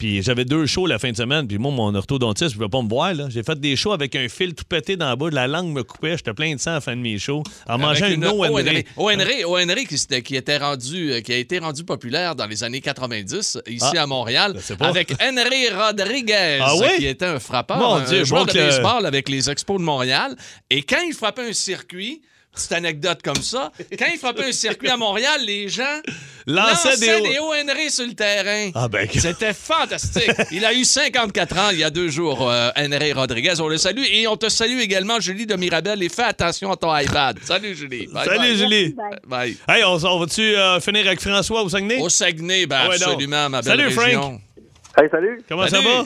Puis 0.00 0.22
j'avais 0.22 0.46
deux 0.46 0.64
shows 0.64 0.86
la 0.86 0.98
fin 0.98 1.12
de 1.12 1.16
semaine. 1.16 1.46
Puis 1.46 1.58
moi, 1.58 1.70
mon 1.70 1.94
orthodontiste, 1.94 2.54
je 2.54 2.58
ne 2.58 2.66
pas 2.68 2.80
me 2.80 2.88
voir. 2.88 3.12
là. 3.12 3.26
J'ai 3.28 3.42
fait 3.42 3.60
des 3.60 3.76
shows 3.76 3.92
avec 3.92 4.16
un 4.16 4.28
fil 4.30 4.54
tout 4.54 4.64
pété 4.66 4.96
dans 4.96 5.10
le 5.10 5.16
bas. 5.16 5.28
La 5.30 5.46
langue 5.46 5.72
me 5.74 5.82
coupait. 5.82 6.16
J'étais 6.16 6.32
plein 6.32 6.54
de 6.54 6.58
sang 6.58 6.70
à 6.70 6.74
la 6.74 6.80
fin 6.80 6.96
de 6.96 7.02
mes 7.02 7.18
shows. 7.18 7.42
En 7.68 7.76
mangeant 7.76 8.08
une. 8.08 8.24
Henry. 8.26 8.86
Henry 8.96 9.86
qui, 10.24 10.36
était 10.36 10.56
rendu, 10.56 11.12
euh, 11.12 11.20
qui 11.20 11.32
a 11.34 11.36
été 11.36 11.58
rendu 11.58 11.84
populaire 11.84 12.34
dans 12.34 12.46
les 12.46 12.64
années 12.64 12.80
90 12.80 13.58
ici 13.68 13.84
Ah, 13.94 14.02
à 14.02 14.06
Montréal, 14.06 14.56
avec 14.80 15.12
Henry 15.22 15.68
Rodriguez, 15.68 16.58
Ah 16.62 16.74
oui? 16.76 16.86
qui 16.98 17.06
était 17.06 17.26
un 17.26 17.38
frappeur, 17.38 17.76
Mon 17.78 17.94
un 17.96 18.04
Dieu, 18.04 18.24
joueur 18.24 18.46
de 18.46 18.52
le- 18.54 18.66
baseball 18.68 19.04
avec 19.04 19.28
les 19.28 19.50
Expos 19.50 19.78
de 19.78 19.84
Montréal. 19.84 20.34
Et 20.70 20.82
quand 20.82 21.00
il 21.06 21.12
frappait 21.12 21.48
un 21.48 21.52
circuit, 21.52 22.22
petite 22.52 22.72
anecdote 22.72 23.20
comme 23.22 23.36
ça, 23.36 23.70
quand 23.98 24.06
il 24.12 24.18
frappait 24.18 24.44
un 24.48 24.52
circuit 24.52 24.88
à 24.88 24.96
Montréal, 24.96 25.40
les 25.46 25.68
gens 25.68 25.82
Lançait 26.46 26.88
lançaient 26.90 27.20
des 27.20 27.28
des 27.28 27.38
Henry 27.38 27.90
sur 27.90 28.06
le 28.06 28.14
terrain. 28.14 28.70
Ah 28.74 28.88
ben, 28.88 29.06
C'était 29.12 29.52
fantastique. 29.52 30.32
Il 30.50 30.64
a 30.64 30.72
eu 30.74 30.84
54 30.84 31.58
ans 31.58 31.68
il 31.72 31.78
y 31.78 31.84
a 31.84 31.90
deux 31.90 32.08
jours, 32.08 32.50
euh, 32.50 32.70
Henry 32.76 33.12
Rodriguez. 33.12 33.54
On 33.60 33.68
le 33.68 33.76
salue. 33.76 34.02
Et 34.10 34.26
on 34.26 34.36
te 34.36 34.48
salue 34.48 34.80
également, 34.80 35.20
Julie 35.20 35.46
de 35.46 35.54
Mirabel. 35.54 36.02
Et 36.02 36.08
fais 36.08 36.22
attention 36.24 36.72
à 36.72 36.76
ton 36.76 36.96
iPad. 36.96 37.38
Salut, 37.42 37.74
Julie. 37.74 38.06
Bye, 38.08 38.24
Salut, 38.24 38.38
bye. 38.38 38.56
Julie. 38.56 38.96
Bye. 39.26 39.56
Hey, 39.68 39.84
on, 39.84 39.92
on 40.04 40.18
va-tu 40.18 40.40
euh, 40.56 40.80
finir 40.80 41.06
avec 41.06 41.20
François 41.20 41.62
au 41.62 41.68
Saguenay? 41.68 41.98
Au 42.00 42.08
Saguenay, 42.08 42.66
ben 42.66 42.78
Ah 42.80 42.88
donc. 42.98 43.02
absolument, 43.08 43.48
ma 43.50 43.62
belle 43.62 43.70
Salut, 43.78 43.98
région. 43.98 44.20
Frank. 44.22 44.40
Hey, 45.00 45.08
salut. 45.10 45.42
Comment 45.48 45.68
Salut. 45.68 45.84
ça 45.86 45.92
va? 45.98 46.04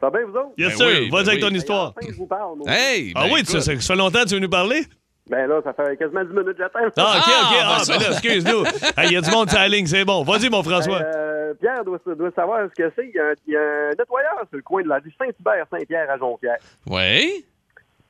Ça 0.00 0.10
va 0.10 0.18
bien, 0.18 0.26
vous 0.26 0.36
autres? 0.38 0.48
Yes, 0.58 0.68
Ben 0.70 0.76
sir. 0.76 0.86
oui, 0.86 1.10
Vas-y 1.10 1.22
ben 1.24 1.28
avec 1.28 1.40
ton 1.40 1.50
histoire. 1.54 1.94
Enfin, 1.96 2.08
je 2.10 2.16
vous 2.16 2.26
parle. 2.26 2.58
Hey, 2.66 3.12
Ah 3.14 3.26
ben 3.26 3.32
oui, 3.32 3.42
ça, 3.46 3.60
ça 3.60 3.76
fait 3.78 3.94
longtemps 3.96 4.22
que 4.24 4.28
tu 4.28 4.34
veux 4.34 4.40
nous 4.40 4.48
parler? 4.48 4.84
Ben 5.30 5.46
là, 5.46 5.60
ça 5.64 5.72
fait 5.72 5.96
quasiment 5.96 6.22
10 6.22 6.30
minutes 6.30 6.52
que 6.56 6.58
j'attends. 6.58 6.80
Ah, 6.98 7.16
OK, 7.16 7.26
OK. 7.26 7.58
Ah, 7.62 7.76
Ah, 7.78 7.82
ben 7.88 7.94
ben 7.96 8.02
là, 8.04 8.10
excuse-nous. 8.10 8.64
Il 9.04 9.12
y 9.12 9.16
a 9.16 9.20
du 9.22 9.30
monde 9.30 9.48
sur 9.48 9.58
la 9.58 9.68
ligne, 9.68 9.86
c'est 9.86 10.04
bon. 10.04 10.22
Vas-y, 10.22 10.50
mon 10.50 10.62
François. 10.62 11.00
Euh, 11.00 11.54
Pierre 11.60 11.82
doit, 11.84 11.98
doit 12.06 12.30
savoir 12.32 12.68
ce 12.68 12.74
que 12.82 12.92
c'est. 12.94 13.06
Il 13.08 13.14
y, 13.14 13.18
a 13.18 13.24
un, 13.28 13.32
il 13.46 13.52
y 13.54 13.56
a 13.56 13.60
un 13.60 13.90
nettoyeur 13.90 14.38
sur 14.48 14.56
le 14.56 14.62
coin 14.62 14.82
de 14.82 14.88
la 14.88 14.96
rue 14.98 15.12
Saint-Hubert, 15.18 15.66
Saint-Pierre 15.70 16.10
à 16.10 16.18
Jonquière. 16.18 16.58
Oui. 16.86 17.44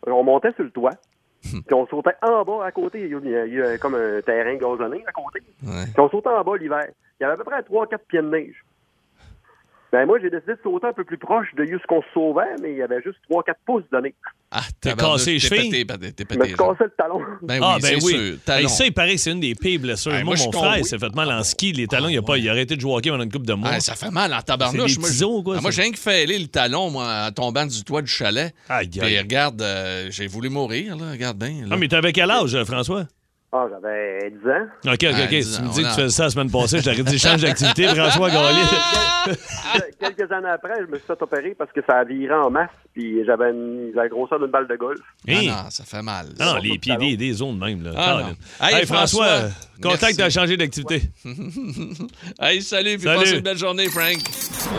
On 0.06 0.24
montait 0.24 0.52
sur 0.56 0.64
le 0.64 0.70
toit. 0.70 0.90
Puis 1.42 1.62
on 1.74 1.86
sautait 1.86 2.14
en 2.22 2.42
bas 2.42 2.64
à 2.66 2.72
côté. 2.72 3.02
Il 3.02 3.10
y 3.10 3.14
a, 3.14 3.18
il 3.22 3.28
y 3.30 3.36
a- 3.36 3.46
il 3.46 3.54
y 3.54 3.62
a 3.62 3.78
comme 3.78 3.94
un 3.94 4.20
terrain 4.22 4.54
gazonné 4.56 5.04
à 5.06 5.12
côté. 5.12 5.40
Ouais. 5.64 5.84
Puis 5.92 6.00
on 6.00 6.08
sautait 6.08 6.30
en 6.30 6.42
bas 6.42 6.56
l'hiver. 6.56 6.86
Il 7.20 7.22
y 7.22 7.24
avait 7.26 7.34
à 7.34 7.36
peu 7.36 7.44
près 7.44 7.60
3-4 7.62 7.98
pieds 8.08 8.22
de 8.22 8.28
neige. 8.28 8.64
Ben 9.94 10.06
moi, 10.06 10.18
j'ai 10.20 10.28
décidé 10.28 10.54
de 10.54 10.58
sauter 10.60 10.88
un 10.88 10.92
peu 10.92 11.04
plus 11.04 11.18
proche 11.18 11.46
de 11.56 11.64
ce 11.64 11.86
qu'on 11.86 12.02
se 12.02 12.06
sauvait, 12.12 12.56
mais 12.60 12.72
il 12.72 12.78
y 12.78 12.82
avait 12.82 13.00
juste 13.00 13.18
3-4 13.30 13.54
pouces 13.64 13.84
de 13.92 13.98
neige. 14.00 14.12
Ah, 14.50 14.62
T'es 14.80 14.90
tabarnouche, 14.90 15.18
cassé 15.20 15.32
les 15.34 15.38
t'es 15.38 15.46
chevilles? 15.46 15.70
pété, 15.70 15.84
pété, 15.84 16.12
t'es 16.12 16.24
Je 16.30 16.34
me 16.36 16.40
pété. 16.42 16.48
suis 16.48 16.56
cassé 16.56 16.84
le 16.84 16.90
talon. 16.98 17.20
Ben 17.42 17.54
oui, 17.54 17.60
ah, 17.62 17.76
ben 17.80 18.00
c'est 18.00 18.04
oui. 18.04 18.12
sûr. 18.44 18.54
Hey, 18.54 18.68
ça, 18.68 18.86
il 18.86 18.92
paraît 18.92 19.12
que 19.14 19.20
c'est 19.20 19.30
une 19.30 19.38
des 19.38 19.54
pires 19.54 19.78
blessures. 19.78 20.10
Moi, 20.10 20.22
mon 20.24 20.36
suis 20.36 20.50
frère, 20.50 20.78
il 20.78 20.84
s'est 20.84 20.98
fait 20.98 21.14
mal 21.14 21.30
en 21.30 21.44
ski. 21.44 21.70
Les 21.72 21.86
talons, 21.86 22.08
il 22.08 22.18
a, 22.18 22.22
pas, 22.22 22.38
il 22.38 22.48
a 22.48 22.50
arrêté 22.50 22.74
de 22.74 22.80
jouer 22.80 22.94
hockey 22.94 23.10
pendant 23.10 23.22
une 23.22 23.30
couple 23.30 23.46
de 23.46 23.54
mois. 23.54 23.70
Ah, 23.72 23.78
ça 23.78 23.94
fait 23.94 24.10
mal 24.10 24.34
en 24.34 24.42
tabarnouche. 24.42 24.80
C'est 24.90 24.94
des 24.96 25.00
Moi, 25.00 25.08
petits 25.10 25.18
je- 25.20 25.24
os, 25.26 25.44
quoi, 25.44 25.54
Ah, 25.58 25.60
moi, 25.60 25.70
j'ai 25.70 25.82
rien 25.82 25.92
que 25.92 25.98
fêlé 25.98 26.40
le 26.40 26.48
talon, 26.48 26.90
moi, 26.90 27.26
en 27.28 27.30
tombant 27.30 27.64
du 27.64 27.84
toit 27.84 28.02
du 28.02 28.10
chalet. 28.10 28.52
Aïe, 28.68 28.88
Puis 28.88 29.16
regarde, 29.18 29.62
euh, 29.62 30.08
j'ai 30.10 30.26
voulu 30.26 30.48
mourir, 30.48 30.96
là. 30.96 31.12
Regarde 31.12 31.38
bien. 31.38 31.50
là. 31.62 31.68
Ah, 31.70 31.76
mais 31.76 31.86
t'avais 31.86 32.12
quel 32.12 32.32
âge, 32.32 32.52
euh, 32.56 32.64
François? 32.64 33.04
Ah, 33.56 33.66
j'avais 33.70 34.30
10 34.30 34.48
ans. 34.50 34.66
OK, 34.86 34.92
OK, 34.94 35.04
Ah, 35.14 35.24
OK. 35.26 35.42
Si 35.44 35.56
tu 35.56 35.62
ans, 35.62 35.64
me 35.68 35.72
dis 35.72 35.82
que 35.84 35.88
tu 35.88 35.94
faisais 35.94 36.08
ça 36.08 36.24
la 36.24 36.30
semaine 36.30 36.50
passée, 36.50 36.78
je 36.80 36.84
t'aurais 36.90 37.02
dit 37.04 37.18
change 37.20 37.40
d'activité, 37.42 37.86
François 37.94 38.28
Gaulier. 38.30 38.64
Que- 40.10 40.14
quelques 40.14 40.32
années 40.32 40.48
après, 40.48 40.74
je 40.80 40.90
me 40.90 40.96
suis 40.98 41.06
fait 41.06 41.20
opérer 41.22 41.54
parce 41.58 41.72
que 41.72 41.80
ça 41.86 41.98
a 41.98 42.04
viré 42.04 42.34
en 42.34 42.50
masse, 42.50 42.70
puis 42.94 43.24
j'avais 43.24 43.50
une- 43.50 43.92
la 43.94 44.08
grosseur 44.08 44.38
d'une 44.40 44.50
balle 44.50 44.66
de 44.68 44.76
golf. 44.76 44.98
Ah 45.26 45.30
Hey. 45.32 45.48
non, 45.48 45.70
ça 45.70 45.84
fait 45.84 46.02
mal. 46.02 46.26
Ah 46.38 46.54
non, 46.54 46.60
les 46.62 46.78
pieds 46.78 46.96
des, 46.96 47.16
des 47.16 47.32
zones 47.32 47.58
même. 47.58 47.82
Là. 47.82 47.90
Ah. 47.96 48.22
Hey, 48.68 48.80
Hey, 48.80 48.86
François, 48.86 49.26
François, 49.26 49.50
contact 49.82 50.20
à 50.20 50.30
changer 50.30 50.56
d'activité. 50.56 51.02
Hey, 52.40 52.62
salut, 52.62 52.96
puis 52.96 53.04
Salut. 53.04 53.20
passez 53.20 53.34
une 53.36 53.40
belle 53.40 53.58
journée, 53.58 53.88
Frank. 53.88 54.16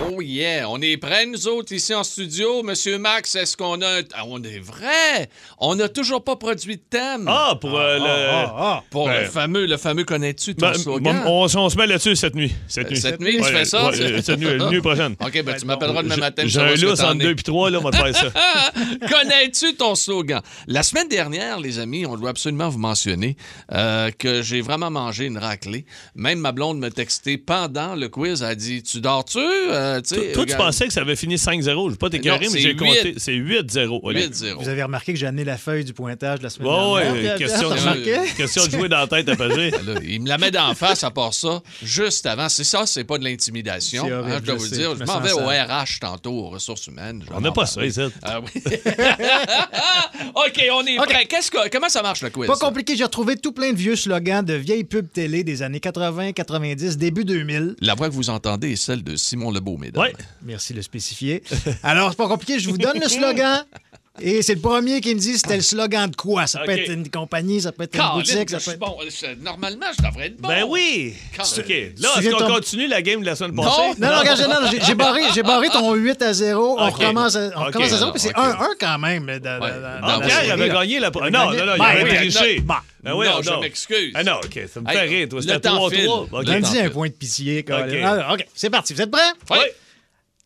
Oh 0.10 0.22
yeah, 0.22 0.70
on 0.70 0.82
est 0.82 0.98
prêts, 0.98 1.26
nous 1.26 1.48
autres, 1.48 1.72
ici 1.74 1.94
en 1.94 2.04
studio. 2.04 2.64
Monsieur 2.64 2.98
Max, 2.98 3.36
est-ce 3.36 3.56
qu'on 3.58 3.82
a... 3.82 4.00
un- 4.00 4.02
Ah, 4.14 4.24
on 4.28 4.42
est 4.44 4.60
vrai! 4.60 5.30
On 5.60 5.76
n'a 5.76 5.90
toujours 5.90 6.24
pas 6.24 6.36
produit 6.36 6.78
de 6.78 6.82
thème. 6.90 7.26
Ah, 7.28 7.56
pour 7.60 7.80
euh, 7.80 7.98
le. 8.00 8.82
Pour 8.90 9.08
le 9.08 9.14
Ben, 9.14 9.26
fameux, 9.26 9.66
le 9.66 9.78
fameux 9.78 10.04
connais-tu 10.04 10.56
ton 10.56 10.68
ben, 10.68 10.74
slogan? 10.76 11.24
on, 11.26 11.48
on 11.56 11.70
se 11.70 11.78
met 11.78 11.88
là-dessus 11.88 12.16
cette 12.16 12.36
nuit. 12.36 12.54
Cette 12.68 12.90
nuit, 12.90 12.98
Cette 12.98 13.20
nuit, 13.20 13.38
tu 13.38 13.44
fais 13.44 13.66
ça? 13.66 13.90
ouais, 13.90 14.02
euh, 14.02 14.22
cette 14.22 14.40
nuit, 14.40 14.58
la 14.58 14.70
nuit 14.70 14.82
prochaine. 14.82 15.15
OK, 15.20 15.44
ben 15.44 15.56
tu 15.58 15.66
m'appelleras 15.66 16.04
demain 16.04 16.18
matin. 16.18 16.44
J'ai 16.46 16.60
un 16.60 16.76
lousse 16.76 17.00
entre 17.02 17.22
es. 17.22 17.24
deux 17.24 17.36
puis 17.36 17.44
trois, 17.44 17.70
là, 17.70 17.80
on 17.80 17.84
va 17.84 17.92
te 17.92 17.98
faire 17.98 18.16
ça. 18.16 18.32
Connais-tu 19.10 19.76
ton 19.76 19.96
slogan? 19.96 20.42
La 20.68 20.84
semaine 20.84 21.08
dernière, 21.08 21.60
les 21.60 21.80
amis, 21.80 22.06
on 22.06 22.16
doit 22.18 22.30
absolument 22.30 22.70
vous 22.70 22.80
mentionner 22.80 23.38
euh, 23.74 24.12
que 24.12 24.42
j'ai 24.42 24.62
vraiment 24.62 24.92
mangé 24.92 25.26
une 25.26 25.38
raclée. 25.38 25.86
Même 26.16 26.40
ma 26.40 26.52
blonde 26.52 26.80
me 26.80 26.90
textait 26.90 27.38
pendant 27.38 27.96
le 27.96 28.10
quiz. 28.10 28.42
Elle 28.42 28.48
a 28.50 28.56
dit 28.56 28.84
Tu 28.84 29.02
dors-tu? 29.02 29.40
Euh, 29.40 30.02
Toi, 30.34 30.46
tu 30.46 30.56
pensais 30.56 30.88
que 30.88 30.94
ça 30.94 31.02
avait 31.02 31.16
fini 31.16 31.36
5-0. 31.36 31.64
Je 31.64 31.70
ne 31.72 31.90
vais 31.92 31.96
pas 31.98 32.10
t'écœurer, 32.10 32.48
mais 32.52 32.60
j'ai 32.60 32.76
compté. 32.76 33.14
huit. 33.14 33.20
C'est 33.20 33.34
8-0. 33.34 34.00
Oli. 34.04 34.28
8-0. 34.28 34.56
Vous 34.60 34.70
avez 34.70 34.84
remarqué 34.84 35.14
que 35.14 35.20
j'ai 35.20 35.28
amené 35.28 35.44
la 35.44 35.58
feuille 35.58 35.86
du 35.86 35.94
pointage 35.94 36.40
de 36.40 36.44
la 36.44 36.50
semaine 36.50 36.70
dernière. 36.70 37.14
Pierre, 37.14 37.38
question, 37.38 37.70
de, 37.70 38.38
question 38.38 38.66
de 38.66 38.72
jouer 38.72 38.90
dans 38.90 39.00
la 39.00 39.08
tête 39.08 39.30
à 39.30 39.36
Pagé. 39.36 39.72
Là, 39.72 40.00
il 40.04 40.22
me 40.22 40.28
la 40.28 40.38
met 40.38 40.52
d'en 40.52 40.74
face 40.76 41.04
à 41.04 41.12
part 41.12 41.34
ça, 41.34 41.62
juste 41.84 42.26
avant. 42.26 42.50
C'est 42.50 42.64
ça, 42.64 42.86
c'est 42.86 43.04
pas 43.04 43.18
de 43.18 43.24
l'intimidation. 43.24 44.06
Hein, 44.06 44.40
je 44.40 44.46
dois 44.46 44.56
vous 44.56 44.66
sais, 44.66 44.78
dire. 44.78 44.95
Je 44.96 45.00
Je 45.00 45.04
me 45.04 45.08
m'en 45.08 45.20
vais 45.20 45.32
au. 45.32 45.46
RH 45.48 46.00
tantôt, 46.02 46.32
aux 46.32 46.50
ressources 46.50 46.88
humaines. 46.88 47.24
On 47.34 47.42
n'a 47.42 47.52
pas 47.52 47.66
ça, 47.66 47.86
ici. 47.86 48.02
Ah 48.24 48.40
oui. 48.42 48.62
OK, 50.36 50.64
on 50.74 50.86
est 50.86 50.98
prêt. 50.98 51.26
Qu'est-ce 51.26 51.52
que, 51.52 51.70
comment 51.70 51.90
ça 51.90 52.02
marche 52.02 52.22
le 52.22 52.30
quiz? 52.30 52.48
Pas 52.48 52.58
compliqué, 52.58 52.96
j'ai 52.96 53.04
retrouvé 53.04 53.36
tout 53.38 53.52
plein 53.52 53.72
de 53.72 53.78
vieux 53.78 53.96
slogans 53.96 54.44
de 54.44 54.54
vieilles 54.54 54.84
pubs 54.84 55.12
télé 55.12 55.44
des 55.44 55.62
années 55.62 55.80
80, 55.80 56.34
90, 56.34 56.98
début 56.98 57.26
2000. 57.26 57.76
La 57.82 57.96
voix 57.96 58.10
que 58.10 58.14
vous 58.14 58.30
entendez 58.30 58.72
est 58.72 58.76
celle 58.76 59.04
de 59.04 59.16
Simon 59.16 59.52
Lebeau, 59.52 59.78
mesdames. 59.78 60.04
Ouais. 60.04 60.14
Merci 60.44 60.74
de 60.74 60.78
le 60.78 60.84
spécifier. 60.84 61.44
Alors, 61.84 62.12
c'est 62.12 62.18
pas 62.18 62.28
compliqué, 62.28 62.60
je 62.60 62.70
vous 62.70 62.78
donne 62.78 63.00
le 63.00 63.08
slogan. 63.10 63.66
Et 64.22 64.42
c'est 64.42 64.56
le 64.56 64.62
premier 64.62 65.02
qui 65.02 65.14
me 65.14 65.20
dit 65.20 65.38
c'était 65.38 65.58
le 65.58 65.62
slogan 65.62 66.10
de 66.10 66.16
quoi? 66.16 66.48
Ça 66.48 66.60
peut 66.66 66.72
être 66.72 66.90
une 66.90 67.10
compagnie, 67.10 67.60
ça 67.62 67.72
peut 67.74 67.84
être 67.84 67.96
une 67.96 68.14
boutique, 68.14 68.46
que 68.46 68.60
ça 68.60 68.72
peut 68.72 68.72
être... 68.72 68.80
bon. 68.80 68.96
Normalement, 69.42 69.88
je 69.98 70.04
devrais 70.06 70.28
être 70.28 70.38
bon. 70.38 70.48
Ben 70.48 70.64
oui! 70.68 71.14
OK. 71.38 71.70
Là, 72.00 72.10
est-ce 72.18 72.30
qu'on 72.30 72.38
ton- 72.38 72.54
continue 72.54 72.88
la 72.88 73.02
game 73.02 73.20
de 73.22 73.26
la 73.26 73.36
semaine 73.36 73.56
Non. 73.56 73.64
passée? 73.64 74.00
Non, 74.00 74.10
non, 74.10 74.20
regarde, 74.20 74.40
non, 74.42 74.62
non, 74.62 74.68
j'ai- 74.86 74.96
barré, 74.96 75.22
j'ai 75.34 75.44
barré 75.44 75.68
ton 75.70 75.94
8 75.94 76.22
à 76.22 76.34
0. 76.34 76.76
On 76.80 76.90
recommence 76.90 77.36
à, 77.36 77.50
on 77.56 77.60
OK. 77.62 77.66
recommence 77.68 77.92
à 77.94 77.98
0, 77.98 78.12
puis 78.12 78.22
c'est 78.22 78.30
OK. 78.30 78.36
1-1 78.38 78.68
quand 78.80 79.00
même. 79.00 79.26
Ouais. 79.26 79.40
Ah, 79.46 79.60
dans 80.02 80.08
la 80.08 80.20
Pierre 80.26 80.40
série, 80.40 80.52
avait 80.52 80.70
gagné 80.70 81.00
la. 81.00 81.10
Non, 81.10 81.22
non, 81.30 81.30
non, 81.32 81.74
il 81.76 81.80
Ben 81.80 81.84
avait 81.86 82.16
triché. 82.16 82.60
Bon. 82.62 82.74
Ben 83.04 83.14
oui, 83.16 83.28
non, 83.28 83.36
non. 83.36 83.42
je 83.44 83.60
m'excuse. 83.60 84.12
Ah 84.16 84.24
non, 84.24 84.38
OK, 84.44 84.60
ça 84.74 84.80
me 84.82 84.90
fait 84.90 84.98
Hey, 84.98 85.10
rire, 85.10 85.30
toi. 85.30 85.42
C'était 85.42 85.60
temps 85.60 85.90
3-3. 85.90 85.94
file. 85.94 86.08
OK. 86.10 86.30
Le 86.32 86.52
Lundi, 86.54 86.80
un 86.80 86.90
point 86.90 87.08
de 87.08 87.14
pitié. 87.14 87.66
Alors, 87.70 88.34
OK, 88.34 88.48
c'est 88.56 88.70
parti. 88.70 88.94
Vous 88.94 89.02
êtes 89.02 89.12
prêts? 89.12 89.22
Oui. 89.52 89.58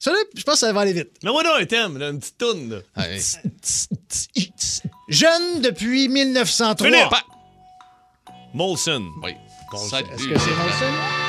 Oui. 0.06 0.14
Salut, 0.14 0.18
je 0.36 0.44
pense 0.44 0.54
que 0.56 0.60
ça 0.62 0.74
va 0.74 0.82
aller 0.82 0.94
vite. 0.94 1.12
Mais 1.24 1.32
moi, 1.32 1.44
non, 1.44 1.56
un 1.60 1.66
thème, 1.66 1.98
là, 1.98 2.10
une 2.10 2.20
petite 2.20 2.38
toune. 2.38 2.70
là. 2.96 3.06
Hey. 3.06 3.22
Jeune 5.10 5.62
depuis 5.62 6.08
1903. 6.08 6.88
Philippe. 6.88 7.10
Pa- 7.10 7.24
Molson. 8.54 9.04
Oui. 9.24 9.32
Est-ce 9.32 9.90
que 10.02 10.18
c'est 10.18 10.28
Molson? 10.28 10.52
Molson? 10.64 11.29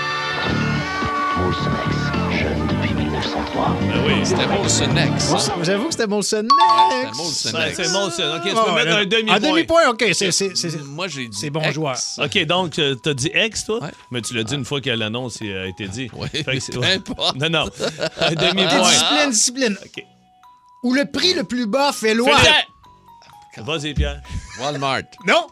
1903. 3.20 3.76
Ben 3.80 4.04
oui. 4.06 4.26
C'était 4.26 4.46
Molson 4.46 4.96
X. 5.16 5.34
J'avoue 5.62 5.84
que 5.86 5.90
c'était 5.92 6.06
Molson 6.06 6.46
C'était 6.48 7.04
Next. 7.04 7.16
Molson 7.18 7.58
X. 7.68 7.76
c'est 7.76 7.88
Molson. 7.92 8.36
OK, 8.36 8.42
tu 8.42 8.50
Ah, 8.56 8.64
peux 8.66 8.72
mettre 8.74 8.96
un 8.96 9.04
demi-point. 9.06 9.34
Un 9.36 9.40
demi-point, 9.40 9.88
OK. 9.90 10.04
c'est- 10.12 10.30
c'est- 10.32 10.56
c'est- 10.56 10.82
Moi, 10.84 11.08
j'ai 11.08 11.28
dit. 11.28 11.36
C'est 11.38 11.50
bon 11.50 11.60
X. 11.62 11.72
joueur. 11.74 11.96
OK, 12.18 12.44
donc, 12.46 12.78
euh, 12.78 12.94
t'as 12.94 13.14
dit 13.14 13.30
ex, 13.34 13.64
toi? 13.64 13.80
Ouais. 13.82 13.90
Mais 14.10 14.22
tu 14.22 14.34
l'as 14.34 14.44
dit 14.44 14.54
une 14.54 14.64
fois 14.64 14.80
que 14.80 14.90
l'annonce 14.90 15.38
euh, 15.42 15.64
a 15.64 15.66
été 15.68 15.86
dit. 15.88 16.10
Oui. 16.14 16.28
Non, 17.36 17.48
non. 17.50 17.66
Un 18.20 18.32
demi-point. 18.32 18.88
discipline, 18.90 19.30
discipline. 19.30 19.78
OK. 19.84 20.04
Où 20.82 20.94
le 20.94 21.04
prix 21.04 21.34
le 21.34 21.44
plus 21.44 21.66
bas 21.66 21.92
fait 21.92 22.14
loi? 22.14 22.36
Vas-y, 23.58 23.92
Pierre. 23.94 24.22
Walmart. 24.60 25.02
Non, 25.26 25.46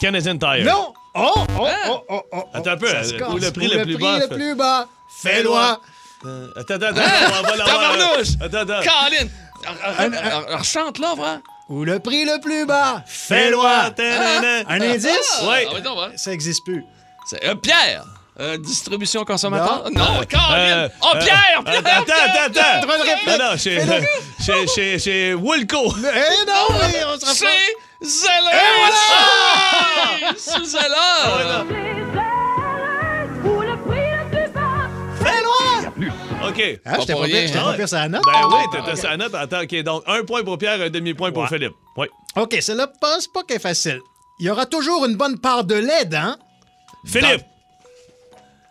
Canadian 0.00 0.36
Tire. 0.38 0.64
non. 0.64 0.92
Oh, 1.18 1.32
oh, 1.58 1.64
Hein? 1.66 1.72
oh, 1.88 2.02
oh, 2.10 2.22
oh. 2.32 2.42
Attends 2.52 2.72
un 2.72 2.76
peu, 2.76 2.86
où 3.32 3.38
le 3.38 3.50
prix 3.50 3.68
le 3.68 3.82
plus 3.84 3.96
bas 3.96 4.18
le 4.18 4.28
fait- 4.28 4.34
plus 4.34 4.54
bas 4.54 4.86
fait 5.08 5.42
loi. 5.42 5.80
Attends, 6.56 6.74
attends, 6.74 6.86
attends. 6.86 7.00
On 7.38 7.42
va 7.42 7.56
l'avoir. 7.56 7.66
Tabarnouche! 7.66 8.28
Attends, 8.40 8.58
attends. 8.58 8.82
Caroline! 8.82 9.30
Rechante 10.58 10.98
là, 10.98 11.14
vrai? 11.14 11.38
Où 11.68 11.84
le 11.84 11.98
prix 11.98 12.24
le 12.24 12.40
plus 12.40 12.64
bas 12.64 13.02
fait 13.06 13.50
loi. 13.50 13.90
Un 14.68 14.80
indice? 14.80 15.40
Oui. 15.42 15.66
Ah, 15.68 15.72
oui, 15.74 15.80
ouais. 15.80 16.16
Ça 16.16 16.32
existe 16.32 16.64
plus. 16.64 16.84
C'est 17.28 17.44
euh, 17.44 17.54
Pierre! 17.56 18.04
Euh, 18.38 18.58
distribution 18.58 19.24
consommateur? 19.24 19.90
Non. 19.90 20.02
Non, 20.18 20.22
Caroline! 20.28 20.72
Euh, 20.72 20.88
oh, 21.02 21.06
euh, 21.14 21.18
Pierre! 21.20 21.62
Pierre! 21.64 21.78
Attends, 21.78 22.12
attends, 22.12 22.60
attends. 22.60 22.80
Droit 22.82 22.98
de 22.98 23.02
réplique. 23.02 23.26
Non, 23.26 23.50
non, 23.50 23.56
chez, 23.56 23.80
chez, 24.44 24.66
chez, 24.68 24.98
chez 24.98 25.34
Woolco. 25.34 25.94
Eh 25.96 26.46
non, 26.46 26.66
mais 26.70 27.04
on 27.04 27.18
se 27.18 27.24
rapproche. 27.26 27.48
C'est 28.00 28.06
Zeller! 28.06 28.50
Et 30.20 30.34
C'est 30.36 30.64
Zeller! 30.64 31.64
OK. 36.56 36.80
Ah, 36.84 36.96
j'étais 37.00 37.12
pas 37.14 37.24
pire, 37.24 37.46
j'étais 37.46 37.58
pas 37.58 37.74
pire 37.74 37.88
sur 37.88 37.98
la 37.98 38.08
note. 38.08 38.22
Ben 38.24 38.48
oui, 38.48 38.64
t'étais 38.72 38.96
sur 38.96 39.08
la 39.10 39.16
note. 39.16 39.34
Attends, 39.34 39.60
OK, 39.62 39.82
donc 39.82 40.02
un 40.06 40.22
point 40.24 40.42
pour 40.42 40.58
Pierre, 40.58 40.80
un 40.80 40.90
demi-point 40.90 41.32
pour 41.32 41.42
Ouais. 41.42 41.48
Philippe. 41.48 41.72
Oui. 41.96 42.06
OK, 42.36 42.56
celle-là, 42.60 42.88
pense 43.00 43.26
pas 43.28 43.42
qu'elle 43.44 43.56
est 43.58 43.60
facile. 43.60 44.00
Il 44.40 44.46
y 44.46 44.50
aura 44.50 44.66
toujours 44.66 45.04
une 45.06 45.16
bonne 45.16 45.38
part 45.38 45.64
de 45.64 45.74
lait, 45.76 46.14
hein? 46.14 46.36
Philippe. 47.06 47.42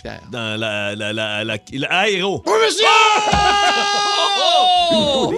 Pierre. 0.02 0.22
Dans 0.32 0.60
la, 0.60 0.96
la, 0.96 1.14
la, 1.14 1.44
la, 1.44 1.58
la 1.74 1.88
aéro. 2.00 2.44
Oui, 2.46 2.54
monsieur! 2.64 2.86
Oh! 4.38 5.34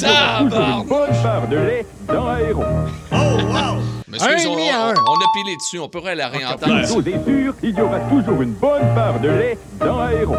Tabarnak! 0.00 0.86
bonne 0.86 1.22
part 1.22 1.48
de 1.48 1.56
lait 1.56 1.86
dans 2.06 2.28
Aéro. 2.28 2.64
Oh, 3.12 3.16
wow. 3.16 3.82
Un 4.22 4.26
on, 4.34 4.36
et 4.36 4.44
demi 4.44 4.68
à 4.70 4.86
un. 4.88 4.94
on- 4.94 5.12
on 5.12 5.14
a 5.16 5.26
pilé 5.34 5.56
dessus, 5.56 5.78
on 5.78 5.88
pourrait 5.88 6.14
la 6.14 6.28
réentendre. 6.28 6.86
Chose 6.86 7.06
est 7.06 7.24
sûre, 7.24 7.54
il 7.62 7.76
y 7.76 7.80
aura 7.80 8.00
toujours 8.00 8.42
une 8.42 8.52
bonne 8.52 8.94
part 8.94 9.18
de 9.20 9.28
lait 9.28 9.58
dans 9.80 10.00
Aéro. 10.00 10.36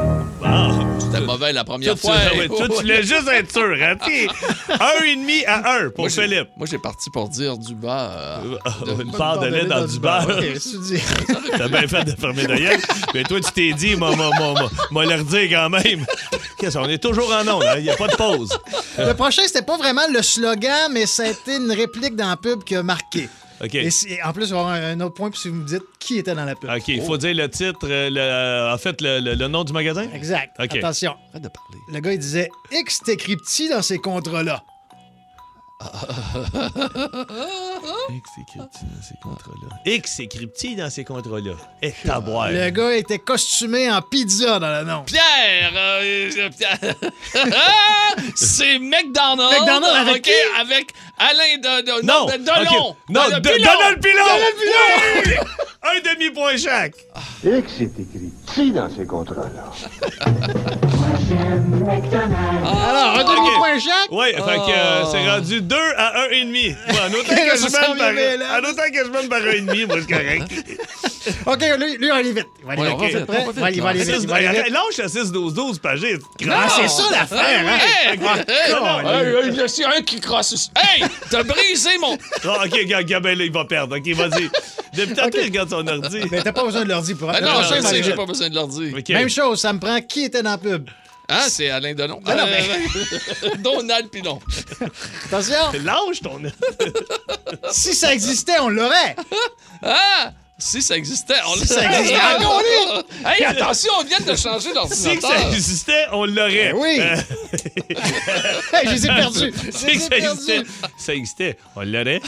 C'était 1.00 1.22
mauvais 1.22 1.54
la 1.54 1.64
première 1.64 1.96
Toi, 2.00 2.14
tu, 2.14 2.30
fois. 2.30 2.38
ouais, 2.40 2.50
tu 2.68 2.74
voulais 2.74 3.04
juste 3.04 3.28
être 3.28 3.52
sûr, 3.52 3.76
hein? 3.82 3.96
Un 4.80 5.04
et 5.06 5.16
demi 5.16 5.44
à 5.46 5.58
un 5.78 5.90
pour 5.90 6.02
Moi, 6.06 6.10
Philippe. 6.10 6.50
Moi, 6.58 6.68
j'ai 6.70 6.78
parti 6.78 7.10
pour 7.10 7.30
dire 7.30 7.58
du 7.58 7.74
bas. 7.74 8.12
euh, 8.44 8.58
de- 8.86 9.04
Une 9.04 9.12
part 9.12 9.40
de 9.40 9.48
lait 9.48 9.66
dans 9.66 9.86
du 9.86 10.00
que 10.00 10.54
tu 10.60 10.78
dis? 10.80 11.02
T'as 11.58 11.68
bien 11.68 11.88
fait 11.88 12.04
de 12.04 12.12
fermer 12.12 12.46
ta 12.46 12.56
gueule. 12.56 12.80
Mais 13.14 13.24
toi, 13.24 13.40
tu 13.40 13.52
t'es 13.52 13.74
dit, 13.74 13.96
moi, 13.96 14.16
moi, 14.16 14.30
moi, 14.38 14.54
moi, 14.54 14.70
moi, 14.92 15.06
leur 15.06 15.24
dire 15.24 15.50
quand 15.50 15.70
même. 15.70 16.06
Qu'est-ce 16.60 16.78
qu'on 16.78 16.90
est 16.90 17.02
toujours 17.02 17.32
en 17.34 17.48
onde, 17.48 17.64
hein? 17.64 17.76
Il 17.78 17.84
n'y 17.84 17.90
a 17.90 17.96
pas 17.96 18.08
de 18.08 18.16
pause. 18.16 18.50
Le 18.98 19.14
prochain, 19.14 19.42
c'était 19.46 19.62
pas 19.64 19.78
vraiment 19.78 20.02
le 20.14 20.22
slogan, 20.22 20.92
mais 20.92 21.06
ça 21.06 21.24
a 21.24 21.28
été 21.28 21.56
une 21.56 21.72
réplique 21.72 22.16
dans 22.16 22.30
la 22.30 22.38
pub 22.38 22.64
qui 22.64 22.76
a 22.76 22.84
marqué. 22.84 23.30
OK. 23.64 23.76
Et 23.76 23.90
si- 23.92 24.18
en 24.24 24.32
plus, 24.34 24.46
il 24.48 24.52
va 24.54 24.58
y 24.58 24.60
avoir 24.60 24.74
un 24.74 25.00
autre 25.02 25.14
point, 25.16 25.30
puis 25.30 25.40
si 25.40 25.50
vous 25.50 25.56
me 25.56 25.66
dites 25.66 25.84
qui 26.00 26.18
était 26.18 26.34
dans 26.36 26.46
la 26.46 26.56
pub. 26.56 26.70
OK, 26.70 26.88
il 26.88 27.02
faut 27.02 27.18
dire 27.18 27.34
le 27.36 27.50
titre, 27.50 27.80
euh, 27.90 28.10
le- 28.10 28.74
en 28.74 28.78
fait, 28.78 29.02
le, 29.02 29.20
le- 29.20 29.36
le 29.36 29.48
nom 29.48 29.64
du 29.64 29.74
magasin? 29.74 30.08
Exact. 30.14 30.56
OK. 30.60 30.76
Attention. 30.78 31.16
Arrête 31.32 31.44
de 31.44 31.50
parler. 31.50 31.78
Le 31.92 32.00
gars, 32.00 32.14
il 32.14 32.20
disait 32.20 32.50
X 32.72 33.00
t'écrit 33.00 33.36
petit 33.36 33.70
dans 33.70 33.82
ces 33.82 33.98
contrats-là. 33.98 34.64
X 38.10 38.30
écrit 38.42 38.60
dans 38.60 38.70
ces 39.02 39.16
contrats-là. 39.24 39.70
X 39.86 40.20
écrit 40.20 40.50
dans 40.76 40.90
ces 40.90 41.06
contrats-là. 41.06 41.54
Et 41.82 41.94
taboire. 42.04 42.52
Le 42.52 42.70
gars 42.70 42.98
était 42.98 43.20
costumé 43.20 43.90
en 43.90 44.02
pizza 44.02 44.60
dans 44.60 44.68
l'annonce. 44.70 45.06
Pierre! 45.10 45.72
euh, 45.76 46.30
euh, 46.38 46.50
Pierre. 46.58 46.78
c'est 48.36 48.78
McDonald's. 48.80 49.58
McDonald's 49.58 49.96
avec 50.00 50.16
OK, 50.18 50.22
qui? 50.24 50.32
avec 50.60 50.94
Alain 51.18 51.58
de, 51.58 51.82
de, 51.86 52.02
Non! 52.06 52.26
de, 52.26 52.34
Delon. 52.34 52.90
OK. 52.90 52.96
Non, 53.08 53.30
de- 53.30 53.40
Pilon. 53.40 53.72
Donald 53.72 54.02
Pilon! 54.02 54.26
Donald 54.26 54.56
Pilon! 54.58 55.24
Oui! 55.26 55.34
Un 55.82 56.02
demi-point 56.14 56.58
chaque. 56.58 56.96
X 57.42 57.80
est 57.80 57.98
écrit 57.98 58.72
dans 58.72 58.90
ces 58.94 59.06
contrats-là. 59.06 59.72
Alors, 62.66 62.99
un 63.20 63.36
demi-point 63.36 63.80
chaque. 63.80 64.12
Oui, 64.12 64.28
fait 64.28 64.34
que 64.38 64.72
euh, 64.72 65.02
Oh. 65.04 65.10
c'est 65.12 65.30
rendu 65.30 65.62
2 65.62 65.76
à 65.98 66.28
1,5. 66.32 66.76
Bon, 66.90 66.96
en 66.98 67.14
autant 67.20 67.36
que 67.36 67.58
je 67.58 67.64
mène 67.64 67.98
par, 67.98 68.58
en 68.58 68.70
autant 68.70 68.92
que 68.92 69.06
je 69.06 69.10
mène 69.12 69.30
par 69.30 69.40
1,5, 69.42 69.88
moi, 69.88 69.98
c'est 70.00 70.14
correct. 70.14 70.52
OK, 71.46 71.64
lui, 71.80 71.98
lui, 71.98 72.08
on 72.12 72.14
va 72.14 72.20
aller 72.20 72.32
vite. 72.34 72.48
Il 72.62 72.66
va 72.66 72.72
aller 72.74 72.82
Ouais, 72.82 72.88
vite. 72.88 72.96
on 72.96 72.98
va 72.98 73.06
OK, 73.06 73.14
vite, 73.14 73.26
prêt? 73.26 73.38
on 73.42 73.46
va 73.46 73.52
vite, 73.52 73.56
Il 73.56 73.62
va 73.62 73.66
aller- 73.68 73.76
il 73.78 73.82
va 73.84 73.90
aller 73.90 74.00
là. 74.00 74.06
vite. 74.06 74.16
Six- 74.16 74.24
il 74.24 74.30
va 74.30 74.36
aller 74.36 74.48
vite. 74.64 74.70
Lâche 74.70 74.98
le 74.98 75.08
6-12-12, 75.08 75.80
Pagé. 75.80 76.18
Ah, 76.50 76.68
c'est 76.70 76.88
ça 76.88 77.04
l'affaire, 77.12 77.66
hein? 77.68 77.78
Hey! 77.78 78.20
Ah, 78.26 78.36
Hey! 78.48 78.74
colin. 78.74 79.20
Hey, 79.50 79.70
y 79.80 79.84
a 79.84 79.90
un 79.98 80.02
qui 80.02 80.20
crosse. 80.20 80.70
Hey! 80.76 81.04
T'as 81.30 81.44
brisé 81.44 81.98
mon. 82.00 82.18
Ah, 82.46 82.64
OK, 82.66 82.86
Gabin, 83.06 83.36
là, 83.36 83.44
il 83.44 83.52
va 83.52 83.66
perdre. 83.66 83.98
OK, 83.98 84.08
vas-y. 84.16 84.50
Depuis 84.96 85.14
tantôt, 85.16 85.38
il 85.40 85.44
regarde 85.46 85.70
son 85.70 85.88
ordi. 85.88 86.20
Mais 86.32 86.42
t'as 86.42 86.52
pas 86.54 86.64
besoin 86.64 86.84
de 86.84 86.90
leur 86.90 87.02
dire 87.02 87.18
pour 87.18 87.30
Ah 87.30 87.42
non, 87.42 87.62
je 87.64 87.82
sais 87.82 88.04
j'ai 88.04 88.14
pas 88.16 88.26
besoin 88.26 88.50
de 88.50 88.56
leur 88.56 88.68
dire. 88.68 88.94
OK. 88.98 89.10
Même 89.10 89.30
chose, 89.30 89.60
ça 89.60 89.72
me 89.74 89.80
prend 89.80 90.00
qui 90.02 90.24
était 90.26 90.42
dans 90.42 90.52
la 90.52 90.58
pub. 90.58 90.90
Hein, 91.30 91.46
c'est 91.48 91.70
Alain 91.70 91.94
Delon? 91.94 92.20
Non, 92.26 92.36
non, 92.36 92.46
Euh, 92.48 93.50
Donald 93.60 94.10
Pilon. 94.10 94.40
Attention. 95.28 95.72
Lâche 95.84 96.22
ton. 96.24 96.42
si 97.72 97.94
ça 97.94 98.14
existait, 98.14 98.60
on 98.60 98.70
l'aurait. 98.70 99.16
Ah! 99.84 100.32
Si 100.62 100.82
ça 100.82 100.98
existait, 100.98 101.36
on 101.48 101.56
Si 101.56 101.68
ça 101.68 101.86
existait, 101.90 102.18
Ah, 102.22 102.36
on 102.40 102.44
non, 102.44 102.50
l'aurait. 102.60 103.04
Hey, 103.38 103.46
attention, 103.46 103.92
on 104.00 104.04
vient 104.04 104.20
de 104.20 104.36
changer 104.36 104.60
Si 104.66 104.70
que 104.72 104.76
l'ordinateur. 104.76 105.30
ça 105.32 105.48
existait, 105.52 106.06
on 106.12 106.26
l'aurait. 106.26 106.74
Ben 106.74 106.76
oui. 106.76 107.00
Hey, 108.74 108.88
je 108.88 108.92
les 108.92 109.06
ai 109.06 109.08
perdus. 109.10 109.54
Si 109.72 110.00
ça 110.00 110.16
existait, 110.18 110.64
ça 110.98 111.14
existait, 111.14 111.58
on 111.78 111.82
l'aurait. 111.84 112.22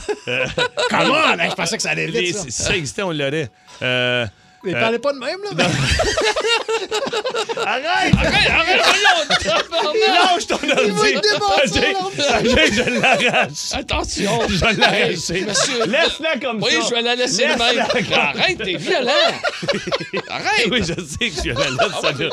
Comment? 0.90 1.36
Ben, 1.36 1.50
je 1.50 1.56
pensais 1.56 1.76
que 1.78 1.84
ça 1.84 1.90
allait 1.90 2.08
vite, 2.08 2.38
ça. 2.38 2.44
si 2.44 2.52
ça 2.52 2.76
existait, 2.78 3.02
on 3.04 3.12
l'aurait. 3.12 3.50
Euh, 3.82 4.26
Mais 4.64 4.76
euh, 4.76 4.80
parlez 4.80 5.00
pas 5.00 5.14
de 5.14 5.20
même, 5.20 5.38
là. 5.44 5.50
ben. 5.54 5.66
Arrête! 7.66 8.14
Arrête, 8.16 8.50
arrête, 8.50 8.82
voyons. 8.84 10.14
Lâche 10.14 10.48
ton 10.48 10.56
ordi! 10.56 10.86
Il 10.88 10.94
va 10.94 11.64
Ajay, 11.64 11.94
l'ordi. 11.94 12.22
Ajay, 12.22 12.74
je 12.74 13.00
l'arrache! 13.00 13.72
Attention. 13.74 14.40
Je 14.48 14.56
vais 14.66 14.74
l'arracher. 14.74 15.46
Monsieur. 15.48 15.86
Laisse-la 15.86 16.38
comme 16.42 16.62
Oui, 16.62 16.72
ça! 16.72 16.88
je 16.90 16.96
vais 16.96 17.02
la 17.02 17.16
laisser 17.16 17.44
de 17.44 17.50
Laisse-la 17.50 17.74
même. 17.74 17.86
comme- 18.08 18.14
Arrête, 18.20 18.58
t'es 18.64 18.76
violent. 18.76 19.12
Arrête. 20.30 20.68
Oui, 20.72 20.80
je 20.80 20.94
sais 20.94 21.30
que 21.30 21.36
je 21.36 21.40
suis 21.42 21.50
la 21.54 21.70
laisse, 21.70 22.02
ça 22.02 22.12
là. 22.12 22.30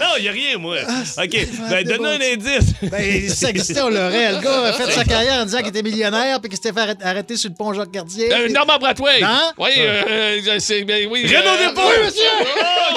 Non, 0.00 0.06
il 0.18 0.22
n'y 0.22 0.28
a 0.28 0.32
rien, 0.32 0.58
moi. 0.58 0.76
Ah, 0.88 1.22
OK, 1.24 1.36
ben 1.70 1.84
donne 1.84 2.06
un 2.06 2.20
indice. 2.20 2.72
Ben, 2.82 3.28
si 3.28 3.30
ça 3.30 3.50
existait, 3.50 3.80
on 3.82 3.88
l'aurait. 3.90 4.32
Le 4.32 4.40
gars 4.40 4.62
a 4.66 4.72
fait 4.72 4.90
sa 4.92 5.04
carrière 5.04 5.40
en 5.42 5.44
disant 5.44 5.58
qu'il 5.58 5.68
était 5.68 5.82
millionnaire 5.82 6.40
puis 6.40 6.48
qu'il 6.48 6.56
s'était 6.58 6.72
fait 6.72 6.96
arrêter- 7.02 7.36
sur 7.36 7.50
le 7.50 7.54
pont 7.56 7.72
Jacques-Cartier. 7.72 8.32
Euh, 8.32 8.48
Norman 8.48 8.78
Brathwaite. 8.78 9.22
Hein? 9.22 9.52
Oui, 9.58 9.70
euh, 9.78 10.02
euh, 10.08 10.56
c'est. 10.58 10.82
Ben, 10.84 11.06
oui. 11.10 11.24
Renaud 11.26 11.48
euh, 11.70 11.71
Oui, 11.76 12.04
monsieur! 12.04 12.22
Ah, 12.62 12.88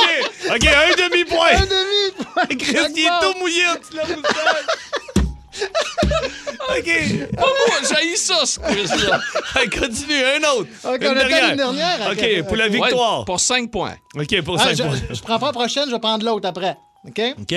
OK, 0.49 0.55
OK, 0.55 0.67
un 0.67 1.09
demi-point. 1.09 1.55
Un 1.55 1.65
demi 1.65 2.57
Chris, 2.59 2.77
il 2.95 3.05
est 3.05 3.19
tout 3.21 3.39
mouillé 3.39 3.65
en 3.67 3.75
dessous 3.75 3.91
de 3.93 3.97
la 3.97 4.03
moustache. 4.05 4.65
OK. 6.77 7.35
Pas 7.35 7.41
moi, 7.41 7.77
j'haïs 7.89 8.17
ça, 8.17 8.45
ce 8.45 8.59
quiz-là. 8.59 9.19
Continue, 9.79 10.23
un 10.23 10.49
autre. 10.51 10.69
OK, 10.83 10.99
on 11.01 11.17
attend 11.17 11.49
une 11.51 11.55
dernière. 11.55 12.11
OK, 12.11 12.47
pour 12.47 12.55
la 12.57 12.67
victoire. 12.67 13.19
Ouais, 13.19 13.25
pour 13.25 13.39
5 13.39 13.71
points. 13.71 13.95
OK, 14.15 14.41
pour 14.41 14.59
Ah, 14.59 14.63
5 14.65 14.75
je, 14.77 14.83
points. 14.83 14.95
je 15.11 15.21
prends 15.21 15.39
pas 15.39 15.47
la 15.47 15.53
prochaine, 15.53 15.85
je 15.87 15.91
vais 15.91 15.99
prendre 15.99 16.25
l'autre 16.25 16.47
après. 16.47 16.75
OK? 17.07 17.21
OK. 17.39 17.55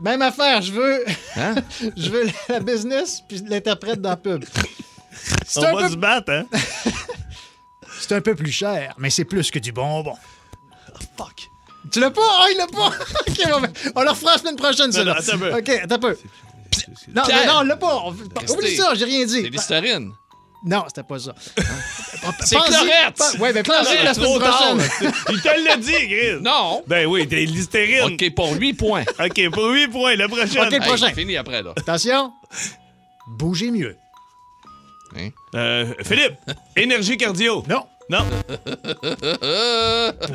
Même 0.00 0.22
affaire, 0.22 0.62
je 0.62 0.72
veux. 0.72 1.04
Hein? 1.36 1.54
je 1.96 2.10
veux 2.10 2.26
la 2.48 2.60
business 2.60 3.22
puis 3.28 3.42
l'interprète 3.46 4.00
dans 4.00 4.10
la 4.10 4.16
pub. 4.16 4.44
On 5.56 5.64
un, 5.64 5.72
va 5.72 5.82
peu, 5.82 5.88
se 5.90 5.96
battre, 5.96 6.32
hein? 6.32 6.44
C'est 8.04 8.14
un 8.14 8.20
peu 8.20 8.34
plus 8.34 8.52
cher, 8.52 8.94
mais 8.98 9.10
c'est 9.10 9.24
plus 9.24 9.50
que 9.50 9.58
du 9.58 9.72
bonbon. 9.72 10.16
Fuck. 11.16 11.50
Tu 11.90 12.00
l'as 12.00 12.10
pas? 12.10 12.20
Ah, 12.22 12.46
il 12.50 12.56
l'a 12.56 12.66
pas! 12.66 12.88
OK, 13.28 13.50
bon, 13.50 13.60
ben, 13.60 13.72
on 13.94 14.02
le 14.02 14.10
refera 14.10 14.32
la 14.32 14.38
semaine 14.38 14.56
prochaine, 14.56 14.92
ça. 14.92 15.04
non, 15.04 15.12
attends 15.12 15.34
un 15.34 15.38
peu. 15.38 15.54
OK, 15.56 15.68
attends 15.68 15.94
un 15.94 15.98
peu. 15.98 16.16
Non, 17.14 17.22
mais 17.28 17.46
non, 17.46 17.52
on 17.58 17.62
l'a 17.62 17.76
pas. 17.76 18.06
Oublie 18.50 18.76
ça, 18.76 18.94
j'ai 18.94 19.04
rien 19.04 19.24
dit. 19.24 19.42
C'est 19.42 19.48
l'hystérine. 19.48 20.12
Non, 20.66 20.84
c'était 20.88 21.02
pas 21.02 21.18
ça. 21.18 21.34
C'est 22.40 22.56
Chlorette. 22.56 23.22
Oui, 23.38 23.50
mais 23.54 23.62
pensez 23.62 24.02
la 24.02 24.14
semaine 24.14 24.38
prochaine. 24.38 25.12
Il 25.30 25.42
te 25.42 25.64
l'a 25.64 25.76
dit, 25.76 25.92
Chris. 25.92 26.40
Non. 26.40 26.82
Ben 26.86 27.06
oui, 27.06 27.28
t'es 27.28 27.44
l'hystérine. 27.44 28.14
OK, 28.14 28.34
pour 28.34 28.50
8 28.54 28.72
points. 28.72 29.04
OK, 29.20 29.50
pour 29.50 29.66
8 29.66 29.88
points, 29.88 30.16
le 30.16 30.26
prochain. 30.26 30.66
OK, 30.66 30.72
le 30.72 30.80
prochain. 30.80 31.08
Hey, 31.08 31.14
fini 31.14 31.36
après, 31.36 31.62
là. 31.62 31.74
Attention. 31.76 32.32
Bougez 33.36 33.70
mieux. 33.70 33.96
Hein? 35.16 35.28
Euh, 35.54 35.92
Philippe, 36.02 36.34
énergie 36.76 37.18
cardio. 37.18 37.62
Non. 37.68 37.84
Non. 38.10 38.18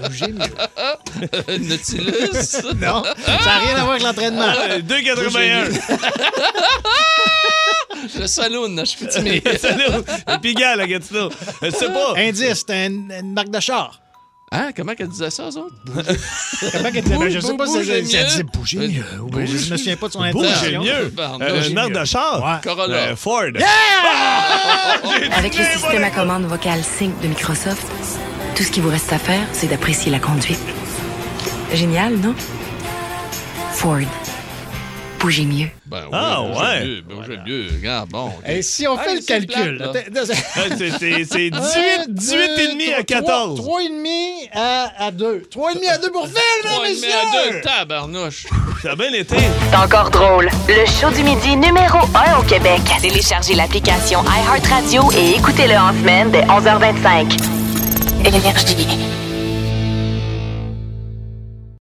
Bougez 0.01 0.32
mieux. 0.34 1.57
Nautilus? 1.59 2.63
Non. 2.80 3.03
Ça 3.03 3.45
n'a 3.45 3.59
rien 3.59 3.76
à 3.76 3.80
voir 3.82 3.91
avec 3.91 4.03
l'entraînement. 4.03 4.53
Euh, 4.70 4.80
2,81. 4.80 5.80
Le 8.20 8.28
saloon, 8.28 8.76
je 8.80 8.86
suis 8.86 9.05
petit, 9.05 9.41
Salut. 9.59 9.84
Le 10.28 10.39
Pigalle, 10.39 10.82
à 10.82 10.88
Gatineau. 10.88 11.30
Je 11.61 11.70
sais 11.70 11.91
pas. 11.91 12.13
Indice, 12.17 12.63
c'est 12.67 12.88
une, 12.88 13.11
une 13.11 13.34
marque 13.34 13.49
de 13.51 13.59
char. 13.59 13.99
Hein? 14.51 14.71
Comment 14.75 14.95
qu'elle 14.95 15.09
disait 15.09 15.29
ça, 15.29 15.43
eux 15.43 15.57
autres? 15.57 15.75
Comment 16.71 16.91
qu'elle 16.91 17.03
disait? 17.03 17.17
Ben, 17.17 17.29
je 17.29 17.39
sais 17.39 17.55
pas 17.55 17.67
si 17.67 17.77
elle 17.77 18.07
ça 18.07 18.23
disait 18.23 18.43
bouger 18.43 18.77
mieux. 18.79 19.21
ou 19.21 19.27
ben, 19.29 19.45
je 19.45 19.53
me 19.71 19.77
souviens 19.77 19.95
pas 19.95 20.07
de 20.07 20.13
son 20.13 20.31
Bougez 20.31 20.49
intention. 20.49 20.83
mieux. 20.83 21.09
Pardon. 21.15 21.45
Euh, 21.45 21.69
marque 21.73 21.91
de 21.93 22.05
char. 22.05 22.43
Ouais. 22.43 22.59
Corolla. 22.63 22.95
Euh, 22.97 23.15
Ford. 23.15 23.43
Avec 25.37 25.55
le 25.57 25.63
système 25.65 26.03
à 26.03 26.09
commande 26.09 26.45
vocale 26.45 26.83
Sync 26.83 27.11
de 27.21 27.27
Microsoft, 27.27 27.85
tout 28.55 28.63
ce 28.63 28.71
qui 28.71 28.79
vous 28.79 28.89
reste 28.89 29.13
à 29.13 29.19
faire, 29.19 29.45
c'est 29.53 29.67
d'apprécier 29.67 30.11
la 30.11 30.19
conduite. 30.19 30.59
Génial, 31.73 32.15
non? 32.17 32.33
Ford. 33.73 33.99
Bougez 35.20 35.45
mieux. 35.45 35.67
Ben 35.86 36.03
oui, 36.05 36.09
Ah, 36.13 36.41
bougez 36.41 36.59
ouais. 36.61 36.86
mieux, 36.86 37.01
bougez 37.01 37.38
mieux. 37.45 37.67
Regarde, 37.76 38.09
bon. 38.09 38.28
OK. 38.28 38.34
Et 38.47 38.61
si 38.61 38.88
on 38.88 38.97
fait 38.97 39.09
Hey, 39.11 39.15
le 39.17 39.22
calcul, 39.26 39.78
là. 39.78 39.91
c'est- 39.93 40.09
C'est 40.78 41.26
c'est 41.26 41.49
18, 41.49 41.53
Un, 41.55 42.05
18 42.07 42.38
et 42.57 42.67
demi 42.70 42.86
à 42.93 43.03
trois- 43.03 43.03
14. 43.03 43.59
Trois 43.59 43.82
et 43.84 43.89
demi 43.89 44.47
à, 44.53 44.91
à 44.97 45.11
deux. 45.11 45.41
Trois 45.51 45.72
et 45.72 45.76
demi 45.76 45.88
à 45.88 45.97
deux 45.97 46.11
pour 46.11 46.26
Phil, 46.26 46.36
Trois 46.63 46.82
mesdames, 46.84 46.91
et 46.91 46.95
demi 46.95 47.11
à 47.11 47.32
deux, 47.32 47.45
messieurs! 47.47 47.61
tabarnouche. 47.63 48.45
Ça 48.82 48.91
a 48.91 48.95
bien 48.95 49.11
été. 49.13 49.36
C'est 49.72 49.76
encore 49.78 50.09
drôle. 50.09 50.49
Le 50.70 50.86
show 50.86 51.09
du 51.13 51.24
midi 51.24 51.55
numéro 51.57 51.97
1 52.15 52.39
au 52.39 52.43
Québec. 52.43 52.80
Téléchargez 53.01 53.55
l'application 53.55 54.24
iHeartRadio 54.24 55.11
et 55.17 55.36
écoutez-le 55.36 55.76
en 55.76 55.91
semaine 55.91 56.32
dès 56.32 56.43
11h25. 56.43 57.38
Énergie. 58.26 58.88